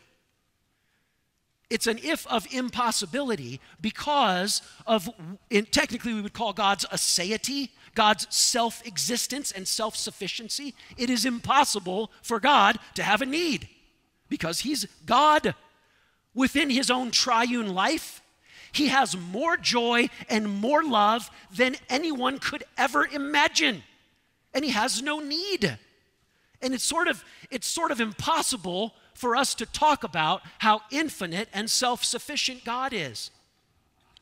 It's 1.70 1.86
an 1.86 1.98
if 2.02 2.26
of 2.26 2.52
impossibility 2.52 3.60
because 3.80 4.60
of, 4.88 5.08
in, 5.50 5.66
technically, 5.66 6.12
we 6.12 6.20
would 6.20 6.32
call 6.32 6.52
God's 6.52 6.84
aseity, 6.86 7.70
God's 7.94 8.26
self 8.34 8.84
existence 8.84 9.52
and 9.52 9.66
self 9.66 9.94
sufficiency. 9.94 10.74
It 10.98 11.08
is 11.08 11.24
impossible 11.24 12.10
for 12.22 12.40
God 12.40 12.78
to 12.96 13.04
have 13.04 13.22
a 13.22 13.26
need 13.26 13.68
because 14.28 14.60
He's 14.60 14.86
God 15.06 15.54
within 16.34 16.70
His 16.70 16.90
own 16.90 17.12
triune 17.12 17.72
life. 17.72 18.20
He 18.72 18.88
has 18.88 19.16
more 19.16 19.56
joy 19.56 20.08
and 20.28 20.48
more 20.48 20.82
love 20.82 21.30
than 21.54 21.76
anyone 21.88 22.38
could 22.38 22.64
ever 22.76 23.06
imagine. 23.06 23.84
And 24.52 24.64
He 24.64 24.72
has 24.72 25.02
no 25.02 25.20
need. 25.20 25.78
And 26.62 26.74
it's 26.74 26.84
sort 26.84 27.06
of, 27.06 27.24
it's 27.50 27.66
sort 27.66 27.92
of 27.92 28.00
impossible 28.00 28.92
for 29.14 29.36
us 29.36 29.54
to 29.54 29.66
talk 29.66 30.04
about 30.04 30.42
how 30.58 30.82
infinite 30.90 31.48
and 31.52 31.70
self 31.70 32.04
sufficient 32.04 32.64
God 32.64 32.92
is. 32.92 33.30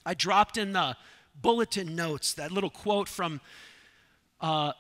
I 0.05 0.15
dropped 0.15 0.57
in 0.57 0.73
the 0.73 0.97
bulletin 1.41 1.95
notes 1.95 2.35
that 2.35 2.51
little 2.51 2.71
quote 2.71 3.09
from 3.09 3.41
uh, 4.41 4.73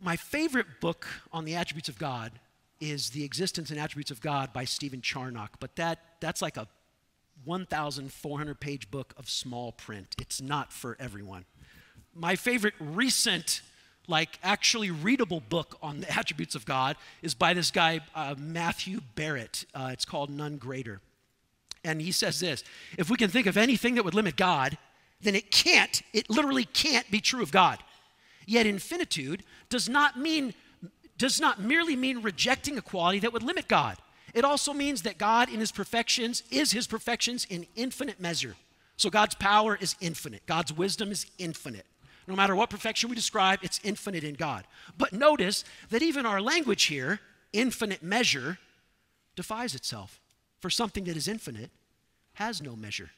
my 0.00 0.16
favorite 0.16 0.80
book 0.80 1.06
on 1.32 1.44
the 1.44 1.54
attributes 1.54 1.88
of 1.88 1.98
God 1.98 2.32
is 2.80 3.10
The 3.10 3.24
Existence 3.24 3.70
and 3.70 3.78
Attributes 3.78 4.10
of 4.10 4.20
God 4.20 4.52
by 4.52 4.64
Stephen 4.64 5.02
Charnock, 5.02 5.60
but 5.60 5.76
that, 5.76 5.98
that's 6.20 6.40
like 6.40 6.56
a 6.56 6.66
1,400 7.44 8.60
page 8.60 8.90
book 8.90 9.14
of 9.16 9.28
small 9.28 9.72
print. 9.72 10.14
It's 10.18 10.40
not 10.40 10.72
for 10.72 10.96
everyone. 10.98 11.44
My 12.14 12.36
favorite 12.36 12.74
recent 12.78 13.62
like 14.06 14.38
actually 14.42 14.90
readable 14.90 15.40
book 15.40 15.78
on 15.82 16.00
the 16.00 16.10
attributes 16.18 16.54
of 16.54 16.64
God 16.64 16.96
is 17.22 17.34
by 17.34 17.54
this 17.54 17.70
guy, 17.70 18.00
uh, 18.14 18.34
Matthew 18.38 19.00
Barrett. 19.14 19.64
Uh, 19.74 19.90
it's 19.92 20.04
called 20.04 20.30
None 20.30 20.56
Greater. 20.56 21.00
And 21.84 22.00
he 22.00 22.12
says 22.12 22.40
this 22.40 22.64
if 22.98 23.10
we 23.10 23.16
can 23.16 23.30
think 23.30 23.46
of 23.46 23.56
anything 23.56 23.94
that 23.94 24.04
would 24.04 24.14
limit 24.14 24.36
God, 24.36 24.76
then 25.22 25.34
it 25.34 25.50
can't, 25.50 26.02
it 26.12 26.30
literally 26.30 26.64
can't 26.64 27.10
be 27.10 27.20
true 27.20 27.42
of 27.42 27.52
God. 27.52 27.78
Yet 28.46 28.66
infinitude 28.66 29.44
does 29.68 29.88
not 29.88 30.18
mean, 30.18 30.54
does 31.18 31.40
not 31.40 31.60
merely 31.60 31.96
mean 31.96 32.22
rejecting 32.22 32.78
a 32.78 32.82
quality 32.82 33.20
that 33.20 33.32
would 33.32 33.42
limit 33.42 33.68
God. 33.68 33.96
It 34.34 34.44
also 34.44 34.72
means 34.72 35.02
that 35.02 35.18
God 35.18 35.48
in 35.48 35.60
his 35.60 35.72
perfections 35.72 36.42
is 36.50 36.72
his 36.72 36.86
perfections 36.86 37.46
in 37.48 37.66
infinite 37.76 38.20
measure. 38.20 38.56
So 38.96 39.10
God's 39.10 39.34
power 39.34 39.76
is 39.80 39.96
infinite. 40.00 40.42
God's 40.46 40.72
wisdom 40.72 41.10
is 41.10 41.26
infinite. 41.38 41.86
No 42.30 42.36
matter 42.36 42.54
what 42.54 42.70
perfection 42.70 43.10
we 43.10 43.16
describe, 43.16 43.58
it's 43.62 43.80
infinite 43.82 44.22
in 44.22 44.34
God. 44.34 44.64
But 44.96 45.12
notice 45.12 45.64
that 45.90 46.00
even 46.00 46.24
our 46.24 46.40
language 46.40 46.84
here, 46.84 47.18
infinite 47.52 48.04
measure, 48.04 48.58
defies 49.34 49.74
itself. 49.74 50.20
For 50.60 50.70
something 50.70 51.04
that 51.04 51.16
is 51.16 51.26
infinite 51.26 51.70
has 52.34 52.62
no 52.62 52.76
measure. 52.76 53.10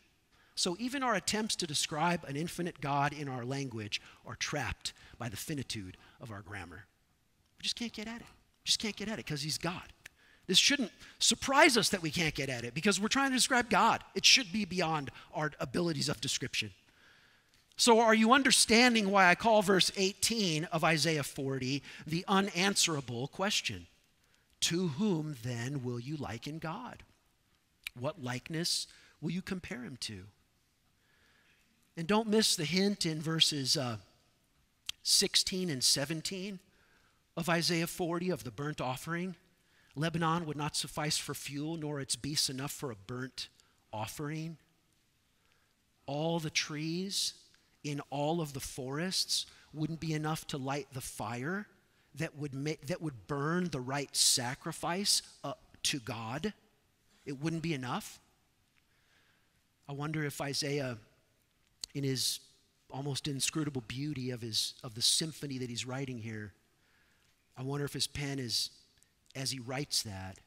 So 0.55 0.77
even 0.79 1.03
our 1.03 1.15
attempts 1.15 1.57
to 1.57 1.67
describe 1.67 2.25
an 2.25 2.37
infinite 2.37 2.81
God 2.81 3.13
in 3.13 3.29
our 3.29 3.45
language 3.45 4.01
are 4.25 4.35
trapped 4.35 4.95
by 5.19 5.29
the 5.29 5.37
finitude 5.37 5.99
of 6.19 6.31
our 6.31 6.41
grammar. 6.41 6.87
We 7.59 7.63
just 7.63 7.77
can't 7.77 7.93
get 7.93 8.09
at 8.09 8.23
it. 8.23 8.27
We 8.27 8.65
just 8.65 8.79
can't 8.79 8.97
get 8.97 9.09
at 9.09 9.15
it 9.15 9.27
because 9.27 9.43
He's 9.43 9.59
God. 9.59 9.93
This 10.47 10.57
shouldn't 10.57 10.91
surprise 11.19 11.77
us 11.77 11.91
that 11.91 12.03
we 12.03 12.11
can't 12.11 12.35
get 12.35 12.49
at 12.49 12.65
it 12.65 12.73
because 12.73 12.99
we're 12.99 13.09
trying 13.09 13.31
to 13.31 13.37
describe 13.37 13.69
God. 13.69 14.03
It 14.15 14.25
should 14.25 14.51
be 14.53 14.65
beyond 14.65 15.11
our 15.35 15.53
abilities 15.61 16.09
of 16.09 16.19
description. 16.21 16.71
So, 17.77 18.01
are 18.01 18.15
you 18.15 18.33
understanding 18.33 19.11
why 19.11 19.29
I 19.29 19.35
call 19.35 19.63
verse 19.63 19.91
18 19.97 20.65
of 20.65 20.85
Isaiah 20.85 21.23
40 21.23 21.83
the 22.07 22.25
unanswerable 22.29 23.29
question? 23.29 23.87
To 24.63 24.89
whom 24.89 25.37
then 25.43 25.83
will 25.83 25.99
you 25.99 26.17
liken 26.17 26.59
God? 26.59 27.03
What 27.99 28.23
likeness 28.23 28.87
will 29.21 29.31
you 29.31 29.43
compare 29.43 29.83
him 29.83 29.97
to? 30.03 30.25
And 31.97 32.07
don't 32.07 32.29
miss 32.29 32.57
the 32.57 32.65
hint 32.65 33.05
in 33.05 33.21
verses 33.21 33.77
uh, 33.77 33.97
16 35.03 35.69
and 35.69 35.83
17 35.83 36.59
of 37.37 37.49
Isaiah 37.49 37.87
40 37.87 38.31
of 38.31 38.45
the 38.45 38.51
burnt 38.51 38.81
offering. 38.81 39.35
Lebanon 39.95 40.47
would 40.47 40.57
not 40.57 40.77
suffice 40.77 41.19
for 41.19 41.35
fuel, 41.35 41.77
nor 41.77 42.01
its 42.01 42.17
beasts 42.17 42.49
enough 42.49 42.73
for 42.73 42.91
a 42.91 42.97
burnt 42.97 43.49
offering. 43.93 44.57
All 46.07 46.39
the 46.39 46.51
trees 46.51 47.35
in 47.85 48.01
all 48.11 48.41
of 48.41 48.53
the 48.53 48.61
forests 48.61 49.47
wouldn't 49.73 50.01
be 50.01 50.13
enough 50.13 50.47
to 50.49 50.59
light 50.59 50.89
the 50.93 51.01
fire 51.01 51.67
that 52.15 52.37
would, 52.37 52.55
make, 52.55 52.87
that 52.87 53.01
would 53.01 53.27
burn 53.27 53.69
the 53.71 53.81
right 53.81 54.15
sacrifice 54.15 55.23
to 55.83 55.99
God. 55.99 56.53
It 57.25 57.41
wouldn't 57.41 57.63
be 57.63 57.75
enough. 57.75 58.21
I 59.89 59.93
wonder 59.93 60.25
if 60.25 60.41
Isaiah, 60.41 60.99
in 61.95 62.05
his 62.05 62.41
almost 62.91 63.27
inscrutable 63.27 63.83
beauty 63.89 64.31
of, 64.31 64.43
his, 64.43 64.75
of 64.85 64.95
the 64.95 65.03
symphony 65.03 65.59
that 65.59 65.71
he's 65.71 65.87
writing 65.87 66.19
here, 66.19 66.53
I 67.57 67.63
wonder 67.63 67.85
if 67.85 67.93
his 67.93 68.07
pen 68.07 68.39
is, 68.39 68.71
as 69.35 69.51
he 69.51 69.59
writes 69.59 70.03
that, 70.03 70.39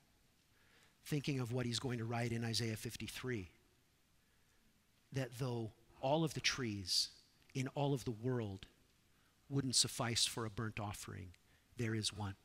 thinking 1.06 1.40
of 1.40 1.52
what 1.52 1.66
he's 1.66 1.80
going 1.80 2.00
to 2.00 2.06
write 2.06 2.32
in 2.32 2.44
Isaiah 2.44 2.76
53. 2.76 3.48
That 5.14 5.30
though 5.40 5.72
all 6.02 6.24
of 6.24 6.34
the 6.34 6.42
trees 6.42 7.10
in 7.56 7.70
all 7.70 7.94
of 7.94 8.04
the 8.04 8.12
world 8.12 8.68
wouldn't 9.50 9.76
suffice 9.76 10.26
for 10.26 10.46
a 10.46 10.50
burnt 10.50 10.80
offering. 10.80 11.30
There 11.78 11.96
is 11.96 12.14
one. 12.14 12.36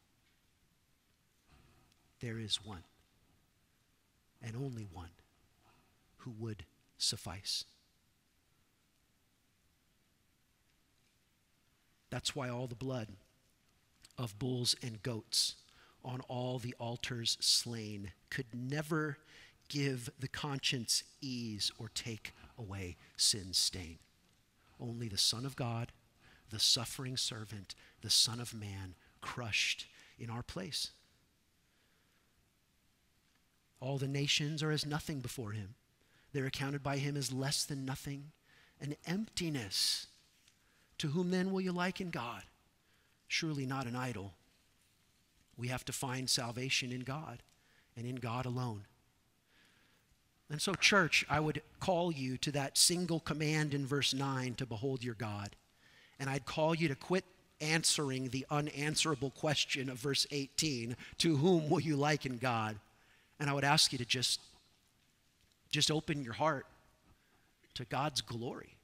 There 2.20 2.38
is 2.38 2.64
one. 2.64 2.84
And 4.40 4.56
only 4.56 4.86
one 4.90 5.10
who 6.18 6.30
would 6.38 6.64
suffice. 6.96 7.64
That's 12.10 12.34
why 12.34 12.48
all 12.48 12.66
the 12.66 12.74
blood 12.74 13.08
of 14.16 14.38
bulls 14.38 14.76
and 14.82 15.02
goats 15.02 15.56
on 16.04 16.20
all 16.28 16.58
the 16.58 16.74
altars 16.78 17.36
slain 17.40 18.12
could 18.30 18.46
never 18.52 19.18
give 19.68 20.10
the 20.18 20.28
conscience 20.28 21.04
ease 21.20 21.70
or 21.78 21.88
take 21.94 22.32
away 22.58 22.96
sin's 23.16 23.58
stain. 23.58 23.98
Only 24.80 25.08
the 25.08 25.18
Son 25.18 25.44
of 25.44 25.56
God, 25.56 25.92
the 26.50 26.58
suffering 26.58 27.16
servant, 27.16 27.74
the 28.00 28.10
Son 28.10 28.40
of 28.40 28.54
Man, 28.54 28.94
crushed 29.20 29.86
in 30.18 30.30
our 30.30 30.42
place. 30.42 30.90
All 33.80 33.98
the 33.98 34.08
nations 34.08 34.62
are 34.62 34.70
as 34.70 34.86
nothing 34.86 35.20
before 35.20 35.52
him. 35.52 35.74
They're 36.32 36.46
accounted 36.46 36.82
by 36.82 36.98
him 36.98 37.16
as 37.16 37.32
less 37.32 37.64
than 37.64 37.84
nothing, 37.84 38.32
an 38.80 38.94
emptiness. 39.06 40.06
To 40.98 41.08
whom 41.08 41.30
then 41.30 41.50
will 41.50 41.60
you 41.60 41.72
liken 41.72 42.10
God? 42.10 42.42
Surely 43.26 43.66
not 43.66 43.86
an 43.86 43.96
idol. 43.96 44.34
We 45.56 45.68
have 45.68 45.84
to 45.86 45.92
find 45.92 46.28
salvation 46.28 46.92
in 46.92 47.00
God 47.00 47.42
and 47.96 48.06
in 48.06 48.16
God 48.16 48.46
alone. 48.46 48.86
And 50.50 50.60
so, 50.60 50.74
church, 50.74 51.24
I 51.30 51.38
would 51.38 51.62
call 51.78 52.12
you 52.12 52.36
to 52.38 52.52
that 52.52 52.76
single 52.76 53.20
command 53.20 53.72
in 53.72 53.86
verse 53.86 54.12
9 54.12 54.54
to 54.56 54.66
behold 54.66 55.04
your 55.04 55.14
God. 55.14 55.50
And 56.18 56.28
I'd 56.28 56.44
call 56.44 56.74
you 56.74 56.88
to 56.88 56.96
quit 56.96 57.24
answering 57.60 58.28
the 58.28 58.46
unanswerable 58.50 59.30
question 59.30 59.88
of 59.88 59.98
verse 59.98 60.26
18 60.30 60.96
to 61.18 61.36
whom 61.36 61.70
will 61.70 61.80
you 61.80 61.96
liken 61.96 62.38
God? 62.38 62.76
And 63.38 63.48
I 63.48 63.52
would 63.52 63.64
ask 63.64 63.92
you 63.92 63.98
to 63.98 64.04
just, 64.04 64.40
just 65.70 65.90
open 65.90 66.22
your 66.22 66.32
heart 66.34 66.66
to 67.74 67.84
God's 67.84 68.20
glory. 68.20 68.74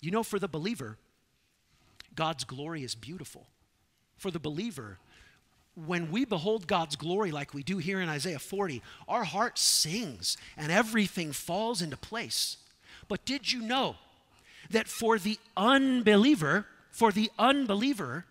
You 0.00 0.12
know, 0.12 0.22
for 0.22 0.38
the 0.38 0.48
believer, 0.48 0.96
God's 2.14 2.44
glory 2.44 2.84
is 2.84 2.94
beautiful. 2.94 3.46
For 4.16 4.30
the 4.30 4.38
believer, 4.38 4.98
when 5.74 6.10
we 6.10 6.24
behold 6.24 6.66
God's 6.66 6.96
glory 6.96 7.30
like 7.30 7.54
we 7.54 7.62
do 7.62 7.78
here 7.78 8.00
in 8.00 8.08
Isaiah 8.08 8.38
40, 8.38 8.82
our 9.08 9.24
heart 9.24 9.58
sings 9.58 10.36
and 10.56 10.70
everything 10.70 11.32
falls 11.32 11.80
into 11.80 11.96
place. 11.96 12.56
But 13.08 13.24
did 13.24 13.52
you 13.52 13.62
know 13.62 13.96
that 14.70 14.88
for 14.88 15.18
the 15.18 15.38
unbeliever, 15.56 16.66
for 16.90 17.12
the 17.12 17.30
unbeliever, 17.38 18.26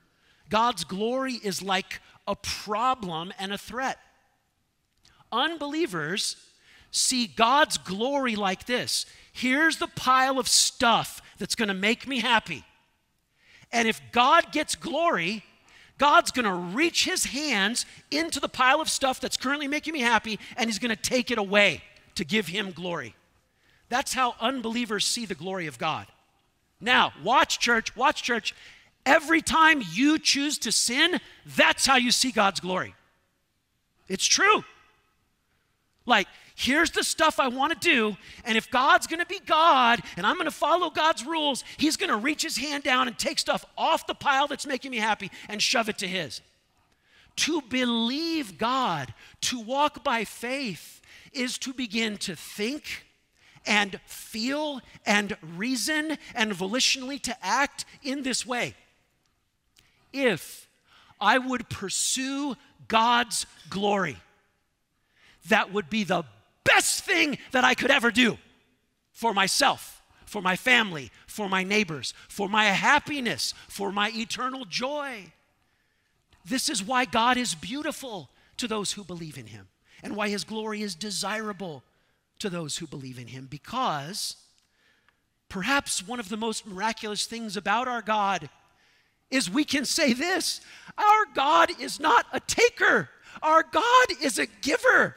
God's 0.49 0.83
glory 0.83 1.33
is 1.43 1.61
like 1.61 2.01
a 2.27 2.35
problem 2.35 3.33
and 3.39 3.51
a 3.51 3.57
threat? 3.57 3.99
Unbelievers 5.31 6.35
see 6.91 7.27
God's 7.27 7.77
glory 7.77 8.35
like 8.35 8.65
this 8.65 9.05
here's 9.31 9.77
the 9.77 9.87
pile 9.87 10.37
of 10.39 10.47
stuff 10.47 11.21
that's 11.37 11.55
going 11.55 11.67
to 11.67 11.73
make 11.73 12.07
me 12.07 12.19
happy. 12.19 12.63
And 13.71 13.87
if 13.87 14.01
God 14.11 14.51
gets 14.51 14.75
glory, 14.75 15.43
God's 15.99 16.31
going 16.31 16.45
to 16.45 16.53
reach 16.53 17.05
his 17.05 17.25
hands 17.25 17.85
into 18.09 18.39
the 18.39 18.49
pile 18.49 18.81
of 18.81 18.89
stuff 18.89 19.19
that's 19.19 19.37
currently 19.37 19.67
making 19.67 19.93
me 19.93 19.99
happy 19.99 20.39
and 20.57 20.67
he's 20.67 20.79
going 20.79 20.95
to 20.95 21.01
take 21.01 21.29
it 21.29 21.37
away 21.37 21.83
to 22.15 22.25
give 22.25 22.47
him 22.47 22.71
glory. 22.71 23.13
That's 23.89 24.13
how 24.13 24.35
unbelievers 24.39 25.05
see 25.05 25.25
the 25.25 25.35
glory 25.35 25.67
of 25.67 25.77
God. 25.77 26.07
Now, 26.79 27.11
watch 27.23 27.59
church, 27.59 27.95
watch 27.95 28.23
church. 28.23 28.55
Every 29.05 29.41
time 29.41 29.83
you 29.91 30.17
choose 30.17 30.57
to 30.59 30.71
sin, 30.71 31.19
that's 31.45 31.85
how 31.85 31.97
you 31.97 32.11
see 32.11 32.31
God's 32.31 32.61
glory. 32.61 32.95
It's 34.07 34.25
true. 34.25 34.63
Like, 36.05 36.27
here's 36.59 36.91
the 36.91 37.03
stuff 37.03 37.39
I 37.39 37.47
want 37.47 37.71
to 37.71 37.79
do, 37.79 38.17
and 38.43 38.57
if 38.57 38.69
God's 38.69 39.07
going 39.07 39.21
to 39.21 39.25
be 39.25 39.39
God 39.45 40.01
and 40.17 40.25
I'm 40.25 40.35
going 40.35 40.45
to 40.45 40.51
follow 40.51 40.89
God's 40.89 41.25
rules, 41.25 41.63
He's 41.77 41.95
going 41.95 42.09
to 42.09 42.17
reach 42.17 42.43
His 42.43 42.57
hand 42.57 42.83
down 42.83 43.07
and 43.07 43.17
take 43.17 43.39
stuff 43.39 43.65
off 43.77 44.05
the 44.05 44.13
pile 44.13 44.47
that's 44.47 44.67
making 44.67 44.91
me 44.91 44.97
happy 44.97 45.31
and 45.47 45.61
shove 45.61 45.87
it 45.87 45.97
to 45.99 46.07
His. 46.07 46.41
To 47.37 47.61
believe 47.61 48.57
God, 48.57 49.13
to 49.41 49.59
walk 49.61 50.03
by 50.03 50.25
faith, 50.25 51.01
is 51.31 51.57
to 51.59 51.71
begin 51.71 52.17
to 52.17 52.35
think 52.35 53.05
and 53.65 53.99
feel 54.05 54.81
and 55.05 55.37
reason 55.55 56.17
and 56.35 56.51
volitionally 56.51 57.21
to 57.21 57.45
act 57.45 57.85
in 58.03 58.23
this 58.23 58.45
way. 58.45 58.73
If 60.11 60.67
I 61.21 61.37
would 61.37 61.69
pursue 61.69 62.57
God's 62.89 63.45
glory, 63.69 64.17
that 65.47 65.71
would 65.71 65.89
be 65.89 66.03
the 66.03 66.23
best 66.63 67.03
thing 67.03 67.37
that 67.51 67.63
I 67.63 67.73
could 67.73 67.91
ever 67.91 68.11
do 68.11 68.37
for 69.11 69.33
myself, 69.33 70.01
for 70.25 70.41
my 70.41 70.55
family, 70.55 71.11
for 71.27 71.49
my 71.49 71.63
neighbors, 71.63 72.13
for 72.27 72.47
my 72.47 72.65
happiness, 72.65 73.53
for 73.67 73.91
my 73.91 74.11
eternal 74.13 74.65
joy. 74.65 75.31
This 76.45 76.69
is 76.69 76.83
why 76.83 77.05
God 77.05 77.37
is 77.37 77.55
beautiful 77.55 78.29
to 78.57 78.67
those 78.67 78.93
who 78.93 79.03
believe 79.03 79.37
in 79.37 79.47
Him 79.47 79.67
and 80.03 80.15
why 80.15 80.29
His 80.29 80.43
glory 80.43 80.81
is 80.81 80.95
desirable 80.95 81.83
to 82.39 82.49
those 82.49 82.77
who 82.77 82.87
believe 82.87 83.19
in 83.19 83.27
Him 83.27 83.47
because 83.49 84.37
perhaps 85.49 86.05
one 86.07 86.19
of 86.19 86.29
the 86.29 86.37
most 86.37 86.65
miraculous 86.65 87.25
things 87.25 87.57
about 87.57 87.87
our 87.87 88.01
God 88.01 88.49
is 89.29 89.49
we 89.49 89.63
can 89.63 89.85
say 89.85 90.13
this 90.13 90.61
our 90.97 91.25
God 91.33 91.71
is 91.79 91.99
not 91.99 92.25
a 92.33 92.39
taker, 92.39 93.09
our 93.41 93.63
God 93.63 94.07
is 94.21 94.39
a 94.39 94.47
giver. 94.61 95.15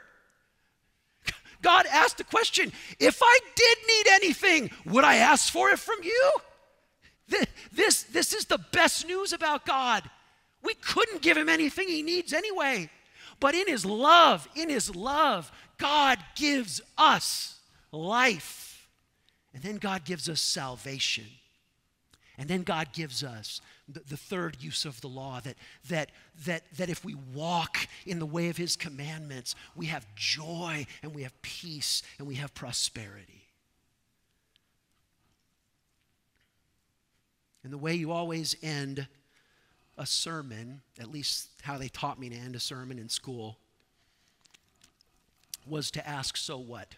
God 1.62 1.86
asked 1.86 2.18
the 2.18 2.24
question 2.24 2.72
if 2.98 3.20
I 3.22 3.38
did 3.54 3.78
need 3.86 4.12
anything, 4.14 4.70
would 4.86 5.04
I 5.04 5.16
ask 5.16 5.52
for 5.52 5.70
it 5.70 5.78
from 5.78 6.02
you? 6.02 6.32
This, 7.72 8.02
this 8.04 8.32
is 8.34 8.44
the 8.44 8.58
best 8.58 9.06
news 9.06 9.32
about 9.32 9.64
God. 9.64 10.02
We 10.62 10.74
couldn't 10.74 11.22
give 11.22 11.36
him 11.36 11.48
anything 11.48 11.88
he 11.88 12.02
needs 12.02 12.32
anyway. 12.32 12.90
But 13.40 13.54
in 13.54 13.66
his 13.66 13.84
love, 13.84 14.48
in 14.54 14.68
his 14.68 14.94
love, 14.94 15.50
God 15.78 16.18
gives 16.36 16.80
us 16.98 17.58
life. 17.90 18.86
And 19.54 19.62
then 19.62 19.76
God 19.76 20.04
gives 20.04 20.28
us 20.28 20.40
salvation. 20.40 21.26
And 22.38 22.48
then 22.48 22.62
God 22.62 22.92
gives 22.92 23.24
us 23.24 23.60
the, 24.00 24.16
third 24.16 24.56
use 24.60 24.84
of 24.84 25.00
the 25.00 25.08
law 25.08 25.40
that, 25.40 25.56
that, 25.88 26.10
that, 26.44 26.62
that 26.76 26.88
if 26.88 27.04
we 27.04 27.14
walk 27.34 27.78
in 28.06 28.18
the 28.18 28.26
way 28.26 28.48
of 28.48 28.56
his 28.56 28.76
commandments, 28.76 29.54
we 29.74 29.86
have 29.86 30.06
joy 30.14 30.86
and 31.02 31.14
we 31.14 31.22
have 31.22 31.40
peace 31.42 32.02
and 32.18 32.26
we 32.26 32.36
have 32.36 32.54
prosperity. 32.54 33.42
And 37.64 37.72
the 37.72 37.78
way 37.78 37.94
you 37.94 38.10
always 38.10 38.56
end 38.62 39.06
a 39.96 40.06
sermon, 40.06 40.80
at 40.98 41.10
least 41.10 41.48
how 41.62 41.78
they 41.78 41.88
taught 41.88 42.18
me 42.18 42.28
to 42.28 42.36
end 42.36 42.56
a 42.56 42.60
sermon 42.60 42.98
in 42.98 43.08
school, 43.08 43.58
was 45.66 45.90
to 45.92 46.08
ask, 46.08 46.36
so 46.36 46.58
what? 46.58 46.94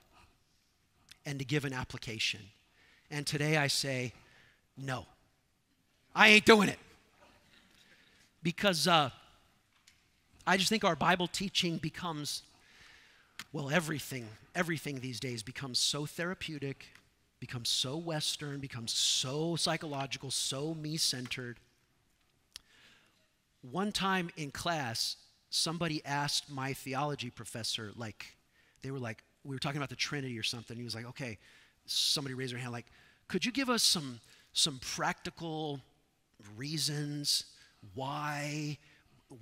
And 1.27 1.39
to 1.39 1.45
give 1.45 1.65
an 1.65 1.73
application. 1.73 2.41
And 3.11 3.27
today 3.27 3.57
I 3.57 3.67
say, 3.67 4.13
no. 4.77 5.07
I 6.15 6.29
ain't 6.29 6.45
doing 6.45 6.69
it. 6.69 6.79
Because 8.45 8.87
uh, 8.87 9.09
I 10.47 10.59
just 10.59 10.69
think 10.69 10.85
our 10.85 10.95
Bible 10.95 11.27
teaching 11.27 11.79
becomes, 11.79 12.43
well, 13.55 13.71
everything, 13.71 14.29
everything 14.55 15.01
these 15.01 15.19
days 15.19 15.43
becomes 15.43 15.79
so 15.79 16.05
therapeutic, 16.05 16.85
becomes 17.41 17.71
so 17.71 17.97
Western, 17.97 18.61
becomes 18.61 18.93
so 18.93 19.57
psychological, 19.57 20.31
so 20.31 20.75
me 20.75 20.99
centered. 20.99 21.59
One 23.63 23.93
time 23.93 24.29
in 24.37 24.51
class, 24.51 25.17
somebody 25.49 26.05
asked 26.05 26.51
my 26.51 26.75
theology 26.75 27.31
professor, 27.31 27.93
like, 27.97 28.37
they 28.83 28.91
were 28.91 28.99
like, 28.99 29.25
we 29.43 29.57
were 29.57 29.61
talking 29.61 29.79
about 29.79 29.89
the 29.89 29.97
Trinity 29.97 30.39
or 30.39 30.43
something. 30.43 30.77
He 30.77 30.85
was 30.85 30.95
like, 30.95 31.07
okay, 31.07 31.39
somebody 31.87 32.35
raised 32.35 32.53
their 32.53 32.61
hand, 32.61 32.73
like, 32.73 32.87
could 33.27 33.47
you 33.47 33.53
give 33.53 33.71
us 33.71 33.83
some, 33.83 34.21
some 34.53 34.79
practical 34.83 35.81
reasons 36.59 37.47
why 37.95 38.79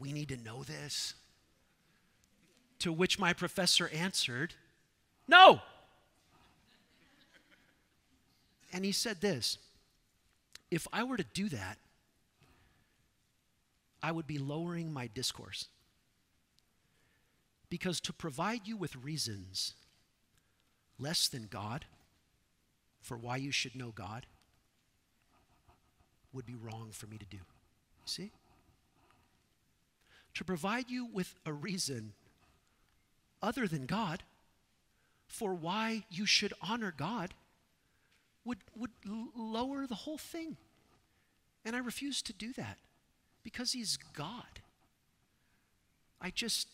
we 0.01 0.13
need 0.13 0.29
to 0.31 0.37
know 0.37 0.63
this? 0.63 1.15
To 2.81 2.93
which 2.93 3.19
my 3.19 3.33
professor 3.33 3.89
answered, 3.89 4.55
No. 5.29 5.61
And 8.73 8.85
he 8.85 8.93
said 8.93 9.21
this 9.21 9.59
If 10.71 10.89
I 10.93 11.05
were 11.05 11.17
to 11.17 11.25
do 11.35 11.49
that, 11.51 11.79
I 14.03 14.11
would 14.11 14.27
be 14.27 14.39
lowering 14.39 14.93
my 14.93 15.07
discourse. 15.07 15.69
Because 17.71 18.01
to 18.01 18.13
provide 18.13 18.67
you 18.67 18.77
with 18.77 18.97
reasons 18.97 19.75
less 20.99 21.29
than 21.29 21.47
God 21.47 21.87
for 23.01 23.17
why 23.17 23.37
you 23.37 23.51
should 23.51 23.75
know 23.75 23.91
God 23.91 24.27
would 26.33 26.47
be 26.47 26.55
wrong 26.55 26.91
for 26.93 27.07
me 27.07 27.19
to 27.19 27.27
do. 27.27 27.39
See? 28.05 28.31
To 30.35 30.45
provide 30.45 30.91
you 30.91 31.07
with 31.07 31.35
a 31.45 31.53
reason 31.53 32.13
other 33.43 33.67
than 33.67 33.87
God 33.87 34.23
for 35.27 35.55
why 35.55 36.05
you 36.11 36.27
should 36.27 36.53
honor 36.63 36.95
God 36.97 37.35
would, 38.45 38.59
would 38.77 38.91
lower 39.37 39.87
the 39.87 39.95
whole 39.95 40.19
thing. 40.19 40.57
And 41.65 41.77
I 41.77 41.79
refuse 41.79 42.23
to 42.23 42.33
do 42.33 42.53
that 42.55 42.79
because 43.43 43.73
He's 43.73 43.97
God. 44.15 44.61
I 46.21 46.31
just, 46.31 46.69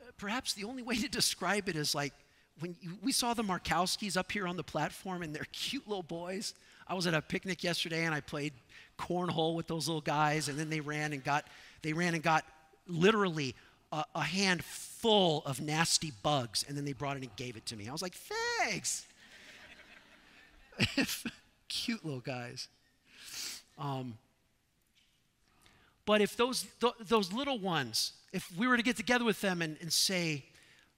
uh, 0.00 0.10
perhaps 0.18 0.54
the 0.54 0.64
only 0.64 0.82
way 0.82 0.96
to 0.96 1.08
describe 1.10 1.68
it 1.68 1.76
is 1.76 1.94
like 1.94 2.12
when 2.60 2.76
you, 2.80 2.98
we 3.02 3.12
saw 3.12 3.34
the 3.34 3.42
Markowskis 3.42 4.16
up 4.16 4.30
here 4.30 4.46
on 4.46 4.56
the 4.56 4.62
platform 4.62 5.22
and 5.22 5.34
they're 5.34 5.46
cute 5.52 5.88
little 5.88 6.02
boys. 6.02 6.54
I 6.90 6.94
was 6.94 7.06
at 7.06 7.14
a 7.14 7.22
picnic 7.22 7.62
yesterday 7.62 8.04
and 8.04 8.12
I 8.12 8.20
played 8.20 8.52
cornhole 8.98 9.54
with 9.54 9.68
those 9.68 9.86
little 9.86 10.00
guys, 10.00 10.48
and 10.48 10.58
then 10.58 10.68
they 10.68 10.80
ran 10.80 11.12
and 11.12 11.22
got 11.22 11.46
they 11.82 11.92
ran 11.92 12.14
and 12.14 12.22
got 12.22 12.44
literally 12.88 13.54
a, 13.92 14.04
a 14.16 14.22
hand 14.22 14.64
full 14.64 15.42
of 15.46 15.60
nasty 15.60 16.12
bugs, 16.24 16.64
and 16.68 16.76
then 16.76 16.84
they 16.84 16.92
brought 16.92 17.16
it 17.16 17.22
and 17.22 17.34
gave 17.36 17.56
it 17.56 17.64
to 17.66 17.76
me. 17.76 17.88
I 17.88 17.92
was 17.92 18.02
like, 18.02 18.14
thanks. 18.14 19.06
Cute 21.68 22.04
little 22.04 22.20
guys. 22.20 22.66
Um, 23.78 24.18
but 26.04 26.20
if 26.20 26.36
those, 26.36 26.66
th- 26.80 26.94
those 27.00 27.32
little 27.32 27.58
ones, 27.58 28.12
if 28.32 28.50
we 28.58 28.66
were 28.66 28.76
to 28.76 28.82
get 28.82 28.96
together 28.96 29.24
with 29.24 29.40
them 29.40 29.62
and, 29.62 29.76
and 29.80 29.92
say, 29.92 30.44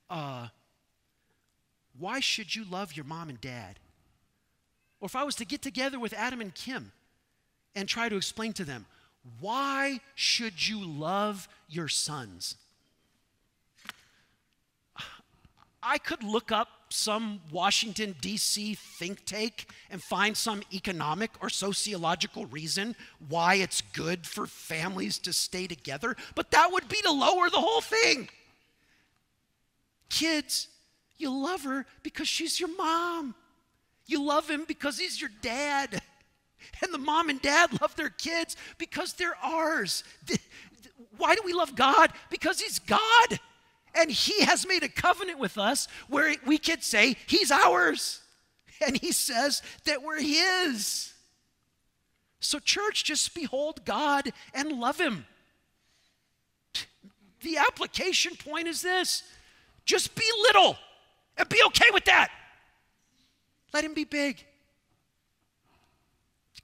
uh, 0.09 0.49
why 1.99 2.19
should 2.21 2.57
you 2.57 2.65
love 2.65 2.97
your 2.97 3.05
mom 3.05 3.29
and 3.29 3.41
dad? 3.41 3.79
Or 5.03 5.07
if 5.07 5.17
I 5.17 5.25
was 5.25 5.35
to 5.37 5.45
get 5.45 5.63
together 5.63 5.99
with 5.99 6.13
Adam 6.13 6.41
and 6.41 6.55
Kim 6.55 6.93
and 7.75 7.89
try 7.89 8.09
to 8.09 8.15
explain 8.15 8.53
to 8.53 8.65
them, 8.65 8.87
why 9.41 10.01
should 10.15 10.69
you 10.69 10.83
love 10.83 11.49
your 11.69 11.89
sons? 11.89 12.55
I 15.83 15.99
could 15.99 16.23
look 16.23 16.53
up 16.53 16.69
some 16.89 17.41
Washington, 17.51 18.15
D.C. 18.21 18.75
think 18.75 19.25
tank 19.25 19.67
and 19.91 20.01
find 20.01 20.37
some 20.37 20.63
economic 20.73 21.33
or 21.41 21.49
sociological 21.49 22.47
reason 22.47 22.95
why 23.29 23.57
it's 23.57 23.81
good 23.81 24.25
for 24.25 24.47
families 24.47 25.19
to 25.19 25.33
stay 25.33 25.67
together, 25.67 26.15
but 26.37 26.53
that 26.53 26.71
would 26.71 26.89
be 26.89 27.03
to 27.03 27.11
lower 27.11 27.51
the 27.51 27.57
whole 27.57 27.81
thing. 27.81 28.29
Kids, 30.09 30.69
you 31.19 31.31
love 31.31 31.65
her 31.65 31.87
because 32.05 32.29
she's 32.29 32.61
your 32.61 32.73
mom. 32.77 33.35
You 34.07 34.23
love 34.23 34.49
him 34.49 34.65
because 34.67 34.99
he's 34.99 35.21
your 35.21 35.31
dad. 35.41 36.01
And 36.81 36.95
the 36.95 36.99
mom 36.99 37.29
and 37.29 37.43
dad 37.43 37.71
love 37.81 37.97
their 37.97 38.09
kids 38.09 38.57
because 38.79 39.15
they're 39.15 39.37
ours. 39.43 40.05
Why 41.17 41.35
do 41.35 41.43
we 41.45 41.53
love 41.53 41.75
God? 41.75 42.13
Because 42.31 42.61
he's 42.61 42.79
God. 42.79 43.41
And 43.95 44.11
he 44.11 44.45
has 44.45 44.67
made 44.67 44.83
a 44.83 44.89
covenant 44.89 45.39
with 45.39 45.59
us 45.59 45.87
where 46.09 46.35
we 46.47 46.59
could 46.59 46.83
say 46.83 47.17
he's 47.27 47.51
ours. 47.51 48.21
And 48.85 48.97
he 48.97 49.13
says 49.13 49.63
that 49.85 50.03
we're 50.03 50.21
his. 50.21 51.13
So, 52.41 52.59
church, 52.59 53.05
just 53.05 53.35
behold 53.35 53.85
God 53.85 54.33
and 54.55 54.73
love 54.73 55.01
him. 55.01 55.27
The 57.43 57.59
application 57.59 58.35
point 58.37 58.67
is 58.67 58.83
this 58.83 59.23
just 59.85 60.15
be 60.15 60.29
little 60.43 60.77
and 61.37 61.49
be 61.49 61.61
okay 61.67 61.91
with 61.93 62.05
that. 62.07 62.31
Let 63.73 63.85
him 63.85 63.95
be 63.95 64.05
big. 64.05 64.45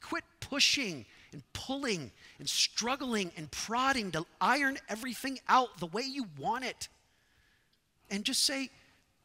Quit 0.00 0.24
pushing 0.38 1.06
and 1.32 1.42
pulling 1.52 2.12
and 2.38 2.48
struggling 2.48 3.32
and 3.36 3.50
prodding 3.50 4.12
to 4.12 4.24
iron 4.40 4.78
everything 4.88 5.38
out 5.48 5.78
the 5.78 5.86
way 5.86 6.02
you 6.02 6.26
want 6.38 6.64
it. 6.64 6.88
And 8.10 8.24
just 8.24 8.44
say, 8.44 8.70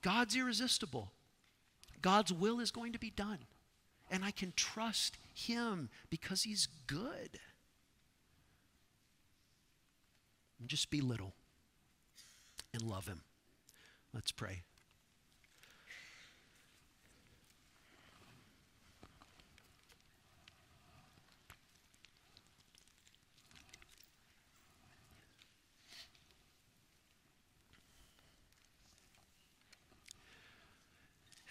God's 0.01 0.35
irresistible. 0.35 1.11
God's 2.01 2.33
will 2.33 2.59
is 2.59 2.71
going 2.71 2.93
to 2.93 2.99
be 2.99 3.11
done. 3.11 3.39
And 4.11 4.25
I 4.25 4.31
can 4.31 4.51
trust 4.55 5.17
Him 5.33 5.89
because 6.09 6.43
He's 6.43 6.67
good. 6.87 7.39
And 10.59 10.67
just 10.67 10.89
be 10.89 11.01
little 11.01 11.33
and 12.73 12.81
love 12.81 13.07
Him. 13.07 13.21
Let's 14.13 14.31
pray. 14.31 14.63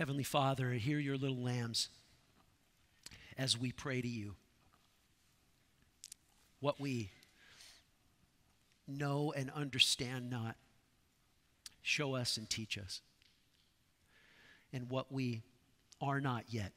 Heavenly 0.03 0.24
Father, 0.24 0.72
hear 0.72 0.98
your 0.98 1.16
little 1.16 1.40
lambs 1.44 1.88
as 3.38 3.57
we 3.57 3.70
pray 3.70 4.03
to 4.03 4.09
you. 4.09 4.34
What 6.59 6.80
we 6.80 7.12
know 8.88 9.32
and 9.36 9.48
understand 9.53 10.28
not, 10.28 10.57
show 11.82 12.16
us 12.16 12.36
and 12.36 12.50
teach 12.50 12.76
us. 12.76 13.00
And 14.72 14.90
what 14.90 15.12
we 15.12 15.44
are 16.00 16.20
not 16.20 16.46
yet, 16.48 16.72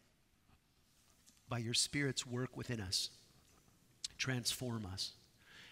by 1.50 1.58
your 1.58 1.74
Spirit's 1.74 2.28
work 2.28 2.56
within 2.56 2.80
us, 2.80 3.10
transform 4.20 4.86
us 4.86 5.14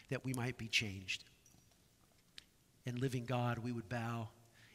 that 0.09 0.25
we 0.25 0.33
might 0.33 0.57
be 0.57 0.69
changed. 0.69 1.23
And 2.87 2.97
living 2.97 3.25
God, 3.25 3.59
we 3.59 3.71
would 3.71 3.89
bow 3.89 4.29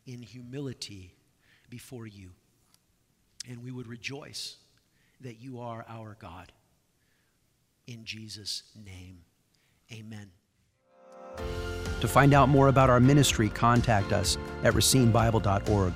in 0.07 0.23
humility 0.23 1.17
before 1.69 2.07
you 2.07 2.31
and 3.49 3.63
we 3.63 3.73
would 3.73 3.87
rejoice 3.87 4.57
that 5.21 5.41
you 5.41 5.59
are 5.61 5.85
our 5.89 6.17
God. 6.21 6.53
In 7.87 8.05
Jesus' 8.05 8.63
name, 8.85 9.19
amen. 9.93 10.31
To 12.01 12.09
find 12.09 12.35
out 12.35 12.49
more 12.49 12.69
about 12.69 12.91
our 12.91 13.01
ministry, 13.01 13.49
contact 13.49 14.13
us 14.13 14.37
at 14.63 14.75
racinebible.org. 14.75 15.93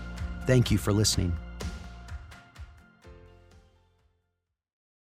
Thank 0.47 0.71
you 0.71 0.79
for 0.79 0.93
listening. 0.93 1.37